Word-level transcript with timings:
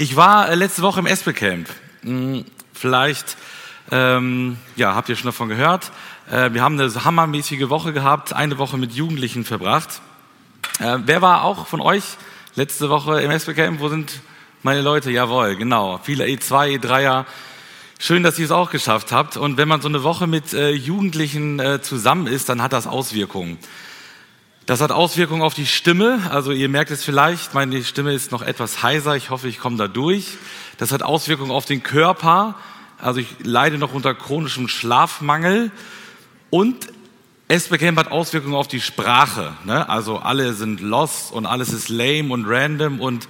Ich 0.00 0.14
war 0.14 0.48
äh, 0.48 0.54
letzte 0.54 0.82
Woche 0.82 1.00
im 1.00 1.06
Espelcamp. 1.06 1.68
Hm, 2.02 2.44
vielleicht 2.72 3.36
ähm, 3.90 4.56
ja, 4.76 4.94
habt 4.94 5.08
ihr 5.08 5.16
schon 5.16 5.26
davon 5.26 5.48
gehört. 5.48 5.90
Äh, 6.30 6.52
wir 6.52 6.62
haben 6.62 6.78
eine 6.78 7.04
hammermäßige 7.04 7.68
Woche 7.68 7.92
gehabt, 7.92 8.32
eine 8.32 8.58
Woche 8.58 8.78
mit 8.78 8.92
Jugendlichen 8.92 9.44
verbracht. 9.44 10.00
Äh, 10.78 10.98
wer 11.04 11.20
war 11.20 11.42
auch 11.42 11.66
von 11.66 11.80
euch 11.80 12.04
letzte 12.54 12.90
Woche 12.90 13.20
im 13.22 13.32
Espelcamp? 13.32 13.80
Wo 13.80 13.88
sind 13.88 14.20
meine 14.62 14.82
Leute? 14.82 15.10
Jawohl, 15.10 15.56
genau. 15.56 15.98
Viele 16.00 16.26
E2, 16.26 16.78
E3er. 16.78 17.24
Schön, 17.98 18.22
dass 18.22 18.38
ihr 18.38 18.44
es 18.44 18.52
auch 18.52 18.70
geschafft 18.70 19.10
habt. 19.10 19.36
Und 19.36 19.56
wenn 19.56 19.66
man 19.66 19.80
so 19.80 19.88
eine 19.88 20.04
Woche 20.04 20.28
mit 20.28 20.54
äh, 20.54 20.70
Jugendlichen 20.70 21.58
äh, 21.58 21.82
zusammen 21.82 22.28
ist, 22.28 22.48
dann 22.48 22.62
hat 22.62 22.72
das 22.72 22.86
Auswirkungen. 22.86 23.58
Das 24.68 24.82
hat 24.82 24.92
Auswirkungen 24.92 25.40
auf 25.40 25.54
die 25.54 25.64
Stimme. 25.64 26.20
Also 26.30 26.52
ihr 26.52 26.68
merkt 26.68 26.90
es 26.90 27.02
vielleicht, 27.02 27.54
meine 27.54 27.82
Stimme 27.82 28.12
ist 28.12 28.32
noch 28.32 28.42
etwas 28.42 28.82
heiser. 28.82 29.16
Ich 29.16 29.30
hoffe, 29.30 29.48
ich 29.48 29.60
komme 29.60 29.78
da 29.78 29.88
durch. 29.88 30.36
Das 30.76 30.92
hat 30.92 31.02
Auswirkungen 31.02 31.52
auf 31.52 31.64
den 31.64 31.82
Körper. 31.82 32.54
Also 32.98 33.18
ich 33.18 33.28
leide 33.42 33.78
noch 33.78 33.94
unter 33.94 34.14
chronischem 34.14 34.68
Schlafmangel. 34.68 35.70
Und 36.50 36.88
SBCamp 37.48 37.98
hat 37.98 38.10
Auswirkungen 38.10 38.56
auf 38.56 38.68
die 38.68 38.82
Sprache. 38.82 39.54
Ne? 39.64 39.88
Also 39.88 40.18
alle 40.18 40.52
sind 40.52 40.82
lost 40.82 41.32
und 41.32 41.46
alles 41.46 41.72
ist 41.72 41.88
lame 41.88 42.30
und 42.30 42.44
random 42.46 43.00
und, 43.00 43.26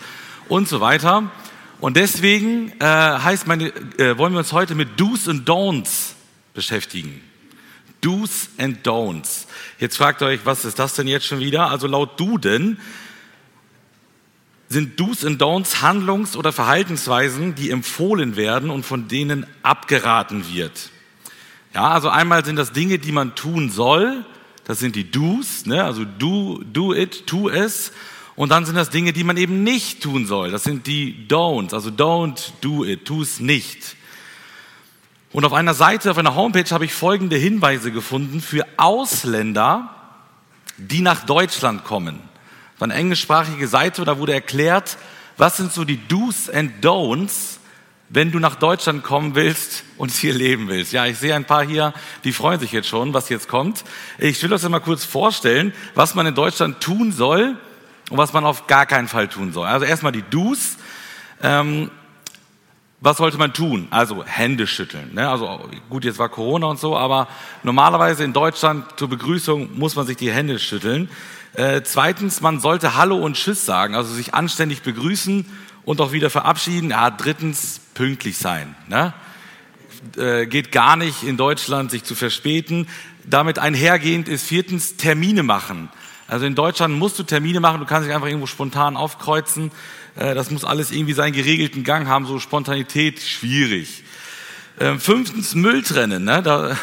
und 0.48 0.69
so 0.69 0.81
weiter. 0.81 1.31
Und 1.79 1.97
deswegen 1.97 2.73
äh, 2.81 2.84
heißt 2.84 3.47
meine, 3.47 3.69
äh, 3.98 4.19
wollen 4.19 4.33
wir 4.33 4.41
uns 4.41 4.53
heute 4.53 4.75
mit 4.75 4.98
Do's 4.98 5.29
und 5.29 5.48
Don'ts 5.48 6.15
beschäftigen. 6.53 7.20
Do's 8.01 8.48
and 8.59 8.84
Don'ts. 8.84 9.48
Jetzt 9.79 9.97
fragt 9.97 10.23
euch, 10.23 10.41
was 10.45 10.65
ist 10.65 10.79
das 10.79 10.95
denn 10.95 11.07
jetzt 11.07 11.27
schon 11.27 11.39
wieder? 11.39 11.71
Also 11.71 11.87
laut 11.87 12.19
Duden 12.19 12.81
sind 14.69 14.99
Do's 14.99 15.25
and 15.25 15.41
Don'ts 15.41 15.83
Handlungs- 15.83 16.37
oder 16.37 16.53
Verhaltensweisen, 16.53 17.55
die 17.55 17.71
empfohlen 17.71 18.37
werden 18.37 18.71
und 18.71 18.85
von 18.85 19.09
denen 19.09 19.47
abgeraten 19.63 20.53
wird. 20.53 20.91
Ja, 21.75 21.91
also 21.91 22.09
einmal 22.09 22.45
sind 22.45 22.57
das 22.57 22.73
Dinge, 22.73 22.98
die 22.98 23.12
man 23.12 23.35
tun 23.35 23.70
soll. 23.70 24.25
Das 24.65 24.81
sind 24.81 24.97
die 24.97 25.11
Do's, 25.11 25.65
ne? 25.65 25.85
also 25.85 26.05
do, 26.05 26.61
do 26.65 26.92
it, 26.92 27.27
tu 27.27 27.48
es. 27.48 27.92
Und 28.35 28.51
dann 28.51 28.67
sind 28.67 28.75
das 28.75 28.91
Dinge, 28.91 29.13
die 29.13 29.25
man 29.25 29.37
eben 29.37 29.63
nicht 29.63 30.03
tun 30.03 30.27
soll. 30.27 30.51
Das 30.51 30.65
sind 30.65 30.87
die 30.87 31.27
Don'ts, 31.29 31.73
also 31.73 31.91
don't 31.91 32.51
do 32.61 32.85
it, 32.85 33.05
tu 33.05 33.23
es 33.23 33.41
nicht. 33.41 33.97
Und 35.33 35.45
auf 35.45 35.53
einer 35.53 35.75
Seite, 35.75 36.11
auf 36.11 36.19
einer 36.19 36.34
Homepage 36.34 36.71
habe 36.71 36.87
ich 36.87 36.95
folgende 36.95 37.37
Hinweise 37.37 37.93
gefunden 37.93 38.41
für 38.41 38.65
Ausländer, 38.79 39.95
die 40.79 41.03
nach 41.03 41.27
Deutschland 41.27 41.85
kommen. 41.85 42.20
Das 42.73 42.81
war 42.81 42.87
eine 42.87 42.95
englischsprachige 42.95 43.69
Seite, 43.69 44.05
da 44.05 44.19
wurde 44.19 44.33
erklärt, 44.33 44.97
was 45.37 45.57
sind 45.57 45.73
so 45.73 45.85
die 45.85 46.01
Do's 46.09 46.48
and 46.48 46.85
Don'ts, 46.85 47.59
wenn 48.09 48.33
du 48.33 48.39
nach 48.39 48.55
Deutschland 48.55 49.03
kommen 49.03 49.35
willst 49.35 49.85
und 49.98 50.11
hier 50.12 50.33
leben 50.33 50.69
willst. 50.69 50.93
Ja, 50.93 51.05
ich 51.05 51.19
sehe 51.19 51.35
ein 51.35 51.45
paar 51.45 51.65
hier, 51.65 51.92
die 52.25 52.33
freuen 52.33 52.59
sich 52.59 52.73
jetzt 52.73 52.89
schon, 52.89 53.13
was 53.13 53.29
jetzt 53.29 53.48
kommt. 53.48 53.85
Ich 54.19 54.42
will 54.42 54.48
das 54.48 54.67
mal 54.67 54.81
kurz 54.81 55.05
vorstellen, 55.05 55.75
was 55.95 56.15
man 56.15 56.27
in 56.27 56.35
Deutschland 56.35 56.81
tun 56.81 57.13
soll 57.13 57.59
und 58.09 58.17
was 58.17 58.33
man 58.33 58.47
auf 58.47 58.67
gar 58.67 58.87
keinen 58.87 59.09
Fall 59.09 59.29
tun 59.29 59.53
soll. 59.53 59.67
Also 59.67 59.85
erstmal 59.85 60.13
die 60.13 60.23
Do's. 60.23 60.79
Ähm, 61.42 61.91
was 63.01 63.19
sollte 63.19 63.39
man 63.39 63.53
tun? 63.53 63.87
Also 63.91 64.25
Hände 64.25 64.67
schütteln. 64.67 65.15
Ne? 65.15 65.29
Also 65.29 65.69
gut, 65.89 66.05
jetzt 66.05 66.19
war 66.19 66.29
Corona 66.29 66.67
und 66.67 66.81
so, 66.81 66.97
aber 66.97 67.29
normalerweise 67.63 68.25
in 68.25 68.33
Deutschland 68.33 68.87
zur 68.97 69.09
Begrüßung 69.09 69.79
muss 69.79 69.95
man 69.95 70.07
sich 70.07 70.17
die 70.17 70.33
Hände 70.33 70.59
schütteln. 70.59 71.09
Äh, 71.55 71.83
zweitens, 71.83 72.41
man 72.41 72.61
sollte 72.61 72.97
Hallo 72.97 73.17
und 73.17 73.37
Tschüss 73.37 73.65
sagen, 73.65 73.95
also 73.95 74.13
sich 74.13 74.35
anständig 74.35 74.83
begrüßen 74.83 75.47
und 75.85 76.01
auch 76.01 76.13
wieder 76.13 76.29
verabschieden. 76.29 76.91
Ja, 76.91 77.11
drittens, 77.11 77.81
pünktlich 77.95 78.37
sein. 78.37 78.75
Ne? 78.89 79.15
Äh, 80.17 80.47
geht 80.47 80.73
gar 80.73 80.97
nicht 80.97 81.23
in 81.23 81.37
Deutschland, 81.37 81.91
sich 81.91 82.03
zu 82.03 82.15
verspäten. 82.15 82.89
Damit 83.25 83.59
einhergehend 83.59 84.29
ist 84.29 84.47
viertens, 84.47 84.97
Termine 84.97 85.42
machen. 85.42 85.89
Also 86.27 86.45
in 86.45 86.55
Deutschland 86.55 86.95
musst 86.98 87.19
du 87.19 87.23
Termine 87.23 87.61
machen, 87.61 87.81
du 87.81 87.87
kannst 87.87 88.07
dich 88.07 88.14
einfach 88.14 88.27
irgendwo 88.27 88.47
spontan 88.47 88.97
aufkreuzen. 88.97 89.70
Äh, 90.18 90.34
das 90.34 90.51
muss 90.51 90.64
alles 90.64 90.90
irgendwie 90.90 91.12
seinen 91.12 91.33
geregelten 91.33 91.84
Gang 91.84 92.08
haben, 92.08 92.27
so 92.27 92.39
Spontanität 92.39 93.20
schwierig. 93.20 94.02
Ähm, 94.80 95.01
fünftens 95.01 95.55
Müll 95.55 95.83
trennen. 95.83 96.24
Ne? 96.24 96.42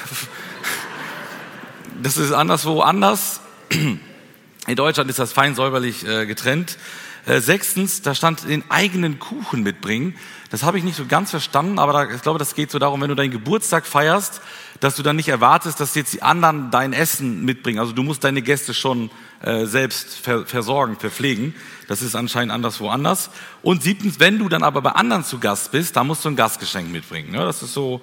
das 2.01 2.17
ist 2.17 2.31
anderswo 2.31 2.81
anders. 2.81 3.41
In 4.67 4.75
Deutschland 4.75 5.09
ist 5.09 5.19
das 5.19 5.33
fein 5.33 5.53
säuberlich 5.53 6.07
äh, 6.07 6.25
getrennt. 6.25 6.77
Äh, 7.25 7.39
sechstens, 7.39 8.01
da 8.01 8.15
stand 8.15 8.47
den 8.47 8.63
eigenen 8.69 9.19
Kuchen 9.19 9.63
mitbringen. 9.63 10.15
Das 10.49 10.63
habe 10.63 10.77
ich 10.77 10.83
nicht 10.83 10.95
so 10.95 11.05
ganz 11.05 11.31
verstanden, 11.31 11.79
aber 11.79 11.93
da, 11.93 12.11
ich 12.11 12.21
glaube, 12.21 12.39
das 12.39 12.55
geht 12.55 12.71
so 12.71 12.79
darum, 12.79 13.01
wenn 13.01 13.09
du 13.09 13.15
deinen 13.15 13.31
Geburtstag 13.31 13.85
feierst, 13.85 14.41
dass 14.79 14.95
du 14.95 15.03
dann 15.03 15.15
nicht 15.15 15.29
erwartest, 15.29 15.79
dass 15.79 15.95
jetzt 15.95 16.13
die 16.13 16.21
anderen 16.21 16.69
dein 16.71 16.93
Essen 16.93 17.45
mitbringen. 17.45 17.79
Also 17.79 17.93
du 17.93 18.03
musst 18.03 18.23
deine 18.23 18.41
Gäste 18.41 18.73
schon 18.73 19.09
äh, 19.41 19.65
selbst 19.65 20.15
ver 20.15 20.45
versorgen, 20.45 20.97
verpflegen. 20.97 21.55
Das 21.87 22.01
ist 22.01 22.15
anscheinend 22.15 22.51
anderswo 22.51 22.89
anders. 22.89 23.29
Und 23.61 23.83
siebtens, 23.83 24.19
wenn 24.19 24.37
du 24.37 24.49
dann 24.49 24.63
aber 24.63 24.81
bei 24.81 24.91
anderen 24.91 25.23
zu 25.23 25.39
Gast 25.39 25.71
bist, 25.71 25.95
dann 25.95 26.07
musst 26.07 26.25
du 26.25 26.29
ein 26.29 26.35
Gastgeschenk 26.35 26.91
mitbringen. 26.91 27.33
Ja, 27.33 27.45
das 27.45 27.63
ist 27.63 27.73
so, 27.73 28.01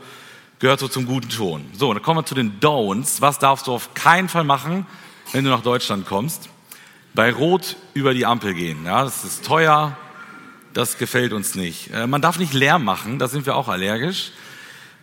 gehört 0.58 0.80
so 0.80 0.88
zum 0.88 1.06
guten 1.06 1.28
Ton. 1.28 1.64
So, 1.76 1.92
dann 1.92 2.02
kommen 2.02 2.20
wir 2.20 2.24
zu 2.24 2.34
den 2.34 2.60
Don'ts. 2.60 3.20
Was 3.20 3.38
darfst 3.38 3.66
du 3.66 3.72
auf 3.72 3.94
keinen 3.94 4.28
Fall 4.28 4.44
machen, 4.44 4.86
wenn 5.32 5.44
du 5.44 5.50
nach 5.50 5.62
Deutschland 5.62 6.06
kommst? 6.06 6.48
Bei 7.14 7.30
Rot 7.30 7.76
über 7.92 8.14
die 8.14 8.24
Ampel 8.24 8.54
gehen. 8.54 8.86
Ja, 8.86 9.04
das 9.04 9.24
ist 9.24 9.44
teuer, 9.44 9.96
das 10.72 10.96
gefällt 10.96 11.34
uns 11.34 11.54
nicht. 11.54 11.90
Äh, 11.92 12.06
man 12.06 12.22
darf 12.22 12.38
nicht 12.38 12.54
Lärm 12.54 12.84
machen, 12.84 13.18
da 13.18 13.28
sind 13.28 13.44
wir 13.44 13.56
auch 13.56 13.68
allergisch. 13.68 14.32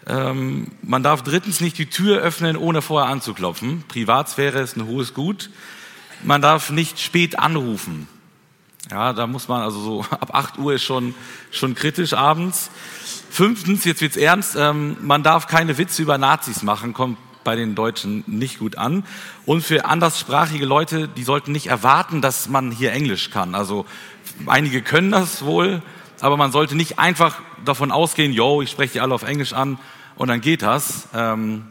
Ähm, 0.09 0.67
man 0.81 1.03
darf 1.03 1.21
drittens 1.21 1.61
nicht 1.61 1.77
die 1.77 1.85
Tür 1.85 2.19
öffnen, 2.19 2.57
ohne 2.57 2.81
vorher 2.81 3.09
anzuklopfen. 3.09 3.83
Privatsphäre 3.87 4.59
ist 4.59 4.75
ein 4.75 4.87
hohes 4.87 5.13
Gut. 5.13 5.51
Man 6.23 6.41
darf 6.41 6.71
nicht 6.71 6.99
spät 6.99 7.37
anrufen. 7.37 8.07
Ja, 8.89 9.13
da 9.13 9.27
muss 9.27 9.47
man 9.47 9.61
also 9.61 9.79
so 9.79 10.05
ab 10.09 10.33
8 10.33 10.57
Uhr 10.57 10.73
ist 10.73 10.83
schon, 10.83 11.13
schon 11.51 11.75
kritisch 11.75 12.13
abends. 12.13 12.71
Fünftens, 13.29 13.85
jetzt 13.85 14.01
wird's 14.01 14.17
ernst, 14.17 14.55
ähm, 14.57 14.97
man 15.01 15.21
darf 15.21 15.45
keine 15.45 15.77
Witze 15.77 16.01
über 16.01 16.17
Nazis 16.17 16.63
machen, 16.63 16.93
kommt 16.93 17.19
bei 17.43 17.55
den 17.55 17.75
Deutschen 17.75 18.23
nicht 18.25 18.57
gut 18.57 18.77
an. 18.79 19.03
Und 19.45 19.61
für 19.61 19.85
anderssprachige 19.85 20.65
Leute, 20.65 21.07
die 21.07 21.23
sollten 21.23 21.51
nicht 21.51 21.67
erwarten, 21.67 22.21
dass 22.21 22.49
man 22.49 22.71
hier 22.71 22.91
Englisch 22.91 23.29
kann. 23.29 23.53
Also 23.53 23.85
einige 24.47 24.81
können 24.81 25.11
das 25.11 25.45
wohl, 25.45 25.83
aber 26.19 26.35
man 26.35 26.51
sollte 26.51 26.75
nicht 26.75 26.97
einfach 26.97 27.39
davon 27.63 27.91
ausgehen, 27.91 28.33
yo, 28.33 28.63
ich 28.63 28.71
spreche 28.71 28.93
die 28.93 29.01
alle 29.01 29.13
auf 29.13 29.23
Englisch 29.23 29.53
an 29.53 29.77
und 30.19 30.27
dann 30.27 30.41
geht 30.41 30.61
das. 30.61 31.07
Ähm, 31.15 31.63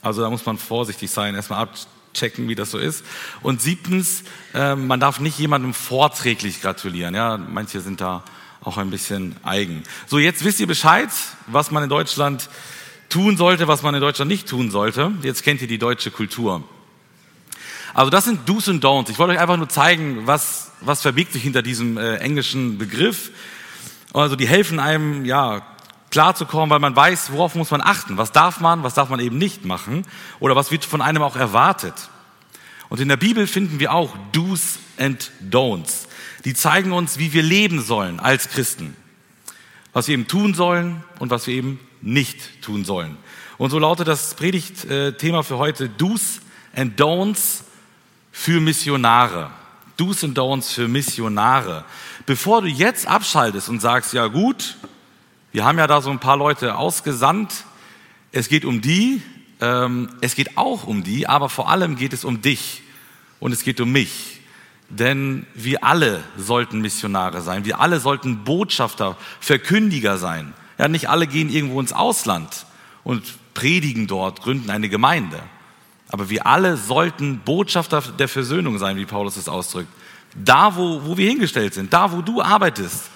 also 0.00 0.22
da 0.22 0.30
muss 0.30 0.46
man 0.46 0.56
vorsichtig 0.56 1.10
sein, 1.10 1.34
erstmal 1.34 1.68
abchecken, 1.68 2.48
wie 2.48 2.54
das 2.54 2.70
so 2.70 2.78
ist. 2.78 3.04
Und 3.42 3.60
siebtens, 3.60 4.22
äh, 4.54 4.76
man 4.76 5.00
darf 5.00 5.18
nicht 5.18 5.38
jemandem 5.38 5.74
vorträglich 5.74 6.62
gratulieren. 6.62 7.16
Ja, 7.16 7.36
manche 7.36 7.80
sind 7.80 8.00
da 8.00 8.22
auch 8.62 8.78
ein 8.78 8.90
bisschen 8.90 9.34
eigen. 9.42 9.82
So, 10.06 10.18
jetzt 10.18 10.44
wisst 10.44 10.60
ihr 10.60 10.68
Bescheid, 10.68 11.08
was 11.48 11.72
man 11.72 11.82
in 11.82 11.88
Deutschland 11.88 12.48
tun 13.08 13.36
sollte, 13.36 13.66
was 13.66 13.82
man 13.82 13.94
in 13.94 14.00
Deutschland 14.00 14.30
nicht 14.30 14.48
tun 14.48 14.70
sollte. 14.70 15.10
Jetzt 15.22 15.42
kennt 15.42 15.60
ihr 15.60 15.68
die 15.68 15.78
deutsche 15.78 16.12
Kultur. 16.12 16.62
Also 17.92 18.10
das 18.10 18.24
sind 18.24 18.48
Do's 18.48 18.68
und 18.68 18.84
Don'ts. 18.84 19.10
Ich 19.10 19.18
wollte 19.18 19.32
euch 19.32 19.40
einfach 19.40 19.56
nur 19.56 19.68
zeigen, 19.68 20.28
was, 20.28 20.70
was 20.80 21.02
verbirgt 21.02 21.32
sich 21.32 21.42
hinter 21.42 21.62
diesem 21.62 21.98
äh, 21.98 22.18
englischen 22.18 22.78
Begriff. 22.78 23.32
Also 24.12 24.36
die 24.36 24.46
helfen 24.46 24.78
einem, 24.78 25.24
ja, 25.24 25.66
klarzukommen, 26.10 26.70
weil 26.70 26.78
man 26.78 26.96
weiß, 26.96 27.32
worauf 27.32 27.54
muss 27.54 27.70
man 27.70 27.80
achten. 27.80 28.16
Was 28.16 28.32
darf 28.32 28.60
man, 28.60 28.82
was 28.82 28.94
darf 28.94 29.08
man 29.08 29.20
eben 29.20 29.38
nicht 29.38 29.64
machen 29.64 30.06
oder 30.40 30.56
was 30.56 30.70
wird 30.70 30.84
von 30.84 31.02
einem 31.02 31.22
auch 31.22 31.36
erwartet. 31.36 31.94
Und 32.88 33.00
in 33.00 33.08
der 33.08 33.16
Bibel 33.16 33.46
finden 33.46 33.80
wir 33.80 33.92
auch 33.92 34.14
Do's 34.32 34.78
and 34.98 35.30
Don'ts. 35.50 36.06
Die 36.44 36.54
zeigen 36.54 36.92
uns, 36.92 37.18
wie 37.18 37.32
wir 37.32 37.42
leben 37.42 37.82
sollen 37.82 38.20
als 38.20 38.48
Christen. 38.48 38.96
Was 39.92 40.06
wir 40.06 40.14
eben 40.14 40.28
tun 40.28 40.54
sollen 40.54 41.02
und 41.18 41.30
was 41.30 41.46
wir 41.46 41.54
eben 41.54 41.80
nicht 42.00 42.62
tun 42.62 42.84
sollen. 42.84 43.16
Und 43.58 43.70
so 43.70 43.78
lautet 43.78 44.06
das 44.06 44.34
Predigtthema 44.34 45.42
für 45.42 45.58
heute 45.58 45.88
Do's 45.88 46.40
and 46.74 47.00
Don'ts 47.00 47.62
für 48.30 48.60
Missionare. 48.60 49.50
Do's 49.96 50.22
and 50.22 50.38
Don'ts 50.38 50.74
für 50.74 50.88
Missionare. 50.88 51.84
Bevor 52.26 52.62
du 52.62 52.68
jetzt 52.68 53.08
abschaltest 53.08 53.68
und 53.68 53.80
sagst, 53.80 54.12
ja 54.12 54.26
gut, 54.26 54.76
wir 55.56 55.64
haben 55.64 55.78
ja 55.78 55.86
da 55.86 56.02
so 56.02 56.10
ein 56.10 56.18
paar 56.18 56.36
Leute 56.36 56.76
ausgesandt, 56.76 57.64
es 58.30 58.50
geht 58.50 58.66
um 58.66 58.82
die, 58.82 59.22
ähm, 59.62 60.10
es 60.20 60.34
geht 60.34 60.58
auch 60.58 60.86
um 60.86 61.02
die, 61.02 61.26
aber 61.26 61.48
vor 61.48 61.70
allem 61.70 61.96
geht 61.96 62.12
es 62.12 62.26
um 62.26 62.42
dich 62.42 62.82
und 63.40 63.52
es 63.52 63.62
geht 63.64 63.80
um 63.80 63.90
mich. 63.90 64.40
Denn 64.90 65.46
wir 65.54 65.82
alle 65.82 66.22
sollten 66.36 66.82
Missionare 66.82 67.40
sein, 67.40 67.64
wir 67.64 67.80
alle 67.80 68.00
sollten 68.00 68.44
Botschafter, 68.44 69.16
Verkündiger 69.40 70.18
sein. 70.18 70.52
Ja, 70.76 70.88
nicht 70.88 71.08
alle 71.08 71.26
gehen 71.26 71.48
irgendwo 71.48 71.80
ins 71.80 71.94
Ausland 71.94 72.66
und 73.02 73.22
predigen 73.54 74.06
dort, 74.06 74.42
gründen 74.42 74.68
eine 74.68 74.90
Gemeinde. 74.90 75.40
Aber 76.08 76.28
wir 76.28 76.46
alle 76.46 76.76
sollten 76.76 77.38
Botschafter 77.38 78.02
der 78.02 78.28
Versöhnung 78.28 78.76
sein, 78.76 78.98
wie 78.98 79.06
Paulus 79.06 79.38
es 79.38 79.48
ausdrückt. 79.48 79.88
Da, 80.34 80.76
wo, 80.76 81.06
wo 81.06 81.16
wir 81.16 81.30
hingestellt 81.30 81.72
sind, 81.72 81.94
da, 81.94 82.12
wo 82.12 82.20
du 82.20 82.42
arbeitest. 82.42 83.08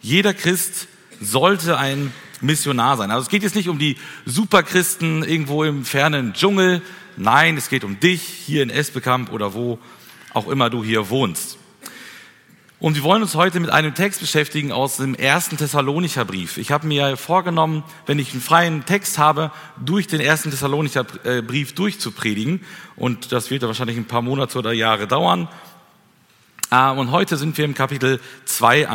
Jeder 0.00 0.34
Christ 0.34 0.88
sollte 1.24 1.78
ein 1.78 2.12
Missionar 2.40 2.96
sein. 2.96 3.10
Also 3.10 3.22
es 3.22 3.28
geht 3.28 3.42
jetzt 3.42 3.56
nicht 3.56 3.68
um 3.68 3.78
die 3.78 3.96
Superchristen 4.26 5.24
irgendwo 5.24 5.64
im 5.64 5.84
fernen 5.84 6.32
Dschungel. 6.34 6.82
Nein, 7.16 7.56
es 7.56 7.68
geht 7.68 7.84
um 7.84 8.00
dich 8.00 8.22
hier 8.22 8.62
in 8.62 8.70
Esbekamp 8.70 9.32
oder 9.32 9.54
wo 9.54 9.78
auch 10.32 10.48
immer 10.48 10.70
du 10.70 10.84
hier 10.84 11.10
wohnst. 11.10 11.58
Und 12.80 12.96
wir 12.96 13.02
wollen 13.02 13.22
uns 13.22 13.34
heute 13.34 13.60
mit 13.60 13.70
einem 13.70 13.94
Text 13.94 14.20
beschäftigen 14.20 14.70
aus 14.70 14.98
dem 14.98 15.14
ersten 15.14 15.56
Thessalonicher 15.56 16.26
Brief. 16.26 16.58
Ich 16.58 16.70
habe 16.70 16.86
mir 16.86 17.16
vorgenommen, 17.16 17.82
wenn 18.04 18.18
ich 18.18 18.32
einen 18.32 18.42
freien 18.42 18.84
Text 18.84 19.16
habe, 19.16 19.52
durch 19.82 20.06
den 20.06 20.20
ersten 20.20 20.50
Thessalonicher 20.50 21.06
äh, 21.24 21.40
Brief 21.40 21.74
durchzupredigen. 21.74 22.60
Und 22.96 23.32
das 23.32 23.50
wird 23.50 23.62
wahrscheinlich 23.62 23.96
ein 23.96 24.04
paar 24.04 24.20
Monate 24.20 24.58
oder 24.58 24.72
Jahre 24.72 25.06
dauern. 25.06 25.48
Ah, 26.76 26.90
und 26.90 27.12
heute 27.12 27.36
sind 27.36 27.56
wir 27.56 27.64
im 27.64 27.74
Kapitel 27.76 28.18
2 28.46 28.80
äh, 28.80 28.86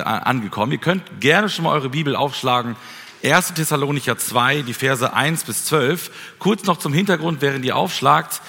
angekommen. 0.00 0.72
Ihr 0.72 0.78
könnt 0.78 1.20
gerne 1.20 1.50
schon 1.50 1.66
mal 1.66 1.72
eure 1.72 1.90
Bibel 1.90 2.16
aufschlagen. 2.16 2.74
1. 3.22 3.52
Thessalonicher 3.52 4.16
2, 4.16 4.62
die 4.62 4.72
Verse 4.72 5.12
1 5.12 5.44
bis 5.44 5.66
12. 5.66 6.10
Kurz 6.38 6.64
noch 6.64 6.78
zum 6.78 6.94
Hintergrund, 6.94 7.42
während 7.42 7.66
ihr 7.66 7.76
aufschlagt. 7.76 8.40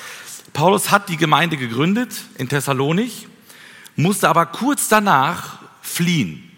Paulus 0.53 0.91
hat 0.91 1.09
die 1.09 1.17
Gemeinde 1.17 1.57
gegründet 1.57 2.21
in 2.37 2.47
Thessalonich, 2.47 3.27
musste 3.97 4.29
aber 4.29 4.45
kurz 4.45 4.87
danach 4.87 5.57
fliehen. 5.81 6.49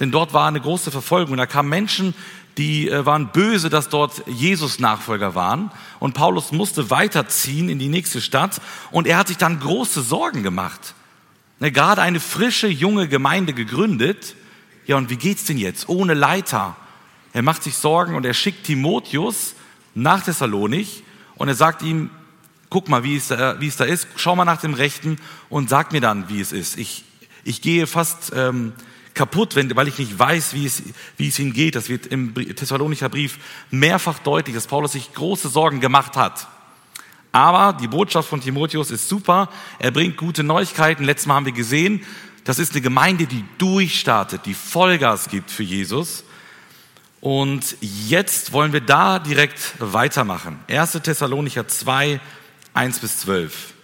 Denn 0.00 0.10
dort 0.10 0.32
war 0.32 0.48
eine 0.48 0.60
große 0.60 0.90
Verfolgung. 0.90 1.36
Da 1.36 1.46
kamen 1.46 1.68
Menschen, 1.68 2.16
die 2.58 2.88
äh, 2.88 3.06
waren 3.06 3.28
böse, 3.28 3.70
dass 3.70 3.88
dort 3.88 4.24
Jesus 4.26 4.80
Nachfolger 4.80 5.36
waren. 5.36 5.70
Und 6.00 6.14
Paulus 6.14 6.50
musste 6.50 6.90
weiterziehen 6.90 7.68
in 7.68 7.78
die 7.78 7.88
nächste 7.88 8.20
Stadt. 8.20 8.60
Und 8.90 9.06
er 9.06 9.18
hat 9.18 9.28
sich 9.28 9.36
dann 9.36 9.60
große 9.60 10.02
Sorgen 10.02 10.42
gemacht. 10.42 10.94
Ne, 11.60 11.72
gerade 11.72 12.02
eine 12.02 12.20
frische, 12.20 12.66
junge 12.66 13.08
Gemeinde 13.08 13.52
gegründet. 13.52 14.34
Ja, 14.86 14.96
und 14.96 15.10
wie 15.10 15.16
geht's 15.16 15.44
denn 15.44 15.58
jetzt? 15.58 15.88
Ohne 15.88 16.14
Leiter. 16.14 16.76
Er 17.32 17.42
macht 17.42 17.62
sich 17.62 17.76
Sorgen 17.76 18.14
und 18.14 18.24
er 18.26 18.34
schickt 18.34 18.64
Timotheus 18.64 19.54
nach 19.94 20.22
Thessalonich 20.22 21.02
und 21.36 21.48
er 21.48 21.54
sagt 21.54 21.82
ihm, 21.82 22.10
guck 22.70 22.88
mal, 22.88 23.04
wie 23.04 23.16
es, 23.16 23.28
da, 23.28 23.60
wie 23.60 23.68
es 23.68 23.76
da 23.76 23.84
ist, 23.84 24.08
schau 24.16 24.36
mal 24.36 24.44
nach 24.44 24.60
dem 24.60 24.74
Rechten 24.74 25.18
und 25.48 25.68
sag 25.68 25.92
mir 25.92 26.00
dann, 26.00 26.28
wie 26.28 26.40
es 26.40 26.52
ist. 26.52 26.78
Ich, 26.78 27.04
ich 27.44 27.62
gehe 27.62 27.86
fast 27.86 28.32
ähm, 28.34 28.72
kaputt, 29.14 29.54
wenn, 29.54 29.74
weil 29.76 29.88
ich 29.88 29.98
nicht 29.98 30.18
weiß, 30.18 30.54
wie 30.54 30.66
es, 30.66 30.82
wie 31.16 31.28
es 31.28 31.38
ihm 31.38 31.52
geht. 31.52 31.76
Das 31.76 31.88
wird 31.88 32.06
im 32.06 32.34
Thessalonicher 32.34 33.08
Brief 33.08 33.38
mehrfach 33.70 34.18
deutlich, 34.18 34.54
dass 34.54 34.66
Paulus 34.66 34.92
sich 34.92 35.12
große 35.14 35.48
Sorgen 35.48 35.80
gemacht 35.80 36.16
hat. 36.16 36.48
Aber 37.34 37.76
die 37.76 37.88
Botschaft 37.88 38.28
von 38.28 38.40
Timotheus 38.40 38.92
ist 38.92 39.08
super. 39.08 39.48
Er 39.80 39.90
bringt 39.90 40.16
gute 40.16 40.44
Neuigkeiten. 40.44 41.02
Letztes 41.02 41.26
Mal 41.26 41.34
haben 41.34 41.46
wir 41.46 41.52
gesehen, 41.52 42.00
das 42.44 42.60
ist 42.60 42.74
eine 42.74 42.80
Gemeinde, 42.80 43.26
die 43.26 43.44
durchstartet, 43.58 44.46
die 44.46 44.54
Vollgas 44.54 45.28
gibt 45.28 45.50
für 45.50 45.64
Jesus. 45.64 46.22
Und 47.20 47.76
jetzt 47.80 48.52
wollen 48.52 48.72
wir 48.72 48.82
da 48.82 49.18
direkt 49.18 49.74
weitermachen. 49.80 50.60
1. 50.68 50.92
Thessalonicher 51.02 51.66
2, 51.66 52.20
1 52.72 52.98
bis 53.00 53.18
12. 53.18 53.74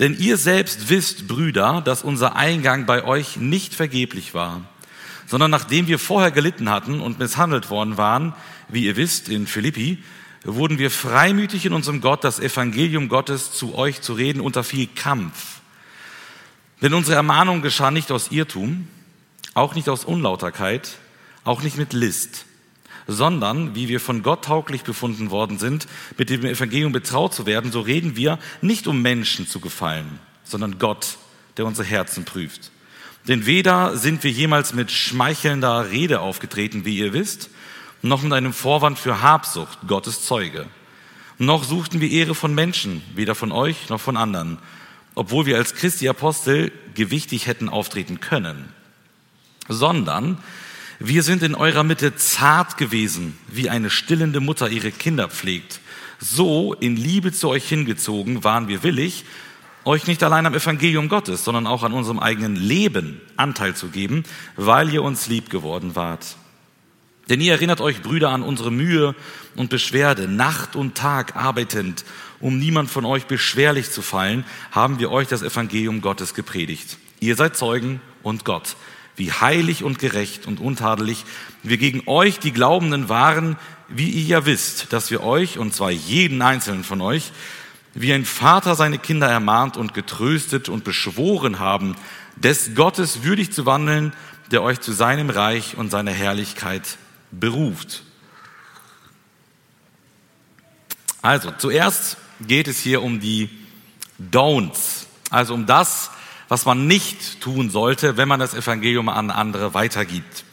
Denn 0.00 0.18
ihr 0.18 0.38
selbst 0.38 0.88
wisst, 0.88 1.28
Brüder, 1.28 1.82
dass 1.82 2.02
unser 2.02 2.34
Eingang 2.34 2.86
bei 2.86 3.04
euch 3.04 3.36
nicht 3.36 3.76
vergeblich 3.76 4.34
war, 4.34 4.62
sondern 5.28 5.52
nachdem 5.52 5.86
wir 5.86 6.00
vorher 6.00 6.32
gelitten 6.32 6.68
hatten 6.68 6.98
und 6.98 7.20
misshandelt 7.20 7.70
worden 7.70 7.96
waren, 7.96 8.34
wie 8.68 8.86
ihr 8.86 8.96
wisst, 8.96 9.28
in 9.28 9.46
Philippi, 9.46 10.02
wurden 10.46 10.78
wir 10.78 10.90
freimütig 10.90 11.66
in 11.66 11.72
unserem 11.72 12.00
Gott, 12.00 12.24
das 12.24 12.38
Evangelium 12.38 13.08
Gottes 13.08 13.52
zu 13.52 13.74
euch 13.74 14.00
zu 14.00 14.12
reden 14.12 14.40
unter 14.40 14.64
viel 14.64 14.86
Kampf. 14.86 15.60
Denn 16.82 16.94
unsere 16.94 17.16
Ermahnung 17.16 17.62
geschah 17.62 17.90
nicht 17.90 18.12
aus 18.12 18.30
Irrtum, 18.30 18.86
auch 19.54 19.74
nicht 19.74 19.88
aus 19.88 20.04
Unlauterkeit, 20.04 20.98
auch 21.44 21.62
nicht 21.62 21.78
mit 21.78 21.92
List, 21.92 22.44
sondern, 23.06 23.74
wie 23.74 23.88
wir 23.88 24.00
von 24.00 24.22
Gott 24.22 24.44
tauglich 24.44 24.82
befunden 24.82 25.30
worden 25.30 25.58
sind, 25.58 25.86
mit 26.18 26.30
dem 26.30 26.44
Evangelium 26.44 26.92
betraut 26.92 27.34
zu 27.34 27.46
werden, 27.46 27.72
so 27.72 27.80
reden 27.80 28.16
wir 28.16 28.38
nicht 28.60 28.86
um 28.86 29.02
Menschen 29.02 29.46
zu 29.46 29.60
gefallen, 29.60 30.18
sondern 30.44 30.78
Gott, 30.78 31.18
der 31.56 31.66
unsere 31.66 31.88
Herzen 31.88 32.24
prüft. 32.24 32.70
Denn 33.26 33.46
weder 33.46 33.96
sind 33.96 34.22
wir 34.22 34.30
jemals 34.30 34.74
mit 34.74 34.92
schmeichelnder 34.92 35.90
Rede 35.90 36.20
aufgetreten, 36.20 36.84
wie 36.84 36.98
ihr 36.98 37.12
wisst, 37.12 37.50
noch 38.08 38.22
mit 38.22 38.32
einem 38.32 38.52
Vorwand 38.52 38.98
für 38.98 39.22
Habsucht, 39.22 39.78
Gottes 39.86 40.24
Zeuge. 40.24 40.66
Noch 41.38 41.64
suchten 41.64 42.00
wir 42.00 42.10
Ehre 42.10 42.34
von 42.34 42.54
Menschen, 42.54 43.02
weder 43.14 43.34
von 43.34 43.52
euch 43.52 43.88
noch 43.88 44.00
von 44.00 44.16
anderen, 44.16 44.58
obwohl 45.14 45.46
wir 45.46 45.56
als 45.56 45.74
Christi 45.74 46.08
Apostel 46.08 46.72
gewichtig 46.94 47.46
hätten 47.46 47.68
auftreten 47.68 48.20
können, 48.20 48.72
sondern 49.68 50.38
wir 50.98 51.22
sind 51.22 51.42
in 51.42 51.54
eurer 51.54 51.82
Mitte 51.82 52.16
zart 52.16 52.78
gewesen, 52.78 53.36
wie 53.48 53.68
eine 53.68 53.90
stillende 53.90 54.40
Mutter 54.40 54.70
ihre 54.70 54.90
Kinder 54.90 55.28
pflegt. 55.28 55.80
So 56.18 56.72
in 56.72 56.96
Liebe 56.96 57.32
zu 57.32 57.48
euch 57.48 57.68
hingezogen 57.68 58.44
waren 58.44 58.68
wir 58.68 58.82
willig, 58.82 59.24
euch 59.84 60.06
nicht 60.06 60.22
allein 60.22 60.46
am 60.46 60.54
Evangelium 60.54 61.08
Gottes, 61.08 61.44
sondern 61.44 61.66
auch 61.66 61.82
an 61.82 61.92
unserem 61.92 62.18
eigenen 62.18 62.56
Leben 62.56 63.20
Anteil 63.36 63.76
zu 63.76 63.88
geben, 63.88 64.24
weil 64.56 64.92
ihr 64.92 65.02
uns 65.02 65.26
lieb 65.26 65.50
geworden 65.50 65.94
wart. 65.94 66.36
Denn 67.28 67.40
ihr 67.40 67.52
erinnert 67.52 67.80
euch, 67.80 68.02
Brüder, 68.02 68.30
an 68.30 68.42
unsere 68.42 68.70
Mühe 68.70 69.14
und 69.56 69.68
Beschwerde. 69.68 70.28
Nacht 70.28 70.76
und 70.76 70.94
Tag 70.94 71.34
arbeitend, 71.34 72.04
um 72.38 72.58
niemand 72.58 72.88
von 72.88 73.04
euch 73.04 73.26
beschwerlich 73.26 73.90
zu 73.90 74.00
fallen, 74.00 74.44
haben 74.70 75.00
wir 75.00 75.10
euch 75.10 75.26
das 75.26 75.42
Evangelium 75.42 76.02
Gottes 76.02 76.34
gepredigt. 76.34 76.98
Ihr 77.18 77.34
seid 77.34 77.56
Zeugen 77.56 78.00
und 78.22 78.44
Gott, 78.44 78.76
wie 79.16 79.32
heilig 79.32 79.82
und 79.82 79.98
gerecht 79.98 80.46
und 80.46 80.60
untadelig 80.60 81.24
wir 81.64 81.78
gegen 81.78 82.02
euch, 82.06 82.38
die 82.38 82.52
Glaubenden, 82.52 83.08
waren, 83.08 83.56
wie 83.88 84.08
ihr 84.08 84.26
ja 84.26 84.46
wisst, 84.46 84.92
dass 84.92 85.10
wir 85.10 85.22
euch, 85.24 85.58
und 85.58 85.74
zwar 85.74 85.90
jeden 85.90 86.42
einzelnen 86.42 86.84
von 86.84 87.00
euch, 87.00 87.32
wie 87.94 88.12
ein 88.12 88.24
Vater 88.24 88.74
seine 88.76 88.98
Kinder 88.98 89.26
ermahnt 89.26 89.76
und 89.76 89.94
getröstet 89.94 90.68
und 90.68 90.84
beschworen 90.84 91.58
haben, 91.58 91.96
des 92.36 92.74
Gottes 92.74 93.24
würdig 93.24 93.52
zu 93.52 93.66
wandeln, 93.66 94.12
der 94.50 94.62
euch 94.62 94.80
zu 94.80 94.92
seinem 94.92 95.30
Reich 95.30 95.76
und 95.76 95.90
seiner 95.90 96.12
Herrlichkeit 96.12 96.98
beruft. 97.38 98.02
Also, 101.22 101.52
zuerst 101.58 102.18
geht 102.40 102.68
es 102.68 102.78
hier 102.78 103.02
um 103.02 103.20
die 103.20 103.50
Don'ts, 104.20 105.06
also 105.30 105.54
um 105.54 105.66
das, 105.66 106.10
was 106.48 106.64
man 106.64 106.86
nicht 106.86 107.40
tun 107.40 107.70
sollte, 107.70 108.16
wenn 108.16 108.28
man 108.28 108.38
das 108.38 108.54
Evangelium 108.54 109.08
an 109.08 109.30
andere 109.30 109.74
weitergibt. 109.74 110.44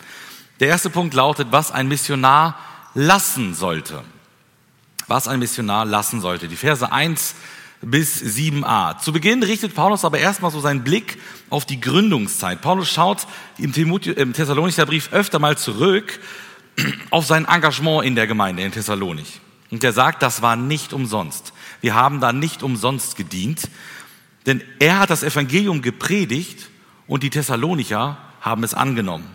Der 0.60 0.70
erste 0.70 0.90
Punkt 0.90 1.14
lautet, 1.14 1.50
was 1.52 1.72
ein 1.72 1.88
Missionar 1.88 2.58
lassen 2.94 3.54
sollte. 3.54 4.04
Was 5.08 5.28
ein 5.28 5.40
Missionar 5.40 5.86
lassen 5.86 6.22
sollte. 6.22 6.48
Die 6.48 6.56
Verse 6.56 6.92
1 6.92 7.36
bis 7.82 8.22
7a. 8.22 9.00
Zu 9.00 9.12
Beginn 9.12 9.44
richtet 9.44 9.76
Paulus 9.76 10.06
aber 10.06 10.20
erstmal 10.20 10.52
so 10.52 10.60
seinen 10.60 10.84
Blick 10.84 11.20
auf 11.50 11.66
die 11.66 11.82
Gründungszeit. 11.82 12.62
Paulus 12.62 12.90
schaut 12.90 13.28
im, 13.58 13.74
Thessalonicher 14.34 14.86
Brief 14.86 15.12
öfter 15.12 15.40
mal 15.40 15.58
zurück 15.58 16.20
auf 17.10 17.26
sein 17.26 17.46
Engagement 17.46 18.06
in 18.06 18.16
der 18.16 18.28
Gemeinde 18.28 18.64
in 18.64 18.72
Thessalonich. 18.72 19.40
Und 19.72 19.84
er 19.84 19.94
sagt, 19.94 20.22
das 20.22 20.42
war 20.42 20.56
nicht 20.56 20.94
umsonst. 20.94 21.54
Wir 21.82 21.96
haben 21.96 22.20
da 22.22 22.32
nicht 22.32 22.64
umsonst 22.64 23.16
gedient, 23.16 23.70
denn 24.46 24.64
er 24.80 25.00
hat 25.00 25.10
das 25.10 25.24
Evangelium 25.24 25.82
gepredigt 25.82 26.70
und 27.08 27.24
die 27.24 27.30
Thessalonicher 27.30 28.18
haben 28.42 28.64
es 28.64 28.74
angenommen. 28.74 29.28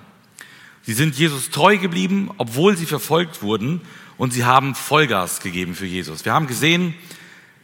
Sie 0.83 0.95
sind 0.95 1.17
Jesus 1.17 1.51
treu 1.51 1.77
geblieben, 1.77 2.31
obwohl 2.39 2.77
sie 2.77 2.87
verfolgt 2.87 3.43
wurden 3.43 3.81
und 4.17 4.33
sie 4.33 4.45
haben 4.45 4.75
Vollgas 4.75 5.41
gegeben 5.41 5.75
für 5.75 5.87
Jesus. 5.87 6.25
Wir 6.25 6.33
haben 6.33 6.47
gesehen, 6.47 6.95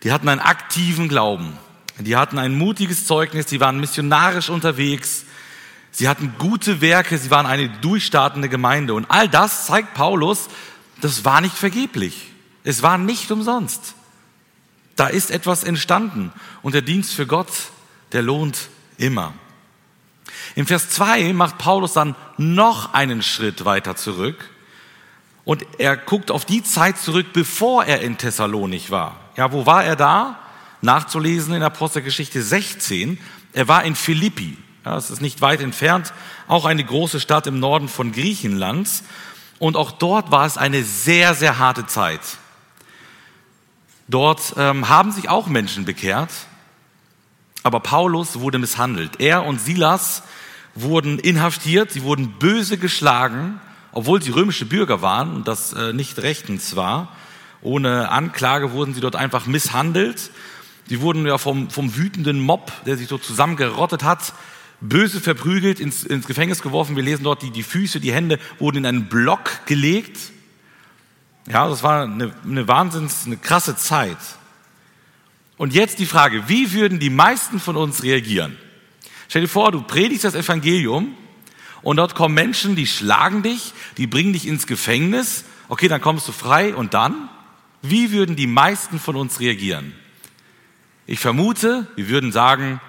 die 0.02 0.12
hatten 0.12 0.28
einen 0.28 0.40
aktiven 0.40 1.08
Glauben. 1.08 1.54
Die 1.98 2.16
hatten 2.16 2.38
ein 2.38 2.58
mutiges 2.58 3.06
Zeugnis, 3.06 3.46
die 3.46 3.60
waren 3.60 3.80
missionarisch 3.80 4.50
unterwegs, 4.50 5.23
Sie 5.94 6.08
hatten 6.08 6.34
gute 6.40 6.80
Werke, 6.80 7.16
sie 7.18 7.30
waren 7.30 7.46
eine 7.46 7.68
durchstartende 7.68 8.48
Gemeinde. 8.48 8.94
Und 8.94 9.08
all 9.12 9.28
das 9.28 9.66
zeigt 9.66 9.94
Paulus, 9.94 10.48
das 11.00 11.24
war 11.24 11.40
nicht 11.40 11.56
vergeblich. 11.56 12.32
Es 12.64 12.82
war 12.82 12.98
nicht 12.98 13.30
umsonst. 13.30 13.94
Da 14.96 15.06
ist 15.06 15.30
etwas 15.30 15.62
entstanden. 15.62 16.32
Und 16.62 16.74
der 16.74 16.82
Dienst 16.82 17.14
für 17.14 17.28
Gott, 17.28 17.48
der 18.10 18.22
lohnt 18.22 18.70
immer. 18.98 19.34
Im 20.56 20.66
Vers 20.66 20.90
2 20.90 21.32
macht 21.32 21.58
Paulus 21.58 21.92
dann 21.92 22.16
noch 22.38 22.92
einen 22.92 23.22
Schritt 23.22 23.64
weiter 23.64 23.94
zurück. 23.94 24.50
Und 25.44 25.64
er 25.78 25.96
guckt 25.96 26.32
auf 26.32 26.44
die 26.44 26.64
Zeit 26.64 26.98
zurück, 26.98 27.26
bevor 27.32 27.84
er 27.84 28.00
in 28.00 28.18
Thessalonik 28.18 28.90
war. 28.90 29.20
Ja, 29.36 29.52
wo 29.52 29.64
war 29.64 29.84
er 29.84 29.94
da? 29.94 30.40
Nachzulesen 30.80 31.54
in 31.54 31.62
Apostelgeschichte 31.62 32.42
16. 32.42 33.20
Er 33.52 33.68
war 33.68 33.84
in 33.84 33.94
Philippi. 33.94 34.58
Ja, 34.84 34.96
es 34.98 35.10
ist 35.10 35.22
nicht 35.22 35.40
weit 35.40 35.60
entfernt, 35.60 36.12
auch 36.46 36.66
eine 36.66 36.84
große 36.84 37.18
Stadt 37.18 37.46
im 37.46 37.58
Norden 37.58 37.88
von 37.88 38.12
Griechenland. 38.12 38.88
Und 39.58 39.76
auch 39.76 39.90
dort 39.92 40.30
war 40.30 40.44
es 40.44 40.58
eine 40.58 40.82
sehr, 40.84 41.34
sehr 41.34 41.58
harte 41.58 41.86
Zeit. 41.86 42.20
Dort 44.08 44.54
ähm, 44.58 44.88
haben 44.90 45.10
sich 45.10 45.30
auch 45.30 45.46
Menschen 45.46 45.86
bekehrt, 45.86 46.30
aber 47.62 47.80
Paulus 47.80 48.40
wurde 48.40 48.58
misshandelt. 48.58 49.20
Er 49.20 49.46
und 49.46 49.58
Silas 49.58 50.22
wurden 50.74 51.18
inhaftiert, 51.18 51.90
sie 51.90 52.02
wurden 52.02 52.38
böse 52.38 52.76
geschlagen, 52.76 53.60
obwohl 53.92 54.20
sie 54.20 54.32
römische 54.32 54.66
Bürger 54.66 55.00
waren 55.00 55.34
und 55.34 55.48
das 55.48 55.72
äh, 55.72 55.94
nicht 55.94 56.18
rechtens 56.18 56.76
war. 56.76 57.08
Ohne 57.62 58.10
Anklage 58.10 58.72
wurden 58.72 58.92
sie 58.92 59.00
dort 59.00 59.16
einfach 59.16 59.46
misshandelt. 59.46 60.30
Sie 60.86 61.00
wurden 61.00 61.24
ja 61.24 61.38
vom, 61.38 61.70
vom 61.70 61.96
wütenden 61.96 62.40
Mob, 62.40 62.70
der 62.84 62.98
sich 62.98 63.08
so 63.08 63.16
zusammengerottet 63.16 64.02
hat, 64.02 64.34
böse 64.88 65.20
verprügelt, 65.20 65.80
ins, 65.80 66.04
ins 66.04 66.26
Gefängnis 66.26 66.62
geworfen. 66.62 66.96
Wir 66.96 67.02
lesen 67.02 67.24
dort, 67.24 67.42
die, 67.42 67.50
die 67.50 67.62
Füße, 67.62 68.00
die 68.00 68.12
Hände 68.12 68.38
wurden 68.58 68.78
in 68.78 68.86
einen 68.86 69.08
Block 69.08 69.66
gelegt. 69.66 70.18
Ja, 71.48 71.68
das 71.68 71.82
war 71.82 72.04
eine, 72.04 72.32
eine 72.44 72.68
wahnsinns, 72.68 73.26
eine 73.26 73.36
krasse 73.36 73.76
Zeit. 73.76 74.18
Und 75.56 75.72
jetzt 75.72 75.98
die 75.98 76.06
Frage, 76.06 76.48
wie 76.48 76.72
würden 76.72 76.98
die 76.98 77.10
meisten 77.10 77.60
von 77.60 77.76
uns 77.76 78.02
reagieren? 78.02 78.56
Stell 79.28 79.42
dir 79.42 79.48
vor, 79.48 79.72
du 79.72 79.82
predigst 79.82 80.24
das 80.24 80.34
Evangelium 80.34 81.14
und 81.82 81.96
dort 81.96 82.14
kommen 82.14 82.34
Menschen, 82.34 82.76
die 82.76 82.86
schlagen 82.86 83.42
dich, 83.42 83.72
die 83.96 84.06
bringen 84.06 84.32
dich 84.32 84.46
ins 84.46 84.66
Gefängnis. 84.66 85.44
Okay, 85.68 85.88
dann 85.88 86.00
kommst 86.00 86.28
du 86.28 86.32
frei 86.32 86.74
und 86.74 86.94
dann? 86.94 87.28
Wie 87.82 88.12
würden 88.12 88.36
die 88.36 88.46
meisten 88.46 88.98
von 88.98 89.16
uns 89.16 89.40
reagieren? 89.40 89.92
Ich 91.06 91.20
vermute, 91.20 91.86
wir 91.96 92.08
würden 92.08 92.32
sagen, 92.32 92.80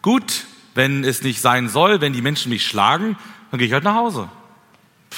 gut, 0.00 0.46
wenn 0.74 1.04
es 1.04 1.22
nicht 1.22 1.40
sein 1.40 1.68
soll, 1.68 2.00
wenn 2.00 2.12
die 2.12 2.22
Menschen 2.22 2.50
mich 2.50 2.66
schlagen, 2.66 3.16
dann 3.50 3.58
gehe 3.58 3.66
ich 3.66 3.72
halt 3.72 3.84
nach 3.84 3.94
Hause. 3.94 4.28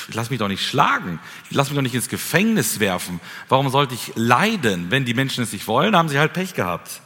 Ich 0.08 0.14
lass 0.14 0.30
mich 0.30 0.38
doch 0.38 0.48
nicht 0.48 0.66
schlagen. 0.66 1.18
Lass 1.50 1.68
mich 1.68 1.76
doch 1.76 1.82
nicht 1.82 1.94
ins 1.94 2.08
Gefängnis 2.08 2.80
werfen. 2.80 3.20
Warum 3.48 3.70
sollte 3.70 3.94
ich 3.94 4.12
leiden? 4.14 4.90
Wenn 4.90 5.04
die 5.04 5.14
Menschen 5.14 5.42
es 5.42 5.52
nicht 5.52 5.66
wollen, 5.66 5.96
haben 5.96 6.08
sie 6.08 6.18
halt 6.18 6.32
Pech 6.32 6.54
gehabt. 6.54 7.00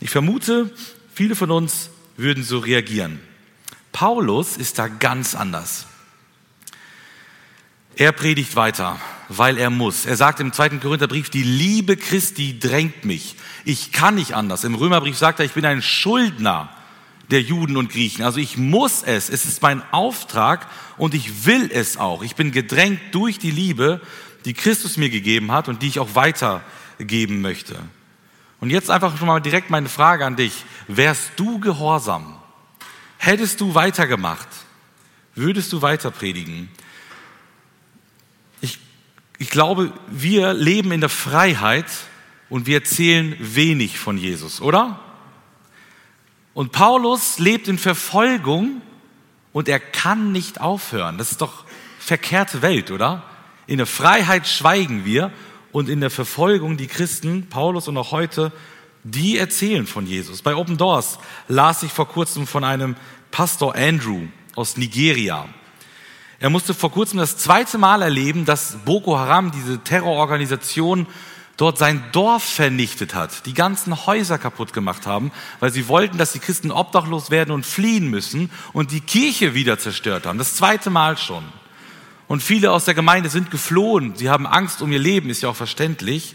Ich 0.00 0.10
vermute, 0.10 0.72
viele 1.14 1.36
von 1.36 1.50
uns 1.50 1.90
würden 2.16 2.42
so 2.42 2.58
reagieren. 2.58 3.20
Paulus 3.92 4.56
ist 4.56 4.78
da 4.78 4.88
ganz 4.88 5.34
anders. 5.34 5.86
Er 7.96 8.12
predigt 8.12 8.54
weiter, 8.54 9.00
weil 9.28 9.58
er 9.58 9.70
muss. 9.70 10.06
Er 10.06 10.16
sagt 10.16 10.40
im 10.40 10.52
zweiten 10.52 10.80
Korintherbrief, 10.80 11.30
die 11.30 11.42
Liebe 11.42 11.96
Christi 11.96 12.58
drängt 12.58 13.04
mich. 13.04 13.36
Ich 13.64 13.92
kann 13.92 14.14
nicht 14.14 14.34
anders. 14.34 14.64
Im 14.64 14.76
Römerbrief 14.76 15.18
sagt 15.18 15.40
er, 15.40 15.46
ich 15.46 15.52
bin 15.52 15.64
ein 15.64 15.82
Schuldner 15.82 16.70
der 17.30 17.42
Juden 17.42 17.76
und 17.76 17.90
Griechen. 17.90 18.24
Also 18.24 18.38
ich 18.40 18.56
muss 18.56 19.02
es, 19.02 19.28
es 19.28 19.44
ist 19.44 19.62
mein 19.62 19.82
Auftrag 19.92 20.66
und 20.96 21.14
ich 21.14 21.46
will 21.46 21.70
es 21.72 21.96
auch. 21.96 22.22
Ich 22.22 22.34
bin 22.34 22.52
gedrängt 22.52 23.00
durch 23.12 23.38
die 23.38 23.50
Liebe, 23.50 24.00
die 24.44 24.54
Christus 24.54 24.96
mir 24.96 25.10
gegeben 25.10 25.52
hat 25.52 25.68
und 25.68 25.82
die 25.82 25.88
ich 25.88 25.98
auch 25.98 26.14
weitergeben 26.14 27.40
möchte. 27.40 27.78
Und 28.60 28.70
jetzt 28.70 28.90
einfach 28.90 29.16
schon 29.18 29.28
mal 29.28 29.40
direkt 29.40 29.70
meine 29.70 29.88
Frage 29.88 30.24
an 30.24 30.36
dich. 30.36 30.64
Wärst 30.88 31.32
du 31.36 31.60
gehorsam? 31.60 32.36
Hättest 33.18 33.60
du 33.60 33.74
weitergemacht? 33.74 34.48
Würdest 35.34 35.72
du 35.72 35.82
weiter 35.82 36.10
predigen? 36.10 36.68
Ich, 38.60 38.78
ich 39.38 39.50
glaube, 39.50 39.92
wir 40.08 40.54
leben 40.54 40.92
in 40.92 41.00
der 41.00 41.10
Freiheit 41.10 41.86
und 42.48 42.66
wir 42.66 42.78
erzählen 42.78 43.36
wenig 43.38 43.98
von 43.98 44.18
Jesus, 44.18 44.60
oder? 44.60 44.98
Und 46.58 46.72
Paulus 46.72 47.38
lebt 47.38 47.68
in 47.68 47.78
Verfolgung 47.78 48.82
und 49.52 49.68
er 49.68 49.78
kann 49.78 50.32
nicht 50.32 50.60
aufhören. 50.60 51.16
Das 51.16 51.30
ist 51.30 51.40
doch 51.40 51.64
verkehrte 52.00 52.62
Welt, 52.62 52.90
oder? 52.90 53.22
In 53.68 53.78
der 53.78 53.86
Freiheit 53.86 54.48
schweigen 54.48 55.04
wir 55.04 55.30
und 55.70 55.88
in 55.88 56.00
der 56.00 56.10
Verfolgung 56.10 56.76
die 56.76 56.88
Christen, 56.88 57.46
Paulus 57.48 57.86
und 57.86 57.96
auch 57.96 58.10
heute, 58.10 58.50
die 59.04 59.38
erzählen 59.38 59.86
von 59.86 60.04
Jesus. 60.04 60.42
Bei 60.42 60.56
Open 60.56 60.76
Doors 60.76 61.20
las 61.46 61.84
ich 61.84 61.92
vor 61.92 62.08
kurzem 62.08 62.44
von 62.44 62.64
einem 62.64 62.96
Pastor 63.30 63.76
Andrew 63.76 64.22
aus 64.56 64.76
Nigeria. 64.76 65.46
Er 66.40 66.50
musste 66.50 66.74
vor 66.74 66.90
kurzem 66.90 67.20
das 67.20 67.36
zweite 67.36 67.78
Mal 67.78 68.02
erleben, 68.02 68.46
dass 68.46 68.78
Boko 68.84 69.16
Haram, 69.16 69.52
diese 69.52 69.78
Terrororganisation, 69.78 71.06
dort 71.58 71.76
sein 71.76 72.02
Dorf 72.12 72.42
vernichtet 72.42 73.14
hat, 73.14 73.44
die 73.44 73.52
ganzen 73.52 74.06
Häuser 74.06 74.38
kaputt 74.38 74.72
gemacht 74.72 75.06
haben, 75.06 75.32
weil 75.60 75.72
sie 75.72 75.88
wollten, 75.88 76.16
dass 76.16 76.32
die 76.32 76.38
Christen 76.38 76.70
obdachlos 76.70 77.30
werden 77.30 77.50
und 77.50 77.66
fliehen 77.66 78.08
müssen 78.08 78.50
und 78.72 78.92
die 78.92 79.00
Kirche 79.00 79.52
wieder 79.54 79.78
zerstört 79.78 80.24
haben. 80.24 80.38
Das 80.38 80.54
zweite 80.54 80.88
Mal 80.88 81.18
schon. 81.18 81.44
Und 82.28 82.42
viele 82.42 82.72
aus 82.72 82.84
der 82.84 82.94
Gemeinde 82.94 83.28
sind 83.28 83.50
geflohen. 83.50 84.14
Sie 84.14 84.30
haben 84.30 84.46
Angst 84.46 84.82
um 84.82 84.92
ihr 84.92 84.98
Leben, 84.98 85.30
ist 85.30 85.42
ja 85.42 85.48
auch 85.48 85.56
verständlich. 85.56 86.34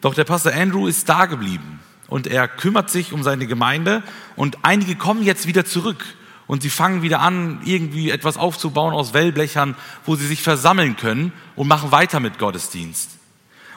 Doch 0.00 0.14
der 0.14 0.24
Pastor 0.24 0.52
Andrew 0.52 0.86
ist 0.88 1.08
da 1.08 1.26
geblieben 1.26 1.80
und 2.08 2.26
er 2.26 2.48
kümmert 2.48 2.90
sich 2.90 3.12
um 3.12 3.22
seine 3.22 3.46
Gemeinde 3.46 4.02
und 4.36 4.58
einige 4.62 4.96
kommen 4.96 5.22
jetzt 5.22 5.46
wieder 5.46 5.64
zurück 5.64 6.04
und 6.46 6.62
sie 6.62 6.70
fangen 6.70 7.02
wieder 7.02 7.20
an, 7.20 7.60
irgendwie 7.64 8.10
etwas 8.10 8.36
aufzubauen 8.36 8.94
aus 8.94 9.12
Wellblechern, 9.12 9.76
wo 10.04 10.16
sie 10.16 10.26
sich 10.26 10.42
versammeln 10.42 10.96
können 10.96 11.32
und 11.54 11.68
machen 11.68 11.92
weiter 11.92 12.20
mit 12.20 12.38
Gottesdienst. 12.38 13.17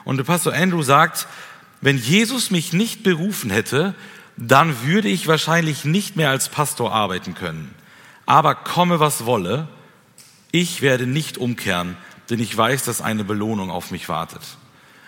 Und 0.04 0.16
der 0.16 0.24
Pastor 0.24 0.52
Andrew 0.52 0.82
sagt, 0.82 1.26
wenn 1.80 1.98
Jesus 1.98 2.50
mich 2.50 2.72
nicht 2.72 3.02
berufen 3.02 3.50
hätte, 3.50 3.94
dann 4.36 4.82
würde 4.84 5.08
ich 5.08 5.26
wahrscheinlich 5.26 5.84
nicht 5.84 6.16
mehr 6.16 6.30
als 6.30 6.48
Pastor 6.48 6.92
arbeiten 6.92 7.34
können. 7.34 7.74
Aber 8.26 8.54
komme, 8.54 9.00
was 9.00 9.26
wolle, 9.26 9.68
ich 10.52 10.82
werde 10.82 11.06
nicht 11.06 11.38
umkehren, 11.38 11.96
denn 12.30 12.38
ich 12.38 12.56
weiß, 12.56 12.84
dass 12.84 13.00
eine 13.00 13.24
Belohnung 13.24 13.70
auf 13.70 13.90
mich 13.90 14.08
wartet. 14.08 14.42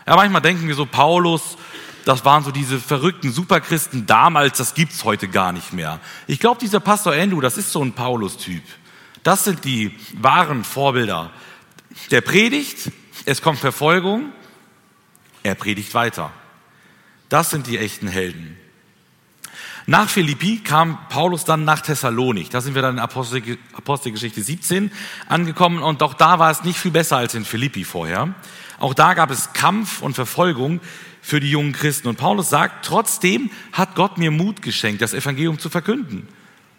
Ja, 0.06 0.16
manchmal 0.16 0.42
denken 0.42 0.68
wir 0.68 0.74
so, 0.74 0.84
Paulus, 0.84 1.56
das 2.04 2.24
waren 2.24 2.44
so 2.44 2.50
diese 2.50 2.78
verrückten 2.78 3.32
Superchristen 3.32 4.06
damals, 4.06 4.58
das 4.58 4.74
gibt's 4.74 5.04
heute 5.04 5.28
gar 5.28 5.52
nicht 5.52 5.72
mehr. 5.72 6.00
Ich 6.26 6.40
glaube, 6.40 6.60
dieser 6.60 6.80
Pastor 6.80 7.14
Andrew, 7.14 7.40
das 7.40 7.56
ist 7.56 7.72
so 7.72 7.82
ein 7.82 7.92
Paulus-Typ. 7.92 8.62
Das 9.22 9.44
sind 9.44 9.64
die 9.64 9.96
wahren 10.14 10.64
Vorbilder. 10.64 11.30
Der 12.10 12.20
predigt, 12.20 12.90
es 13.24 13.40
kommt 13.40 13.58
Verfolgung, 13.58 14.32
er 15.44 15.54
predigt 15.54 15.94
weiter. 15.94 16.32
Das 17.28 17.50
sind 17.50 17.68
die 17.68 17.78
echten 17.78 18.08
Helden. 18.08 18.56
Nach 19.86 20.08
Philippi 20.08 20.60
kam 20.64 20.98
Paulus 21.10 21.44
dann 21.44 21.64
nach 21.64 21.82
Thessalonik. 21.82 22.48
Da 22.48 22.62
sind 22.62 22.74
wir 22.74 22.80
dann 22.80 22.94
in 22.94 23.00
Apostel, 23.00 23.58
Apostelgeschichte 23.74 24.42
17 24.42 24.90
angekommen 25.28 25.82
und 25.82 26.02
auch 26.02 26.14
da 26.14 26.38
war 26.38 26.50
es 26.50 26.64
nicht 26.64 26.78
viel 26.78 26.90
besser 26.90 27.18
als 27.18 27.34
in 27.34 27.44
Philippi 27.44 27.84
vorher. 27.84 28.34
Auch 28.78 28.94
da 28.94 29.12
gab 29.12 29.30
es 29.30 29.52
Kampf 29.52 30.00
und 30.00 30.14
Verfolgung 30.14 30.80
für 31.20 31.38
die 31.38 31.50
jungen 31.50 31.72
Christen. 31.72 32.08
Und 32.08 32.16
Paulus 32.16 32.48
sagt, 32.48 32.86
trotzdem 32.86 33.50
hat 33.72 33.94
Gott 33.94 34.16
mir 34.16 34.30
Mut 34.30 34.62
geschenkt, 34.62 35.02
das 35.02 35.12
Evangelium 35.12 35.58
zu 35.58 35.68
verkünden. 35.68 36.28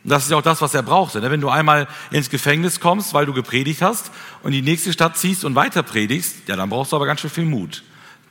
Und 0.03 0.09
das 0.09 0.25
ist 0.25 0.31
auch 0.33 0.41
das, 0.41 0.61
was 0.61 0.73
er 0.73 0.83
brauchte. 0.83 1.21
Ne? 1.21 1.29
Wenn 1.29 1.41
du 1.41 1.49
einmal 1.49 1.87
ins 2.09 2.31
Gefängnis 2.31 2.79
kommst, 2.79 3.13
weil 3.13 3.27
du 3.27 3.33
gepredigt 3.33 3.83
hast 3.83 4.11
und 4.41 4.51
die 4.51 4.63
nächste 4.63 4.91
Stadt 4.91 5.17
ziehst 5.17 5.45
und 5.45 5.53
weiter 5.53 5.83
predigst, 5.83 6.47
ja, 6.47 6.55
dann 6.55 6.69
brauchst 6.69 6.91
du 6.91 6.95
aber 6.95 7.05
ganz 7.05 7.21
schön 7.21 7.29
viel 7.29 7.45
Mut 7.45 7.83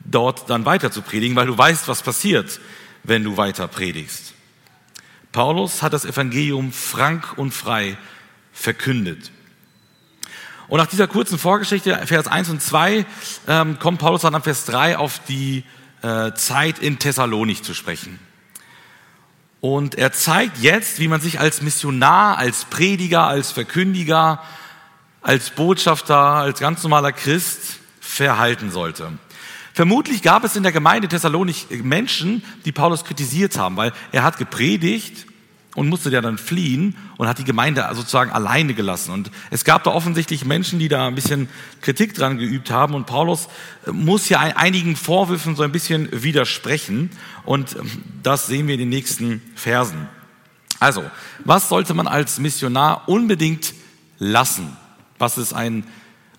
dort 0.05 0.49
dann 0.49 0.65
weiter 0.65 0.91
zu 0.91 1.01
predigen, 1.01 1.35
weil 1.35 1.47
du 1.47 1.57
weißt, 1.57 1.87
was 1.87 2.01
passiert, 2.01 2.59
wenn 3.03 3.23
du 3.23 3.37
weiter 3.37 3.67
predigst. 3.67 4.33
Paulus 5.31 5.81
hat 5.81 5.93
das 5.93 6.05
Evangelium 6.05 6.71
frank 6.71 7.37
und 7.37 7.51
frei 7.51 7.97
verkündet. 8.53 9.31
Und 10.67 10.79
nach 10.79 10.87
dieser 10.87 11.07
kurzen 11.07 11.37
Vorgeschichte, 11.37 11.95
Vers 12.05 12.27
1 12.27 12.49
und 12.49 12.61
2, 12.61 13.05
ähm, 13.47 13.77
kommt 13.79 13.99
Paulus 13.99 14.21
dann 14.21 14.33
am 14.33 14.41
Vers 14.41 14.65
3 14.65 14.97
auf 14.97 15.19
die 15.27 15.63
äh, 16.01 16.33
Zeit 16.33 16.79
in 16.79 16.97
Thessalonik 16.97 17.63
zu 17.63 17.73
sprechen. 17.73 18.19
Und 19.61 19.95
er 19.95 20.11
zeigt 20.11 20.59
jetzt, 20.59 20.99
wie 20.99 21.07
man 21.07 21.21
sich 21.21 21.39
als 21.39 21.61
Missionar, 21.61 22.37
als 22.37 22.65
Prediger, 22.65 23.27
als 23.27 23.51
Verkündiger, 23.51 24.41
als 25.21 25.49
Botschafter, 25.49 26.17
als 26.17 26.59
ganz 26.59 26.83
normaler 26.83 27.11
Christ 27.11 27.79
verhalten 27.99 28.71
sollte. 28.71 29.11
Vermutlich 29.75 30.21
gab 30.21 30.45
es 30.45 30.55
in 30.55 30.63
der 30.63 30.71
Gemeinde 30.71 31.09
Thessalonik 31.09 31.83
Menschen, 31.83 32.45
die 32.63 32.71
Paulus 32.71 33.03
kritisiert 33.03 33.57
haben, 33.57 33.75
weil 33.75 33.91
er 34.13 34.23
hat 34.23 34.37
gepredigt 34.37 35.25
und 35.75 35.89
musste 35.89 36.09
ja 36.11 36.21
dann 36.21 36.37
fliehen 36.37 36.95
und 37.17 37.27
hat 37.27 37.39
die 37.39 37.43
Gemeinde 37.43 37.85
sozusagen 37.91 38.31
alleine 38.31 38.73
gelassen. 38.73 39.11
Und 39.11 39.31
es 39.51 39.65
gab 39.65 39.83
da 39.83 39.91
offensichtlich 39.91 40.45
Menschen, 40.45 40.79
die 40.79 40.87
da 40.87 41.07
ein 41.07 41.15
bisschen 41.15 41.49
Kritik 41.81 42.13
dran 42.13 42.37
geübt 42.37 42.71
haben. 42.71 42.93
Und 42.93 43.05
Paulus 43.05 43.49
muss 43.91 44.29
ja 44.29 44.39
einigen 44.39 44.95
Vorwürfen 44.95 45.57
so 45.57 45.63
ein 45.63 45.73
bisschen 45.73 46.07
widersprechen. 46.23 47.09
Und 47.43 47.75
das 48.23 48.47
sehen 48.47 48.67
wir 48.67 48.75
in 48.75 48.79
den 48.79 48.87
nächsten 48.87 49.41
Versen. 49.55 50.07
Also, 50.79 51.03
was 51.43 51.67
sollte 51.67 51.93
man 51.93 52.07
als 52.07 52.39
Missionar 52.39 53.09
unbedingt 53.09 53.73
lassen? 54.19 54.77
Was 55.19 55.37
ist 55.37 55.51
ein, 55.51 55.83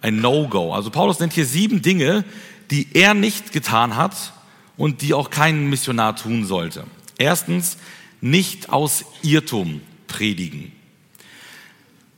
ein 0.01 0.23
No-Go? 0.23 0.73
Also 0.73 0.89
Paulus 0.89 1.21
nennt 1.21 1.35
hier 1.35 1.45
sieben 1.45 1.83
Dinge, 1.83 2.25
die 2.71 2.89
er 2.95 3.15
nicht 3.15 3.53
getan 3.53 3.97
hat 3.97 4.33
und 4.77 5.03
die 5.03 5.15
auch 5.15 5.31
kein 5.31 5.69
Missionar 5.69 6.17
tun 6.17 6.47
sollte. 6.47 6.85
Erstens, 7.19 7.79
nicht 8.21 8.71
aus 8.71 9.05
Irrtum 9.23 9.81
predigen. 10.07 10.73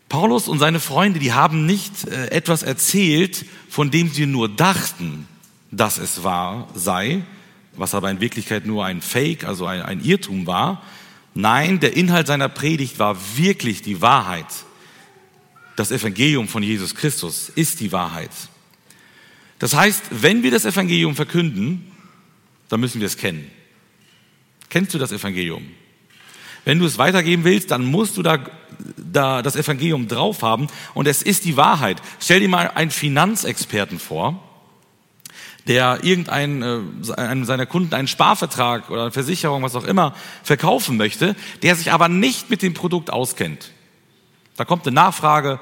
Paulus 0.08 0.48
und 0.48 0.58
seine 0.58 0.80
Freunde, 0.80 1.20
die 1.20 1.32
haben 1.32 1.66
nicht 1.66 2.08
äh, 2.08 2.28
etwas 2.30 2.62
erzählt, 2.62 3.44
von 3.68 3.90
dem 3.90 4.10
sie 4.10 4.26
nur 4.26 4.48
dachten, 4.48 5.28
dass 5.70 5.98
es 5.98 6.24
wahr 6.24 6.68
sei, 6.74 7.22
was 7.76 7.94
aber 7.94 8.10
in 8.10 8.20
Wirklichkeit 8.20 8.64
nur 8.66 8.86
ein 8.86 9.02
Fake, 9.02 9.44
also 9.44 9.66
ein, 9.66 9.82
ein 9.82 10.02
Irrtum 10.02 10.46
war. 10.46 10.82
Nein, 11.34 11.78
der 11.78 11.94
Inhalt 11.96 12.26
seiner 12.26 12.48
Predigt 12.48 12.98
war 12.98 13.16
wirklich 13.36 13.82
die 13.82 14.00
Wahrheit. 14.00 14.46
Das 15.76 15.92
Evangelium 15.92 16.48
von 16.48 16.62
Jesus 16.62 16.94
Christus 16.94 17.50
ist 17.50 17.80
die 17.80 17.92
Wahrheit. 17.92 18.30
Das 19.58 19.74
heißt, 19.74 20.04
wenn 20.10 20.42
wir 20.42 20.50
das 20.50 20.64
Evangelium 20.64 21.16
verkünden, 21.16 21.90
dann 22.68 22.80
müssen 22.80 23.00
wir 23.00 23.06
es 23.06 23.16
kennen. 23.16 23.50
Kennst 24.68 24.94
du 24.94 24.98
das 24.98 25.12
Evangelium? 25.12 25.66
Wenn 26.64 26.78
du 26.78 26.86
es 26.86 26.98
weitergeben 26.98 27.44
willst, 27.44 27.70
dann 27.70 27.86
musst 27.86 28.16
du 28.16 28.22
da, 28.22 28.38
da 28.96 29.42
das 29.42 29.56
Evangelium 29.56 30.06
drauf 30.06 30.42
haben 30.42 30.66
und 30.94 31.08
es 31.08 31.22
ist 31.22 31.44
die 31.44 31.56
Wahrheit. 31.56 32.02
Stell 32.20 32.40
dir 32.40 32.48
mal 32.48 32.70
einen 32.74 32.90
Finanzexperten 32.90 33.98
vor, 33.98 34.42
der 35.66 36.00
irgendein 36.02 36.62
äh, 36.62 37.12
einem 37.14 37.44
seiner 37.44 37.66
Kunden 37.66 37.94
einen 37.94 38.08
Sparvertrag 38.08 38.90
oder 38.90 39.02
eine 39.02 39.10
Versicherung, 39.10 39.62
was 39.62 39.76
auch 39.76 39.84
immer, 39.84 40.14
verkaufen 40.42 40.96
möchte, 40.96 41.36
der 41.62 41.74
sich 41.74 41.92
aber 41.92 42.08
nicht 42.08 42.50
mit 42.50 42.62
dem 42.62 42.74
Produkt 42.74 43.10
auskennt. 43.10 43.70
Da 44.56 44.64
kommt 44.64 44.86
eine 44.86 44.94
Nachfrage, 44.94 45.60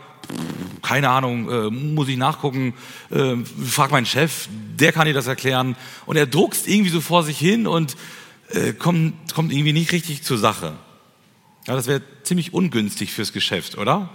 keine 0.87 1.11
Ahnung, 1.11 1.51
äh, 1.51 1.69
muss 1.69 2.07
ich 2.07 2.17
nachgucken, 2.17 2.75
äh, 3.11 3.35
frag 3.69 3.91
meinen 3.91 4.07
Chef, 4.07 4.49
der 4.79 4.93
kann 4.93 5.07
dir 5.07 5.15
das 5.15 5.27
erklären. 5.27 5.75
Und 6.07 6.15
er 6.17 6.27
druckst 6.27 6.69
irgendwie 6.69 6.91
so 6.91 7.01
vor 7.01 7.25
sich 7.25 7.37
hin 7.37 7.67
und 7.67 7.97
äh, 8.51 8.73
kommt, 8.73 9.35
kommt 9.35 9.53
irgendwie 9.53 9.73
nicht 9.73 9.91
richtig 9.91 10.23
zur 10.23 10.39
Sache. 10.39 10.75
Ja, 11.67 11.75
das 11.75 11.89
wäre 11.89 12.03
ziemlich 12.23 12.55
ungünstig 12.55 13.13
fürs 13.13 13.33
Geschäft, 13.33 13.77
oder? 13.77 14.11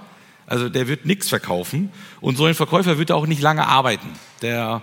Also 0.48 0.70
der 0.70 0.88
wird 0.88 1.06
nichts 1.06 1.28
verkaufen 1.28 1.92
und 2.22 2.38
so 2.38 2.46
ein 2.46 2.56
Verkäufer 2.56 2.98
wird 2.98 3.12
auch 3.12 3.28
nicht 3.28 3.42
lange 3.42 3.68
arbeiten. 3.68 4.08
Der 4.42 4.82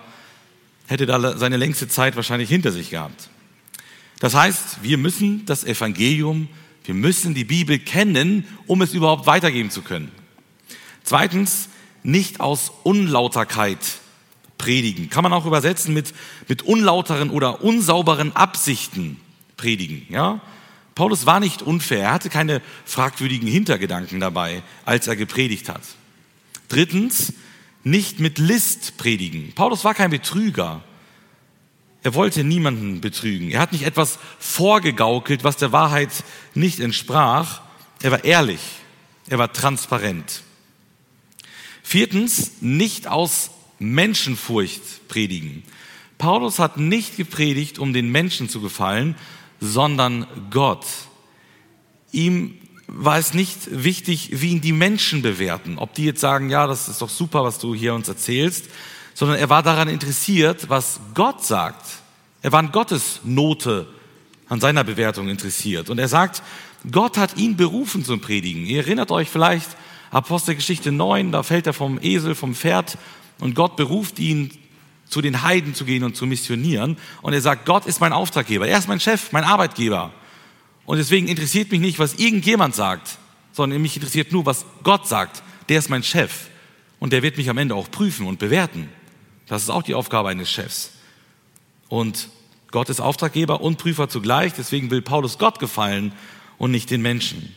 hätte 0.85 1.07
da 1.07 1.37
seine 1.37 1.57
längste 1.57 1.87
Zeit 1.87 2.15
wahrscheinlich 2.15 2.49
hinter 2.49 2.71
sich 2.71 2.91
gehabt. 2.91 3.29
Das 4.19 4.35
heißt, 4.35 4.83
wir 4.83 4.99
müssen 4.99 5.43
das 5.47 5.63
Evangelium, 5.63 6.49
wir 6.83 6.93
müssen 6.93 7.33
die 7.33 7.45
Bibel 7.45 7.79
kennen, 7.79 8.45
um 8.67 8.83
es 8.83 8.93
überhaupt 8.93 9.25
weitergeben 9.25 9.71
zu 9.71 9.81
können. 9.81 10.11
Zweitens, 11.03 11.69
nicht 12.03 12.39
aus 12.39 12.71
Unlauterkeit 12.83 13.79
predigen. 14.57 15.09
Kann 15.09 15.23
man 15.23 15.33
auch 15.33 15.45
übersetzen 15.45 15.93
mit, 15.93 16.13
mit 16.47 16.61
unlauteren 16.61 17.29
oder 17.29 17.63
unsauberen 17.63 18.35
Absichten 18.35 19.19
predigen. 19.57 20.05
Ja? 20.09 20.41
Paulus 20.95 21.25
war 21.25 21.39
nicht 21.39 21.61
unfair, 21.61 22.03
er 22.03 22.13
hatte 22.13 22.29
keine 22.29 22.61
fragwürdigen 22.85 23.47
Hintergedanken 23.47 24.19
dabei, 24.19 24.63
als 24.85 25.07
er 25.07 25.15
gepredigt 25.15 25.69
hat. 25.69 25.81
Drittens, 26.67 27.33
nicht 27.83 28.19
mit 28.19 28.37
List 28.37 28.97
predigen. 28.97 29.53
Paulus 29.55 29.85
war 29.85 29.93
kein 29.93 30.11
Betrüger. 30.11 30.83
Er 32.03 32.13
wollte 32.13 32.43
niemanden 32.43 33.01
betrügen. 33.01 33.51
Er 33.51 33.61
hat 33.61 33.71
nicht 33.71 33.83
etwas 33.83 34.19
vorgegaukelt, 34.39 35.43
was 35.43 35.57
der 35.57 35.71
Wahrheit 35.71 36.09
nicht 36.53 36.79
entsprach. 36.79 37.61
Er 38.01 38.11
war 38.11 38.23
ehrlich. 38.23 38.61
Er 39.27 39.37
war 39.37 39.51
transparent. 39.51 40.43
Viertens, 41.89 42.51
nicht 42.61 43.07
aus 43.07 43.49
Menschenfurcht 43.79 45.07
predigen. 45.07 45.63
Paulus 46.19 46.59
hat 46.59 46.77
nicht 46.77 47.17
gepredigt, 47.17 47.79
um 47.79 47.93
den 47.93 48.11
Menschen 48.11 48.47
zu 48.47 48.61
gefallen, 48.61 49.15
sondern 49.59 50.27
Gott. 50.51 50.85
Ihm 52.11 52.53
war 52.85 53.17
es 53.17 53.33
nicht 53.33 53.83
wichtig, 53.83 54.29
wie 54.33 54.51
ihn 54.51 54.61
die 54.61 54.71
Menschen 54.71 55.23
bewerten, 55.23 55.79
ob 55.79 55.95
die 55.95 56.05
jetzt 56.05 56.21
sagen, 56.21 56.51
ja, 56.51 56.67
das 56.67 56.89
ist 56.89 57.01
doch 57.01 57.09
super, 57.09 57.43
was 57.43 57.57
du 57.57 57.73
hier 57.73 57.95
uns 57.95 58.07
erzählst, 58.07 58.65
sondern 59.15 59.39
er 59.39 59.49
war 59.49 59.63
daran 59.63 59.87
interessiert, 59.87 60.69
was 60.69 60.99
Gott 61.15 61.43
sagt. 61.43 61.87
Er 62.43 62.51
war 62.51 62.59
an 62.59 62.71
Gottes 62.71 63.21
Note, 63.23 63.87
an 64.47 64.61
seiner 64.61 64.83
Bewertung 64.83 65.27
interessiert. 65.27 65.89
Und 65.89 65.97
er 65.97 66.07
sagt, 66.07 66.43
Gott 66.91 67.17
hat 67.17 67.35
ihn 67.37 67.57
berufen 67.57 68.05
zum 68.05 68.21
Predigen. 68.21 68.67
Ihr 68.67 68.81
erinnert 68.81 69.09
euch 69.09 69.27
vielleicht, 69.31 69.69
Apostelgeschichte 70.11 70.91
9, 70.91 71.31
da 71.31 71.43
fällt 71.43 71.67
er 71.67 71.73
vom 71.73 71.99
Esel, 72.01 72.35
vom 72.35 72.55
Pferd 72.55 72.97
und 73.39 73.55
Gott 73.55 73.75
beruft 73.75 74.19
ihn, 74.19 74.51
zu 75.09 75.21
den 75.21 75.41
Heiden 75.41 75.73
zu 75.73 75.85
gehen 75.85 76.03
und 76.03 76.15
zu 76.15 76.25
missionieren. 76.25 76.97
Und 77.21 77.33
er 77.33 77.41
sagt, 77.41 77.65
Gott 77.65 77.85
ist 77.85 77.99
mein 77.99 78.13
Auftraggeber, 78.13 78.67
er 78.67 78.77
ist 78.77 78.87
mein 78.87 78.99
Chef, 78.99 79.31
mein 79.31 79.43
Arbeitgeber. 79.43 80.13
Und 80.85 80.97
deswegen 80.97 81.27
interessiert 81.27 81.71
mich 81.71 81.81
nicht, 81.81 81.99
was 81.99 82.15
irgendjemand 82.15 82.75
sagt, 82.75 83.17
sondern 83.51 83.81
mich 83.81 83.95
interessiert 83.95 84.31
nur, 84.31 84.45
was 84.45 84.65
Gott 84.83 85.07
sagt. 85.07 85.43
Der 85.67 85.79
ist 85.79 85.89
mein 85.89 86.03
Chef. 86.03 86.47
Und 86.99 87.13
der 87.13 87.23
wird 87.23 87.37
mich 87.37 87.49
am 87.49 87.57
Ende 87.57 87.75
auch 87.75 87.89
prüfen 87.89 88.27
und 88.27 88.39
bewerten. 88.39 88.89
Das 89.47 89.63
ist 89.63 89.69
auch 89.69 89.83
die 89.83 89.95
Aufgabe 89.95 90.29
eines 90.29 90.49
Chefs. 90.49 90.91
Und 91.87 92.29
Gott 92.71 92.89
ist 92.89 92.99
Auftraggeber 92.99 93.61
und 93.61 93.77
Prüfer 93.77 94.09
zugleich. 94.09 94.53
Deswegen 94.53 94.91
will 94.91 95.01
Paulus 95.01 95.37
Gott 95.37 95.59
gefallen 95.59 96.11
und 96.57 96.71
nicht 96.71 96.91
den 96.91 97.01
Menschen. 97.01 97.55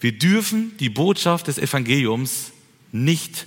Wir 0.00 0.12
dürfen 0.12 0.76
die 0.78 0.88
Botschaft 0.88 1.46
des 1.46 1.58
Evangeliums 1.58 2.52
nicht 2.90 3.46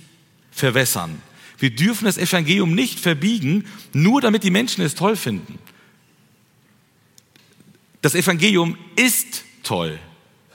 verwässern. 0.50 1.20
Wir 1.58 1.70
dürfen 1.70 2.04
das 2.04 2.18
Evangelium 2.18 2.74
nicht 2.74 3.00
verbiegen, 3.00 3.64
nur 3.92 4.20
damit 4.20 4.44
die 4.44 4.50
Menschen 4.50 4.84
es 4.84 4.94
toll 4.94 5.16
finden. 5.16 5.58
Das 8.02 8.14
Evangelium 8.14 8.76
ist 8.96 9.44
toll, 9.62 9.98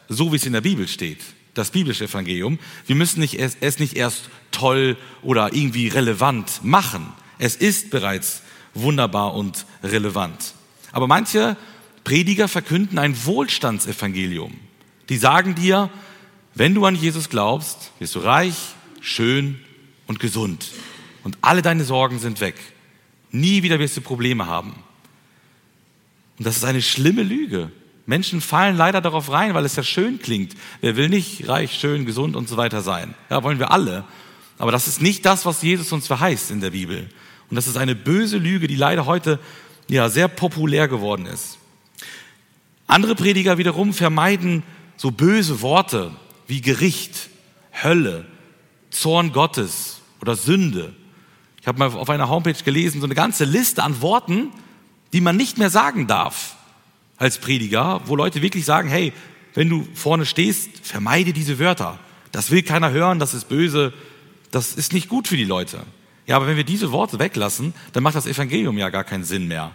so 0.08 0.32
wie 0.32 0.38
es 0.38 0.46
in 0.46 0.54
der 0.54 0.62
Bibel 0.62 0.88
steht. 0.88 1.20
Das 1.54 1.72
biblische 1.72 2.06
Evangelium. 2.06 2.60
Wir 2.86 2.96
müssen 2.96 3.20
nicht 3.20 3.40
es, 3.40 3.58
es 3.60 3.80
nicht 3.80 3.98
erst 3.98 4.30
toll 4.52 4.98
oder 5.24 5.54
irgendwie 5.54 5.88
relevant 5.88 6.64
machen. 6.64 7.12
Es 7.40 7.56
ist 7.56 7.90
bereits 7.90 8.44
wunderbar 8.74 9.34
und 9.34 9.66
relevant. 9.84 10.54
Aber 10.92 11.08
manche 11.08 11.58
Prediger 12.04 12.48
verkünden 12.48 12.98
ein 12.98 13.26
Wohlstandsevangelium. 13.26 14.69
Die 15.10 15.18
sagen 15.18 15.56
dir, 15.56 15.90
wenn 16.56 16.76
du 16.76 16.86
an 16.86 16.96
Jesus 16.96 17.30
glaubst, 17.30 17.92
wirst 18.00 18.16
du 18.16 18.20
reich, 18.20 18.56
schön 19.02 19.60
und 20.08 20.20
gesund. 20.20 20.72
Und 21.24 21.38
alle 21.42 21.62
deine 21.62 21.84
Sorgen 21.84 22.20
sind 22.20 22.42
weg. 22.42 22.56
Nie 23.32 23.64
wieder 23.64 23.80
wirst 23.80 23.98
du 23.98 24.02
Probleme 24.02 24.48
haben. 24.48 24.74
Und 26.38 26.46
das 26.46 26.58
ist 26.58 26.64
eine 26.64 26.82
schlimme 26.82 27.24
Lüge. 27.24 27.72
Menschen 28.06 28.42
fallen 28.42 28.78
leider 28.78 29.02
darauf 29.02 29.32
rein, 29.32 29.54
weil 29.54 29.66
es 29.66 29.76
ja 29.76 29.84
schön 29.84 30.20
klingt. 30.20 30.56
Wer 30.82 30.96
will 30.96 31.10
nicht 31.10 31.48
reich, 31.48 31.74
schön, 31.74 32.06
gesund 32.06 32.36
und 32.36 32.50
so 32.50 32.58
weiter 32.58 32.82
sein? 32.82 33.14
Ja, 33.30 33.44
wollen 33.44 33.60
wir 33.60 33.72
alle. 33.72 34.04
Aber 34.58 34.72
das 34.72 34.88
ist 34.88 35.02
nicht 35.02 35.26
das, 35.26 35.46
was 35.46 35.62
Jesus 35.62 35.92
uns 35.92 36.08
verheißt 36.08 36.50
in 36.50 36.62
der 36.62 36.72
Bibel. 36.72 37.10
Und 37.50 37.56
das 37.56 37.68
ist 37.68 37.78
eine 37.78 37.96
böse 37.96 38.38
Lüge, 38.38 38.68
die 38.68 38.76
leider 38.76 39.06
heute 39.06 39.40
ja 39.88 40.10
sehr 40.10 40.28
populär 40.28 40.88
geworden 40.88 41.26
ist. 41.26 41.58
Andere 42.88 43.16
Prediger 43.16 43.58
wiederum 43.58 43.94
vermeiden 43.94 44.64
so 45.00 45.12
böse 45.12 45.62
Worte 45.62 46.12
wie 46.46 46.60
Gericht, 46.60 47.30
Hölle, 47.72 48.26
Zorn 48.90 49.32
Gottes 49.32 50.02
oder 50.22 50.36
Sünde. 50.36 50.94
Ich 51.62 51.68
habe 51.68 51.80
mal 51.80 51.94
auf 51.94 52.10
einer 52.10 52.28
Homepage 52.28 52.62
gelesen, 52.66 53.00
so 53.00 53.08
eine 53.08 53.16
ganze 53.16 53.46
Liste 53.46 53.82
an 53.82 54.02
Worten, 54.02 54.52
die 55.14 55.22
man 55.22 55.38
nicht 55.38 55.58
mehr 55.58 55.70
sagen 55.70 56.08
darf 56.08 56.58
als 57.16 57.38
Prediger, 57.38 58.02
wo 58.08 58.18
Leute 58.18 58.42
wirklich 58.42 58.66
sagen, 58.66 58.90
hey, 58.90 59.14
wenn 59.54 59.70
du 59.70 59.88
vorne 59.94 60.26
stehst, 60.26 60.70
vermeide 60.84 61.32
diese 61.32 61.60
Wörter. 61.60 61.98
Das 62.34 62.52
will 62.52 62.62
keiner 62.62 62.92
hören, 62.92 63.20
das 63.20 63.34
ist 63.34 63.48
böse, 63.48 63.94
das 64.52 64.74
ist 64.74 64.92
nicht 64.92 65.08
gut 65.08 65.30
für 65.30 65.38
die 65.38 65.46
Leute. 65.46 65.80
Ja, 66.28 66.36
aber 66.36 66.48
wenn 66.48 66.58
wir 66.58 66.66
diese 66.66 66.92
Worte 66.92 67.20
weglassen, 67.20 67.74
dann 67.94 68.04
macht 68.04 68.16
das 68.16 68.28
Evangelium 68.28 68.78
ja 68.78 68.90
gar 68.90 69.06
keinen 69.06 69.24
Sinn 69.24 69.48
mehr. 69.48 69.74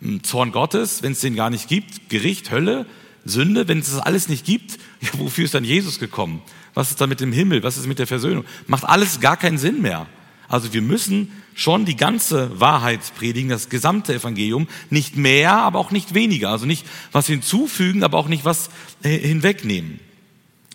Hm, 0.00 0.24
Zorn 0.24 0.50
Gottes, 0.50 1.04
wenn 1.04 1.12
es 1.12 1.20
den 1.20 1.36
gar 1.36 1.50
nicht 1.50 1.68
gibt, 1.68 2.08
Gericht, 2.08 2.50
Hölle, 2.50 2.84
Sünde, 3.26 3.68
wenn 3.68 3.80
es 3.80 3.90
das 3.90 4.00
alles 4.00 4.28
nicht 4.28 4.46
gibt, 4.46 4.78
ja, 5.00 5.10
wofür 5.14 5.44
ist 5.44 5.54
dann 5.54 5.64
Jesus 5.64 5.98
gekommen? 5.98 6.42
Was 6.74 6.90
ist 6.90 7.00
dann 7.00 7.08
mit 7.08 7.20
dem 7.20 7.32
Himmel? 7.32 7.62
Was 7.62 7.76
ist 7.76 7.86
mit 7.86 7.98
der 7.98 8.06
Versöhnung? 8.06 8.44
Macht 8.66 8.84
alles 8.84 9.20
gar 9.20 9.36
keinen 9.36 9.58
Sinn 9.58 9.82
mehr. 9.82 10.06
Also 10.48 10.72
wir 10.72 10.82
müssen 10.82 11.32
schon 11.54 11.84
die 11.86 11.96
ganze 11.96 12.60
Wahrheit 12.60 13.00
predigen, 13.16 13.48
das 13.48 13.68
gesamte 13.68 14.14
Evangelium, 14.14 14.68
nicht 14.90 15.16
mehr, 15.16 15.54
aber 15.54 15.78
auch 15.78 15.90
nicht 15.90 16.14
weniger. 16.14 16.50
Also 16.50 16.66
nicht 16.66 16.86
was 17.12 17.26
hinzufügen, 17.26 18.04
aber 18.04 18.18
auch 18.18 18.28
nicht 18.28 18.44
was 18.44 18.70
hinwegnehmen. 19.02 19.98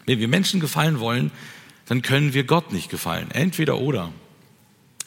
Wenn 0.06 0.20
wir 0.20 0.28
Menschen 0.28 0.60
gefallen 0.60 1.00
wollen, 1.00 1.32
dann 1.86 2.02
können 2.02 2.34
wir 2.34 2.44
Gott 2.44 2.74
nicht 2.74 2.90
gefallen. 2.90 3.32
Entweder 3.32 3.78
oder. 3.78 4.12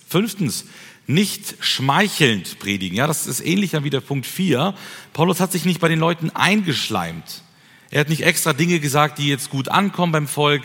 Fünftens, 0.08 0.66
nicht 1.06 1.56
schmeichelnd 1.60 2.58
predigen. 2.58 2.96
Ja, 2.96 3.06
das 3.06 3.26
ist 3.26 3.44
ähnlich 3.44 3.72
wie 3.72 3.90
der 3.90 4.00
Punkt 4.00 4.26
4. 4.26 4.74
Paulus 5.12 5.40
hat 5.40 5.52
sich 5.52 5.64
nicht 5.64 5.80
bei 5.80 5.88
den 5.88 5.98
Leuten 5.98 6.30
eingeschleimt. 6.30 7.42
Er 7.90 8.00
hat 8.00 8.08
nicht 8.08 8.22
extra 8.22 8.52
Dinge 8.52 8.80
gesagt, 8.80 9.18
die 9.18 9.28
jetzt 9.28 9.50
gut 9.50 9.68
ankommen 9.68 10.12
beim 10.12 10.28
Volk, 10.28 10.62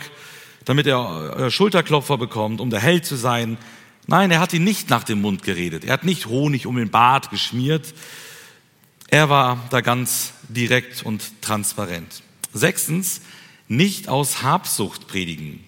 damit 0.64 0.86
er 0.86 1.36
äh, 1.36 1.50
Schulterklopfer 1.50 2.18
bekommt, 2.18 2.60
um 2.60 2.70
der 2.70 2.80
Held 2.80 3.04
zu 3.04 3.16
sein. 3.16 3.58
Nein, 4.06 4.30
er 4.30 4.40
hat 4.40 4.52
ihn 4.52 4.64
nicht 4.64 4.90
nach 4.90 5.04
dem 5.04 5.20
Mund 5.20 5.42
geredet. 5.42 5.84
Er 5.84 5.92
hat 5.92 6.04
nicht 6.04 6.26
Honig 6.26 6.66
um 6.66 6.76
den 6.76 6.90
Bart 6.90 7.30
geschmiert. 7.30 7.94
Er 9.08 9.28
war 9.28 9.64
da 9.70 9.80
ganz 9.80 10.32
direkt 10.48 11.02
und 11.02 11.42
transparent. 11.42 12.22
Sechstens, 12.52 13.20
nicht 13.68 14.08
aus 14.08 14.42
Habsucht 14.42 15.06
predigen. 15.06 15.62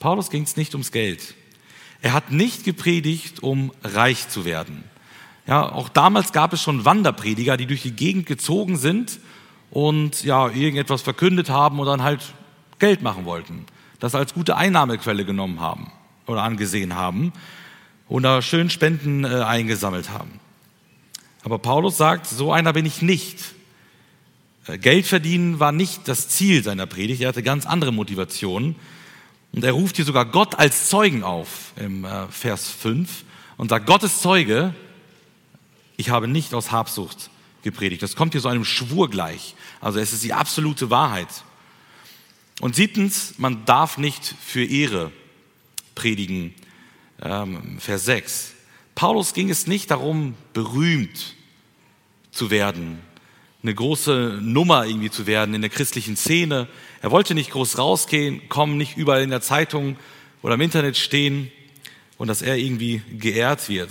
Paulus 0.00 0.30
ging 0.30 0.42
es 0.42 0.56
nicht 0.56 0.74
ums 0.74 0.90
Geld. 0.90 1.34
Er 2.04 2.12
hat 2.12 2.30
nicht 2.30 2.64
gepredigt, 2.64 3.42
um 3.42 3.72
reich 3.82 4.28
zu 4.28 4.44
werden. 4.44 4.84
Ja, 5.46 5.72
auch 5.72 5.88
damals 5.88 6.32
gab 6.32 6.52
es 6.52 6.60
schon 6.60 6.84
Wanderprediger, 6.84 7.56
die 7.56 7.64
durch 7.64 7.80
die 7.80 7.92
Gegend 7.92 8.26
gezogen 8.26 8.76
sind 8.76 9.20
und 9.70 10.22
ja, 10.22 10.50
irgendetwas 10.50 11.00
verkündet 11.00 11.48
haben 11.48 11.80
und 11.80 11.86
dann 11.86 12.02
halt 12.02 12.34
Geld 12.78 13.00
machen 13.00 13.24
wollten. 13.24 13.64
Das 14.00 14.14
als 14.14 14.34
gute 14.34 14.54
Einnahmequelle 14.58 15.24
genommen 15.24 15.60
haben 15.60 15.90
oder 16.26 16.42
angesehen 16.42 16.94
haben 16.94 17.32
und 18.06 18.24
da 18.24 18.42
schön 18.42 18.68
Spenden 18.68 19.24
äh, 19.24 19.28
eingesammelt 19.28 20.10
haben. 20.10 20.40
Aber 21.42 21.58
Paulus 21.58 21.96
sagt, 21.96 22.26
so 22.26 22.52
einer 22.52 22.74
bin 22.74 22.84
ich 22.84 23.00
nicht. 23.00 23.54
Äh, 24.66 24.76
Geld 24.76 25.06
verdienen 25.06 25.58
war 25.58 25.72
nicht 25.72 26.06
das 26.06 26.28
Ziel 26.28 26.62
seiner 26.62 26.84
Predigt, 26.84 27.22
er 27.22 27.28
hatte 27.28 27.42
ganz 27.42 27.64
andere 27.64 27.94
Motivationen. 27.94 28.76
Und 29.54 29.62
er 29.62 29.72
ruft 29.72 29.96
hier 29.96 30.04
sogar 30.04 30.24
Gott 30.24 30.56
als 30.56 30.88
Zeugen 30.88 31.22
auf 31.22 31.72
im 31.76 32.04
äh, 32.04 32.26
Vers 32.28 32.68
5 32.68 33.24
und 33.56 33.68
sagt, 33.68 33.86
Gott 33.86 34.02
ist 34.02 34.20
Zeuge, 34.20 34.74
ich 35.96 36.10
habe 36.10 36.26
nicht 36.26 36.54
aus 36.54 36.72
Habsucht 36.72 37.30
gepredigt. 37.62 38.02
Das 38.02 38.16
kommt 38.16 38.32
hier 38.32 38.40
so 38.40 38.48
einem 38.48 38.64
Schwur 38.64 39.08
gleich. 39.08 39.54
Also 39.80 40.00
es 40.00 40.12
ist 40.12 40.24
die 40.24 40.32
absolute 40.32 40.90
Wahrheit. 40.90 41.28
Und 42.60 42.74
siebtens, 42.74 43.34
man 43.38 43.64
darf 43.64 43.96
nicht 43.96 44.34
für 44.44 44.64
Ehre 44.64 45.12
predigen. 45.94 46.52
Ähm, 47.22 47.78
Vers 47.78 48.06
6. 48.06 48.54
Paulus 48.96 49.34
ging 49.34 49.50
es 49.50 49.68
nicht 49.68 49.90
darum, 49.92 50.34
berühmt 50.52 51.36
zu 52.32 52.50
werden, 52.50 52.98
eine 53.62 53.74
große 53.74 54.40
Nummer 54.42 54.84
irgendwie 54.84 55.10
zu 55.10 55.26
werden 55.26 55.54
in 55.54 55.62
der 55.62 55.70
christlichen 55.70 56.16
Szene. 56.16 56.68
Er 57.04 57.10
wollte 57.10 57.34
nicht 57.34 57.50
groß 57.50 57.76
rausgehen, 57.76 58.48
kommen, 58.48 58.78
nicht 58.78 58.96
überall 58.96 59.20
in 59.20 59.28
der 59.28 59.42
Zeitung 59.42 59.98
oder 60.40 60.54
im 60.54 60.62
Internet 60.62 60.96
stehen 60.96 61.52
und 62.16 62.28
dass 62.28 62.40
er 62.40 62.56
irgendwie 62.56 63.02
geehrt 63.18 63.68
wird. 63.68 63.90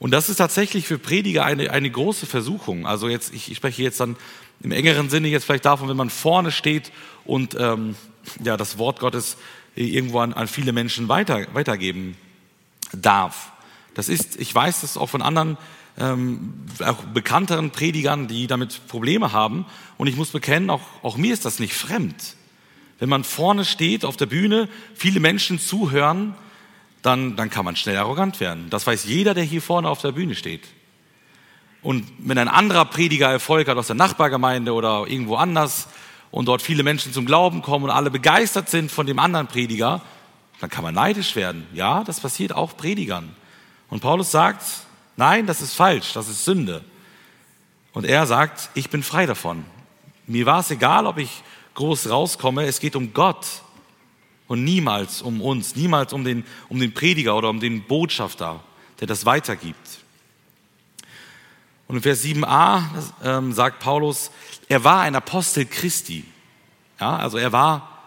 Und 0.00 0.10
das 0.10 0.28
ist 0.28 0.38
tatsächlich 0.38 0.88
für 0.88 0.98
Prediger 0.98 1.44
eine, 1.44 1.70
eine 1.70 1.88
große 1.88 2.26
Versuchung. 2.26 2.84
Also 2.84 3.08
jetzt, 3.08 3.32
ich, 3.32 3.48
ich 3.52 3.58
spreche 3.58 3.84
jetzt 3.84 4.00
dann 4.00 4.16
im 4.60 4.72
engeren 4.72 5.08
Sinne 5.08 5.28
jetzt 5.28 5.44
vielleicht 5.44 5.66
davon, 5.66 5.88
wenn 5.88 5.96
man 5.96 6.10
vorne 6.10 6.50
steht 6.50 6.90
und 7.24 7.56
ähm, 7.60 7.94
ja, 8.42 8.56
das 8.56 8.76
Wort 8.76 8.98
Gottes 8.98 9.36
irgendwo 9.76 10.18
an, 10.18 10.32
an 10.32 10.48
viele 10.48 10.72
Menschen 10.72 11.08
weiter, 11.08 11.46
weitergeben 11.52 12.16
darf. 12.92 13.52
Das 13.94 14.08
ist, 14.08 14.34
ich 14.40 14.52
weiß 14.52 14.80
das 14.80 14.96
auch 14.96 15.10
von 15.10 15.22
anderen 15.22 15.58
ähm, 15.98 16.54
auch 16.84 17.02
bekannteren 17.14 17.70
Predigern, 17.70 18.28
die 18.28 18.46
damit 18.46 18.86
Probleme 18.88 19.32
haben. 19.32 19.66
Und 19.96 20.06
ich 20.06 20.16
muss 20.16 20.30
bekennen, 20.30 20.70
auch, 20.70 20.82
auch 21.02 21.16
mir 21.16 21.32
ist 21.32 21.44
das 21.44 21.58
nicht 21.58 21.74
fremd. 21.74 22.36
Wenn 22.98 23.08
man 23.08 23.24
vorne 23.24 23.64
steht 23.64 24.04
auf 24.04 24.16
der 24.16 24.26
Bühne, 24.26 24.68
viele 24.94 25.20
Menschen 25.20 25.58
zuhören, 25.58 26.34
dann, 27.02 27.36
dann 27.36 27.50
kann 27.50 27.64
man 27.64 27.76
schnell 27.76 27.96
arrogant 27.96 28.40
werden. 28.40 28.68
Das 28.70 28.86
weiß 28.86 29.04
jeder, 29.04 29.34
der 29.34 29.44
hier 29.44 29.62
vorne 29.62 29.88
auf 29.88 30.00
der 30.00 30.12
Bühne 30.12 30.34
steht. 30.34 30.66
Und 31.82 32.04
wenn 32.18 32.38
ein 32.38 32.48
anderer 32.48 32.84
Prediger 32.84 33.30
Erfolg 33.30 33.68
hat 33.68 33.76
aus 33.76 33.86
der 33.86 33.96
Nachbargemeinde 33.96 34.72
oder 34.72 35.04
irgendwo 35.06 35.36
anders 35.36 35.88
und 36.30 36.48
dort 36.48 36.62
viele 36.62 36.82
Menschen 36.82 37.12
zum 37.12 37.26
Glauben 37.26 37.62
kommen 37.62 37.84
und 37.84 37.90
alle 37.90 38.10
begeistert 38.10 38.68
sind 38.68 38.90
von 38.90 39.06
dem 39.06 39.18
anderen 39.18 39.46
Prediger, 39.46 40.02
dann 40.60 40.70
kann 40.70 40.82
man 40.82 40.94
neidisch 40.94 41.36
werden. 41.36 41.66
Ja, 41.74 42.02
das 42.02 42.20
passiert 42.20 42.52
auch 42.52 42.76
Predigern. 42.76 43.28
Und 43.88 44.00
Paulus 44.00 44.30
sagt, 44.30 44.64
nein, 45.16 45.46
das 45.46 45.60
ist 45.60 45.74
falsch, 45.74 46.12
das 46.12 46.28
ist 46.28 46.44
Sünde. 46.44 46.84
Und 47.92 48.04
er 48.04 48.26
sagt, 48.26 48.70
ich 48.74 48.90
bin 48.90 49.02
frei 49.02 49.26
davon. 49.26 49.64
Mir 50.26 50.46
war 50.46 50.60
es 50.60 50.70
egal, 50.70 51.06
ob 51.06 51.18
ich 51.18 51.42
groß 51.74 52.10
rauskomme, 52.10 52.64
es 52.66 52.80
geht 52.80 52.96
um 52.96 53.12
Gott 53.12 53.46
und 54.48 54.64
niemals 54.64 55.22
um 55.22 55.40
uns, 55.40 55.76
niemals 55.76 56.12
um 56.12 56.24
den, 56.24 56.44
um 56.68 56.80
den 56.80 56.92
Prediger 56.92 57.36
oder 57.36 57.50
um 57.50 57.60
den 57.60 57.84
Botschafter, 57.84 58.62
der 59.00 59.06
das 59.06 59.26
weitergibt. 59.26 59.98
Und 61.88 61.96
in 61.96 62.02
Vers 62.02 62.24
7a 62.24 62.82
ähm, 63.22 63.52
sagt 63.52 63.78
Paulus, 63.80 64.30
er 64.68 64.82
war 64.82 65.02
ein 65.02 65.14
Apostel 65.14 65.66
Christi. 65.66 66.24
Ja, 66.98 67.16
also 67.16 67.38
er 67.38 67.52
war, 67.52 68.00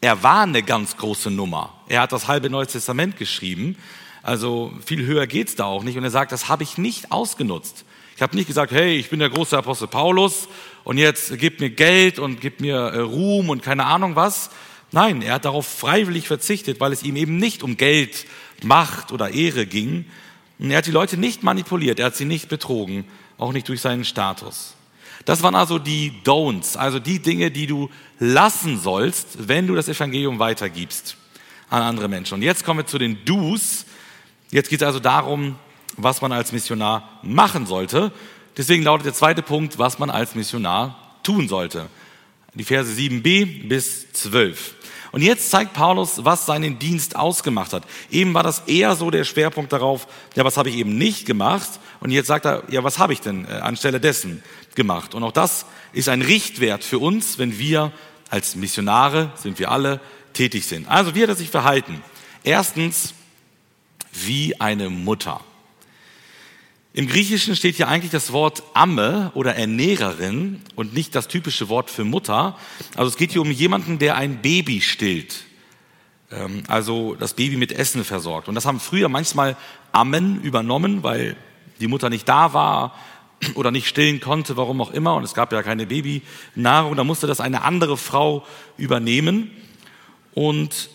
er 0.00 0.22
war 0.22 0.42
eine 0.42 0.62
ganz 0.62 0.96
große 0.96 1.30
Nummer. 1.30 1.74
Er 1.88 2.02
hat 2.02 2.12
das 2.12 2.28
halbe 2.28 2.48
Neue 2.48 2.66
Testament 2.66 3.16
geschrieben. 3.16 3.76
Also 4.22 4.72
viel 4.84 5.04
höher 5.04 5.26
geht's 5.26 5.56
da 5.56 5.64
auch 5.64 5.82
nicht. 5.82 5.96
Und 5.96 6.04
er 6.04 6.10
sagt, 6.10 6.32
das 6.32 6.48
habe 6.48 6.62
ich 6.62 6.78
nicht 6.78 7.10
ausgenutzt. 7.10 7.84
Ich 8.16 8.22
habe 8.22 8.36
nicht 8.36 8.46
gesagt, 8.46 8.72
hey, 8.72 8.96
ich 8.96 9.10
bin 9.10 9.18
der 9.18 9.30
große 9.30 9.56
Apostel 9.56 9.88
Paulus 9.88 10.48
und 10.84 10.98
jetzt 10.98 11.38
gib 11.38 11.60
mir 11.60 11.70
Geld 11.70 12.18
und 12.18 12.40
gib 12.40 12.60
mir 12.60 12.76
äh, 12.76 13.00
Ruhm 13.00 13.50
und 13.50 13.62
keine 13.62 13.86
Ahnung 13.86 14.16
was. 14.16 14.50
Nein, 14.92 15.22
er 15.22 15.34
hat 15.34 15.44
darauf 15.44 15.66
freiwillig 15.66 16.28
verzichtet, 16.28 16.78
weil 16.78 16.92
es 16.92 17.02
ihm 17.02 17.16
eben 17.16 17.38
nicht 17.38 17.62
um 17.62 17.76
Geld, 17.76 18.26
Macht 18.62 19.10
oder 19.10 19.30
Ehre 19.30 19.66
ging. 19.66 20.04
Und 20.58 20.70
er 20.70 20.78
hat 20.78 20.86
die 20.86 20.92
Leute 20.92 21.16
nicht 21.16 21.42
manipuliert, 21.42 21.98
er 21.98 22.06
hat 22.06 22.16
sie 22.16 22.26
nicht 22.26 22.48
betrogen, 22.48 23.04
auch 23.38 23.52
nicht 23.52 23.68
durch 23.68 23.80
seinen 23.80 24.04
Status. 24.04 24.74
Das 25.24 25.42
waren 25.42 25.54
also 25.54 25.78
die 25.78 26.12
Don'ts, 26.24 26.76
also 26.76 26.98
die 26.98 27.20
Dinge, 27.20 27.50
die 27.50 27.66
du 27.66 27.90
lassen 28.18 28.78
sollst, 28.78 29.48
wenn 29.48 29.66
du 29.66 29.74
das 29.74 29.88
Evangelium 29.88 30.38
weitergibst 30.38 31.16
an 31.70 31.82
andere 31.82 32.08
Menschen. 32.08 32.34
Und 32.34 32.42
jetzt 32.42 32.64
kommen 32.64 32.80
wir 32.80 32.86
zu 32.86 32.98
den 32.98 33.24
Do's, 33.24 33.86
Jetzt 34.52 34.68
geht 34.68 34.82
es 34.82 34.86
also 34.86 35.00
darum, 35.00 35.56
was 35.96 36.20
man 36.20 36.30
als 36.30 36.52
Missionar 36.52 37.18
machen 37.22 37.66
sollte. 37.66 38.12
Deswegen 38.56 38.84
lautet 38.84 39.06
der 39.06 39.14
zweite 39.14 39.42
Punkt, 39.42 39.78
was 39.78 39.98
man 39.98 40.10
als 40.10 40.34
Missionar 40.34 41.16
tun 41.22 41.48
sollte. 41.48 41.88
Die 42.54 42.64
Verse 42.64 42.92
7b 42.92 43.66
bis 43.66 44.12
12. 44.12 44.74
Und 45.10 45.22
jetzt 45.22 45.50
zeigt 45.50 45.72
Paulus, 45.72 46.24
was 46.24 46.44
seinen 46.44 46.78
Dienst 46.78 47.16
ausgemacht 47.16 47.72
hat. 47.72 47.84
Eben 48.10 48.34
war 48.34 48.42
das 48.42 48.60
eher 48.66 48.94
so 48.94 49.10
der 49.10 49.24
Schwerpunkt 49.24 49.72
darauf, 49.72 50.06
ja, 50.36 50.44
was 50.44 50.58
habe 50.58 50.68
ich 50.68 50.76
eben 50.76 50.98
nicht 50.98 51.24
gemacht? 51.24 51.68
Und 52.00 52.10
jetzt 52.10 52.26
sagt 52.26 52.44
er, 52.44 52.62
ja, 52.68 52.84
was 52.84 52.98
habe 52.98 53.14
ich 53.14 53.22
denn 53.22 53.46
äh, 53.46 53.52
anstelle 53.52 54.00
dessen 54.00 54.42
gemacht? 54.74 55.14
Und 55.14 55.22
auch 55.22 55.32
das 55.32 55.64
ist 55.94 56.10
ein 56.10 56.20
Richtwert 56.20 56.84
für 56.84 56.98
uns, 56.98 57.38
wenn 57.38 57.58
wir 57.58 57.90
als 58.28 58.54
Missionare, 58.54 59.32
sind 59.34 59.58
wir 59.58 59.70
alle, 59.70 60.00
tätig 60.34 60.66
sind. 60.66 60.88
Also 60.88 61.14
wie 61.14 61.22
hat 61.22 61.30
er 61.30 61.36
sich 61.36 61.50
verhalten? 61.50 62.02
Erstens, 62.42 63.14
wie 64.12 64.60
eine 64.60 64.90
Mutter. 64.90 65.40
Im 66.94 67.06
Griechischen 67.06 67.56
steht 67.56 67.76
hier 67.76 67.88
eigentlich 67.88 68.12
das 68.12 68.32
Wort 68.32 68.62
Amme 68.74 69.32
oder 69.34 69.56
Ernährerin 69.56 70.60
und 70.74 70.92
nicht 70.92 71.14
das 71.14 71.26
typische 71.26 71.70
Wort 71.70 71.90
für 71.90 72.04
Mutter. 72.04 72.58
Also 72.96 73.08
es 73.08 73.16
geht 73.16 73.32
hier 73.32 73.40
um 73.40 73.50
jemanden, 73.50 73.98
der 73.98 74.16
ein 74.16 74.42
Baby 74.42 74.82
stillt. 74.82 75.44
Ähm, 76.30 76.64
also 76.68 77.14
das 77.14 77.32
Baby 77.32 77.56
mit 77.56 77.72
Essen 77.72 78.04
versorgt. 78.04 78.48
Und 78.48 78.54
das 78.54 78.66
haben 78.66 78.78
früher 78.78 79.08
manchmal 79.08 79.56
Ammen 79.92 80.42
übernommen, 80.42 81.02
weil 81.02 81.36
die 81.80 81.86
Mutter 81.86 82.10
nicht 82.10 82.28
da 82.28 82.52
war 82.52 82.94
oder 83.54 83.70
nicht 83.70 83.88
stillen 83.88 84.20
konnte, 84.20 84.58
warum 84.58 84.82
auch 84.82 84.90
immer. 84.90 85.14
Und 85.14 85.24
es 85.24 85.32
gab 85.32 85.50
ja 85.52 85.62
keine 85.62 85.86
Babynahrung. 85.86 86.94
Da 86.94 87.04
musste 87.04 87.26
das 87.26 87.40
eine 87.40 87.62
andere 87.62 87.96
Frau 87.96 88.46
übernehmen. 88.76 89.50
Und 90.34 90.90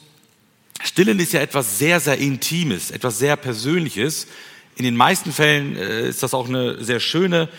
Stillen 0.83 1.19
ist 1.19 1.33
ja 1.33 1.41
etwas 1.41 1.79
sehr, 1.79 1.99
sehr 1.99 2.17
Intimes, 2.17 2.91
etwas 2.91 3.19
sehr 3.19 3.35
Persönliches. 3.35 4.27
In 4.75 4.83
den 4.83 4.95
meisten 4.95 5.31
Fällen 5.31 5.75
äh, 5.75 6.07
ist 6.07 6.23
das 6.23 6.33
auch 6.33 6.47
eine 6.47 6.83
sehr 6.83 6.99
schöne 6.99 7.49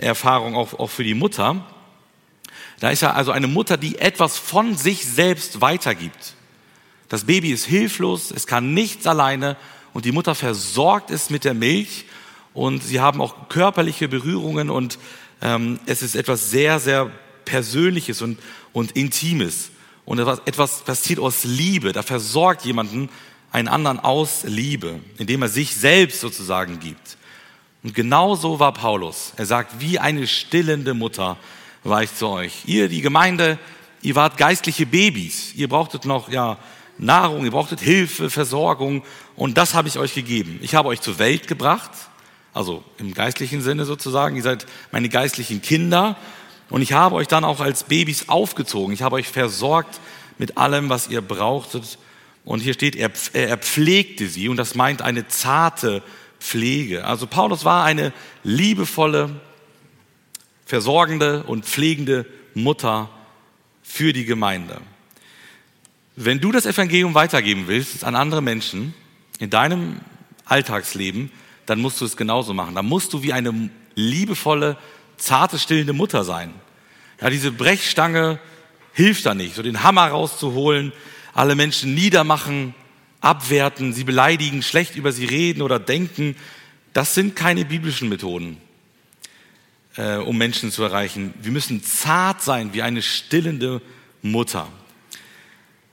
Erfahrung, 0.00 0.54
auch, 0.54 0.74
auch 0.78 0.90
für 0.90 1.04
die 1.04 1.14
Mutter. 1.14 1.64
Da 2.80 2.90
ist 2.90 3.02
ja 3.02 3.12
also 3.12 3.32
eine 3.32 3.46
Mutter, 3.46 3.76
die 3.76 3.98
etwas 3.98 4.38
von 4.38 4.76
sich 4.76 5.04
selbst 5.06 5.60
weitergibt. 5.60 6.34
Das 7.08 7.24
Baby 7.24 7.52
ist 7.52 7.64
hilflos, 7.64 8.30
es 8.30 8.46
kann 8.46 8.74
nichts 8.74 9.06
alleine 9.06 9.56
und 9.94 10.04
die 10.04 10.12
Mutter 10.12 10.34
versorgt 10.34 11.10
es 11.10 11.30
mit 11.30 11.44
der 11.44 11.54
Milch 11.54 12.04
und 12.52 12.84
sie 12.84 13.00
haben 13.00 13.22
auch 13.22 13.48
körperliche 13.48 14.08
Berührungen 14.08 14.68
und 14.68 14.98
ähm, 15.40 15.80
es 15.86 16.02
ist 16.02 16.14
etwas 16.16 16.50
sehr, 16.50 16.80
sehr 16.80 17.10
Persönliches 17.46 18.20
und, 18.20 18.38
und 18.74 18.92
Intimes 18.92 19.70
und 20.08 20.18
etwas, 20.20 20.80
passiert 20.84 21.18
aus 21.18 21.44
Liebe. 21.44 21.92
Da 21.92 22.02
versorgt 22.02 22.64
jemanden 22.64 23.10
einen 23.52 23.68
anderen 23.68 24.00
aus 24.00 24.42
Liebe, 24.44 25.00
indem 25.18 25.42
er 25.42 25.48
sich 25.48 25.76
selbst 25.76 26.22
sozusagen 26.22 26.80
gibt. 26.80 27.18
Und 27.82 27.94
genau 27.94 28.34
so 28.34 28.58
war 28.58 28.72
Paulus. 28.72 29.34
Er 29.36 29.44
sagt, 29.44 29.80
wie 29.80 29.98
eine 29.98 30.26
stillende 30.26 30.94
Mutter 30.94 31.36
war 31.84 32.02
ich 32.02 32.14
zu 32.14 32.28
euch. 32.28 32.62
Ihr, 32.64 32.88
die 32.88 33.02
Gemeinde, 33.02 33.58
ihr 34.00 34.14
wart 34.14 34.38
geistliche 34.38 34.86
Babys. 34.86 35.52
Ihr 35.54 35.68
brauchtet 35.68 36.06
noch, 36.06 36.30
ja, 36.30 36.56
Nahrung, 36.96 37.44
ihr 37.44 37.50
brauchtet 37.50 37.80
Hilfe, 37.80 38.30
Versorgung. 38.30 39.02
Und 39.36 39.58
das 39.58 39.74
habe 39.74 39.88
ich 39.88 39.98
euch 39.98 40.14
gegeben. 40.14 40.58
Ich 40.62 40.74
habe 40.74 40.88
euch 40.88 41.02
zur 41.02 41.18
Welt 41.18 41.48
gebracht. 41.48 41.90
Also 42.54 42.82
im 42.96 43.12
geistlichen 43.12 43.60
Sinne 43.60 43.84
sozusagen. 43.84 44.36
Ihr 44.36 44.42
seid 44.42 44.64
meine 44.90 45.10
geistlichen 45.10 45.60
Kinder. 45.60 46.16
Und 46.70 46.82
ich 46.82 46.92
habe 46.92 47.14
euch 47.14 47.28
dann 47.28 47.44
auch 47.44 47.60
als 47.60 47.84
Babys 47.84 48.28
aufgezogen. 48.28 48.92
Ich 48.92 49.02
habe 49.02 49.16
euch 49.16 49.28
versorgt 49.28 50.00
mit 50.38 50.58
allem, 50.58 50.88
was 50.88 51.08
ihr 51.08 51.20
brauchtet. 51.20 51.98
Und 52.44 52.60
hier 52.60 52.74
steht, 52.74 52.96
er, 52.96 53.10
er 53.32 53.58
pflegte 53.58 54.28
sie. 54.28 54.48
Und 54.48 54.56
das 54.56 54.74
meint 54.74 55.02
eine 55.02 55.28
zarte 55.28 56.02
Pflege. 56.40 57.04
Also 57.04 57.26
Paulus 57.26 57.64
war 57.64 57.84
eine 57.84 58.12
liebevolle, 58.44 59.40
versorgende 60.64 61.44
und 61.44 61.64
pflegende 61.64 62.26
Mutter 62.54 63.08
für 63.82 64.12
die 64.12 64.24
Gemeinde. 64.24 64.80
Wenn 66.16 66.40
du 66.40 66.52
das 66.52 66.66
Evangelium 66.66 67.14
weitergeben 67.14 67.68
willst 67.68 68.04
an 68.04 68.14
andere 68.14 68.42
Menschen 68.42 68.92
in 69.38 69.50
deinem 69.50 70.00
Alltagsleben, 70.44 71.30
dann 71.66 71.80
musst 71.80 72.00
du 72.00 72.04
es 72.04 72.16
genauso 72.16 72.54
machen. 72.54 72.74
Dann 72.74 72.86
musst 72.86 73.12
du 73.12 73.22
wie 73.22 73.32
eine 73.32 73.70
liebevolle, 73.94 74.76
zarte, 75.18 75.58
stillende 75.58 75.92
Mutter 75.92 76.24
sein. 76.24 76.54
Ja, 77.20 77.30
diese 77.30 77.52
Brechstange 77.52 78.38
hilft 78.92 79.26
da 79.26 79.34
nicht, 79.34 79.54
so 79.54 79.62
den 79.62 79.82
Hammer 79.82 80.08
rauszuholen, 80.08 80.92
alle 81.34 81.54
Menschen 81.54 81.94
niedermachen, 81.94 82.74
abwerten, 83.20 83.92
sie 83.92 84.04
beleidigen, 84.04 84.62
schlecht 84.62 84.96
über 84.96 85.12
sie 85.12 85.24
reden 85.24 85.62
oder 85.62 85.78
denken. 85.78 86.36
Das 86.92 87.14
sind 87.14 87.36
keine 87.36 87.64
biblischen 87.64 88.08
Methoden, 88.08 88.56
äh, 89.96 90.16
um 90.16 90.36
Menschen 90.36 90.70
zu 90.70 90.82
erreichen. 90.82 91.34
Wir 91.40 91.52
müssen 91.52 91.82
zart 91.82 92.42
sein 92.42 92.72
wie 92.72 92.82
eine 92.82 93.02
stillende 93.02 93.82
Mutter. 94.22 94.68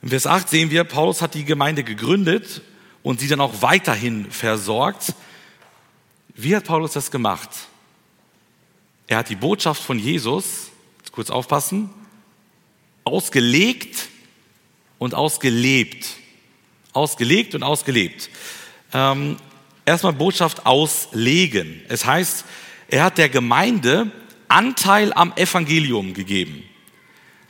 In 0.01 0.09
Vers 0.09 0.27
8 0.27 0.49
sehen 0.49 0.69
wir, 0.69 0.83
Paulus 0.83 1.21
hat 1.21 1.33
die 1.33 1.45
Gemeinde 1.45 1.83
gegründet 1.83 2.61
und 3.01 3.19
sie 3.19 3.27
dann 3.27 3.41
auch 3.41 3.61
weiterhin 3.61 4.29
versorgt. 4.31 5.13
Wie 6.35 6.55
hat 6.55 6.65
Paulus 6.65 6.93
das 6.93 7.11
gemacht? 7.11 7.49
Er 9.15 9.19
hat 9.19 9.29
die 9.29 9.37
Botschaft 9.37 9.81
von 9.81 9.97
Jesus, 9.97 10.71
kurz 11.13 11.29
aufpassen, 11.29 11.89
ausgelegt 13.05 14.09
und 14.99 15.15
ausgelebt. 15.15 16.05
Ausgelegt 16.91 17.55
und 17.55 17.63
ausgelebt. 17.63 18.29
Ähm, 18.91 19.37
erstmal 19.85 20.11
Botschaft 20.11 20.65
auslegen. 20.65 21.81
Es 21.87 22.05
heißt, 22.05 22.43
er 22.89 23.05
hat 23.05 23.17
der 23.17 23.29
Gemeinde 23.29 24.11
Anteil 24.49 25.13
am 25.13 25.31
Evangelium 25.37 26.13
gegeben. 26.13 26.63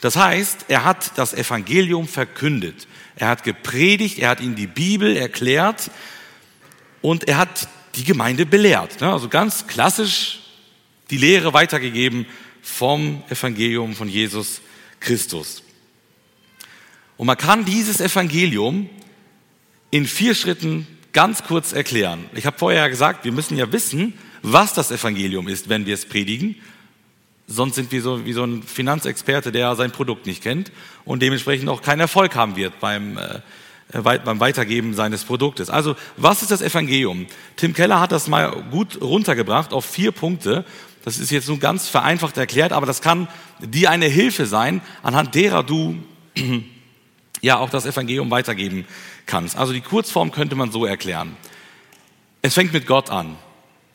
Das 0.01 0.17
heißt, 0.17 0.65
er 0.67 0.83
hat 0.83 1.17
das 1.17 1.33
Evangelium 1.33 2.07
verkündet. 2.07 2.87
Er 3.15 3.29
hat 3.29 3.43
gepredigt, 3.43 4.19
er 4.19 4.29
hat 4.29 4.39
ihnen 4.39 4.55
die 4.55 4.67
Bibel 4.67 5.17
erklärt 5.17 5.89
und 7.01 7.27
er 7.27 7.37
hat 7.39 7.67
die 7.95 8.03
Gemeinde 8.03 8.45
belehrt. 8.45 9.01
Ne? 9.01 9.11
Also 9.11 9.29
ganz 9.29 9.65
klassisch 9.65 10.44
die 11.09 11.17
Lehre 11.17 11.53
weitergegeben 11.53 12.25
vom 12.61 13.23
Evangelium 13.29 13.93
von 13.93 14.09
Jesus 14.09 14.61
Christus. 14.99 15.63
Und 17.17 17.27
man 17.27 17.37
kann 17.37 17.65
dieses 17.65 18.01
Evangelium 18.01 18.89
in 19.91 20.05
vier 20.05 20.35
Schritten 20.35 20.87
ganz 21.13 21.43
kurz 21.43 21.71
erklären. 21.71 22.25
Ich 22.33 22.45
habe 22.45 22.57
vorher 22.57 22.89
gesagt, 22.89 23.23
wir 23.23 23.31
müssen 23.31 23.57
ja 23.57 23.71
wissen, 23.71 24.13
was 24.41 24.73
das 24.73 24.91
Evangelium 24.91 25.47
ist, 25.47 25.69
wenn 25.69 25.85
wir 25.85 25.93
es 25.93 26.05
predigen. 26.05 26.55
Sonst 27.47 27.75
sind 27.75 27.91
wir 27.91 28.01
so 28.01 28.25
wie 28.25 28.33
so 28.33 28.43
ein 28.43 28.63
Finanzexperte, 28.63 29.51
der 29.51 29.75
sein 29.75 29.91
Produkt 29.91 30.25
nicht 30.25 30.43
kennt 30.43 30.71
und 31.05 31.21
dementsprechend 31.21 31.69
auch 31.69 31.81
keinen 31.81 32.01
Erfolg 32.01 32.35
haben 32.35 32.55
wird 32.55 32.79
beim, 32.79 33.17
äh, 33.17 34.01
beim 34.01 34.39
Weitergeben 34.39 34.93
seines 34.93 35.23
Produktes. 35.23 35.69
Also, 35.69 35.95
was 36.17 36.41
ist 36.41 36.51
das 36.51 36.61
Evangelium? 36.61 37.27
Tim 37.55 37.73
Keller 37.73 37.99
hat 37.99 38.11
das 38.11 38.27
mal 38.27 38.63
gut 38.71 38.99
runtergebracht 38.99 39.73
auf 39.73 39.85
vier 39.85 40.11
Punkte. 40.11 40.65
Das 41.05 41.19
ist 41.19 41.29
jetzt 41.29 41.47
nur 41.47 41.59
ganz 41.59 41.87
vereinfacht 41.87 42.35
erklärt, 42.35 42.73
aber 42.73 42.87
das 42.87 42.99
kann 42.99 43.27
dir 43.59 43.91
eine 43.91 44.07
Hilfe 44.07 44.47
sein, 44.47 44.81
anhand 45.03 45.35
derer 45.35 45.61
du 45.61 46.03
ja 47.41 47.59
auch 47.59 47.69
das 47.69 47.85
Evangelium 47.85 48.31
weitergeben 48.31 48.87
kannst. 49.27 49.55
Also 49.55 49.71
die 49.71 49.81
Kurzform 49.81 50.31
könnte 50.31 50.55
man 50.55 50.71
so 50.71 50.83
erklären. 50.83 51.37
Es 52.41 52.55
fängt 52.55 52.73
mit 52.73 52.87
Gott 52.87 53.11
an. 53.11 53.35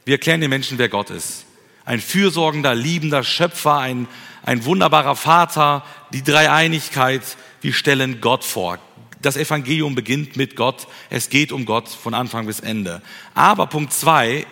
Wir 0.05 0.15
erklären 0.15 0.41
den 0.41 0.51
Menschen, 0.51 0.79
wer 0.79 0.89
Gott 0.89 1.11
ist. 1.11 1.47
Ein 1.85 1.99
fürsorgender, 1.99 2.77
liebender 2.77 3.25
Schöpfer, 3.25 3.79
ein, 3.79 4.07
ein 4.45 4.65
wunderbarer 4.65 5.17
Vater, 5.17 5.85
die 6.13 6.23
Dreieinigkeit. 6.23 7.23
Wir 7.61 7.73
stellen 7.73 8.21
Gott 8.21 8.45
vor. 8.45 8.79
Das 9.21 9.37
Evangelium 9.37 9.97
beginnt 9.97 10.37
mit 10.37 10.55
Gott. 10.55 10.87
Es 11.11 11.29
geht 11.29 11.51
um 11.51 11.65
Gott 11.65 11.89
von 11.89 12.15
Anfang 12.15 12.47
bis 12.47 12.61
Ende. 12.61 13.03
Aber 13.35 13.67
Punkt 13.67 13.93
zwei, 13.93 14.47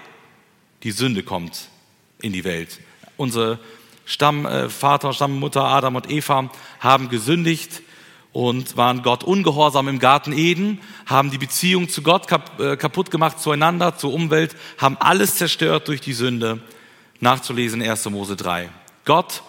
die 0.82 0.90
Sünde 0.90 1.22
kommt 1.22 1.68
in 2.20 2.32
die 2.32 2.44
Welt. 2.44 2.80
Unsere 3.16 3.58
Stammvater, 4.04 5.12
Stammmutter 5.12 5.64
Adam 5.64 5.96
und 5.96 6.10
Eva 6.10 6.50
haben 6.80 7.08
gesündigt 7.08 7.82
und 8.32 8.76
waren 8.76 9.02
Gott 9.02 9.24
ungehorsam 9.24 9.88
im 9.88 9.98
Garten 9.98 10.32
Eden, 10.32 10.80
haben 11.06 11.30
die 11.30 11.38
Beziehung 11.38 11.88
zu 11.88 12.02
Gott 12.02 12.26
äh, 12.58 12.76
kaputt 12.76 13.10
gemacht, 13.10 13.40
zueinander, 13.40 13.96
zur 13.96 14.12
Umwelt, 14.12 14.56
haben 14.78 14.96
alles 14.98 15.36
zerstört 15.36 15.88
durch 15.88 16.00
die 16.00 16.12
Sünde. 16.12 16.60
Nachzulesen 17.20 17.82
1. 17.82 18.08
Mose 18.10 18.36
3. 18.36 18.68
Gott, 19.04 19.42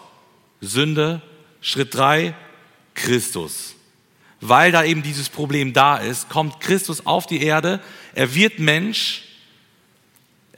Sünde, 0.60 1.22
Schritt 1.62 1.94
3, 1.94 2.34
Christus. 2.96 3.76
Weil 4.42 4.72
da 4.72 4.84
eben 4.84 5.04
dieses 5.04 5.30
Problem 5.30 5.74
da 5.74 5.98
ist, 5.98 6.30
kommt 6.30 6.60
Christus 6.62 7.06
auf 7.06 7.28
die 7.28 7.44
Erde, 7.44 7.80
er 8.16 8.34
wird 8.34 8.60
Mensch, 8.60 9.29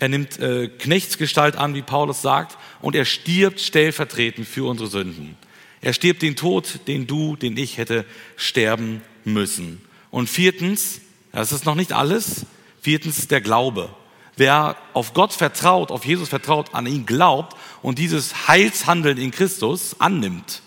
er 0.01 0.09
nimmt 0.09 0.39
äh, 0.39 0.67
Knechtsgestalt 0.67 1.55
an, 1.55 1.75
wie 1.75 1.83
Paulus 1.83 2.23
sagt, 2.23 2.57
und 2.81 2.95
er 2.95 3.05
stirbt 3.05 3.59
stellvertretend 3.59 4.47
für 4.47 4.67
unsere 4.67 4.89
Sünden. 4.89 5.37
Er 5.79 5.93
stirbt 5.93 6.23
den 6.23 6.35
Tod, 6.35 6.79
den 6.87 7.05
du, 7.05 7.35
den 7.35 7.55
ich 7.55 7.77
hätte 7.77 8.03
sterben 8.35 9.03
müssen. 9.25 9.79
Und 10.09 10.27
viertens, 10.27 11.01
das 11.31 11.51
ist 11.51 11.67
noch 11.67 11.75
nicht 11.75 11.93
alles, 11.93 12.47
viertens 12.81 13.27
der 13.27 13.41
Glaube. 13.41 13.93
Wer 14.37 14.75
auf 14.93 15.13
Gott 15.13 15.33
vertraut, 15.33 15.91
auf 15.91 16.03
Jesus 16.03 16.29
vertraut, 16.29 16.73
an 16.73 16.87
ihn 16.87 17.05
glaubt 17.05 17.55
und 17.83 17.99
dieses 17.99 18.47
Heilshandeln 18.47 19.19
in 19.19 19.29
Christus 19.29 19.95
annimmt, 19.99 20.63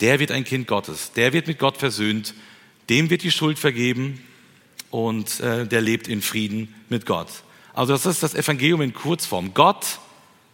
der 0.00 0.20
wird 0.20 0.30
ein 0.30 0.44
Kind 0.44 0.68
Gottes. 0.68 1.10
Der 1.16 1.32
wird 1.32 1.48
mit 1.48 1.58
Gott 1.58 1.78
versöhnt, 1.78 2.32
dem 2.88 3.10
wird 3.10 3.24
die 3.24 3.32
Schuld 3.32 3.58
vergeben 3.58 4.22
und 4.92 5.40
äh, 5.40 5.66
der 5.66 5.80
lebt 5.80 6.06
in 6.06 6.22
Frieden 6.22 6.72
mit 6.88 7.06
Gott. 7.06 7.42
Also 7.74 7.92
das 7.92 8.06
ist 8.06 8.22
das 8.22 8.34
Evangelium 8.34 8.82
in 8.82 8.92
Kurzform. 8.92 9.54
Gott, 9.54 9.98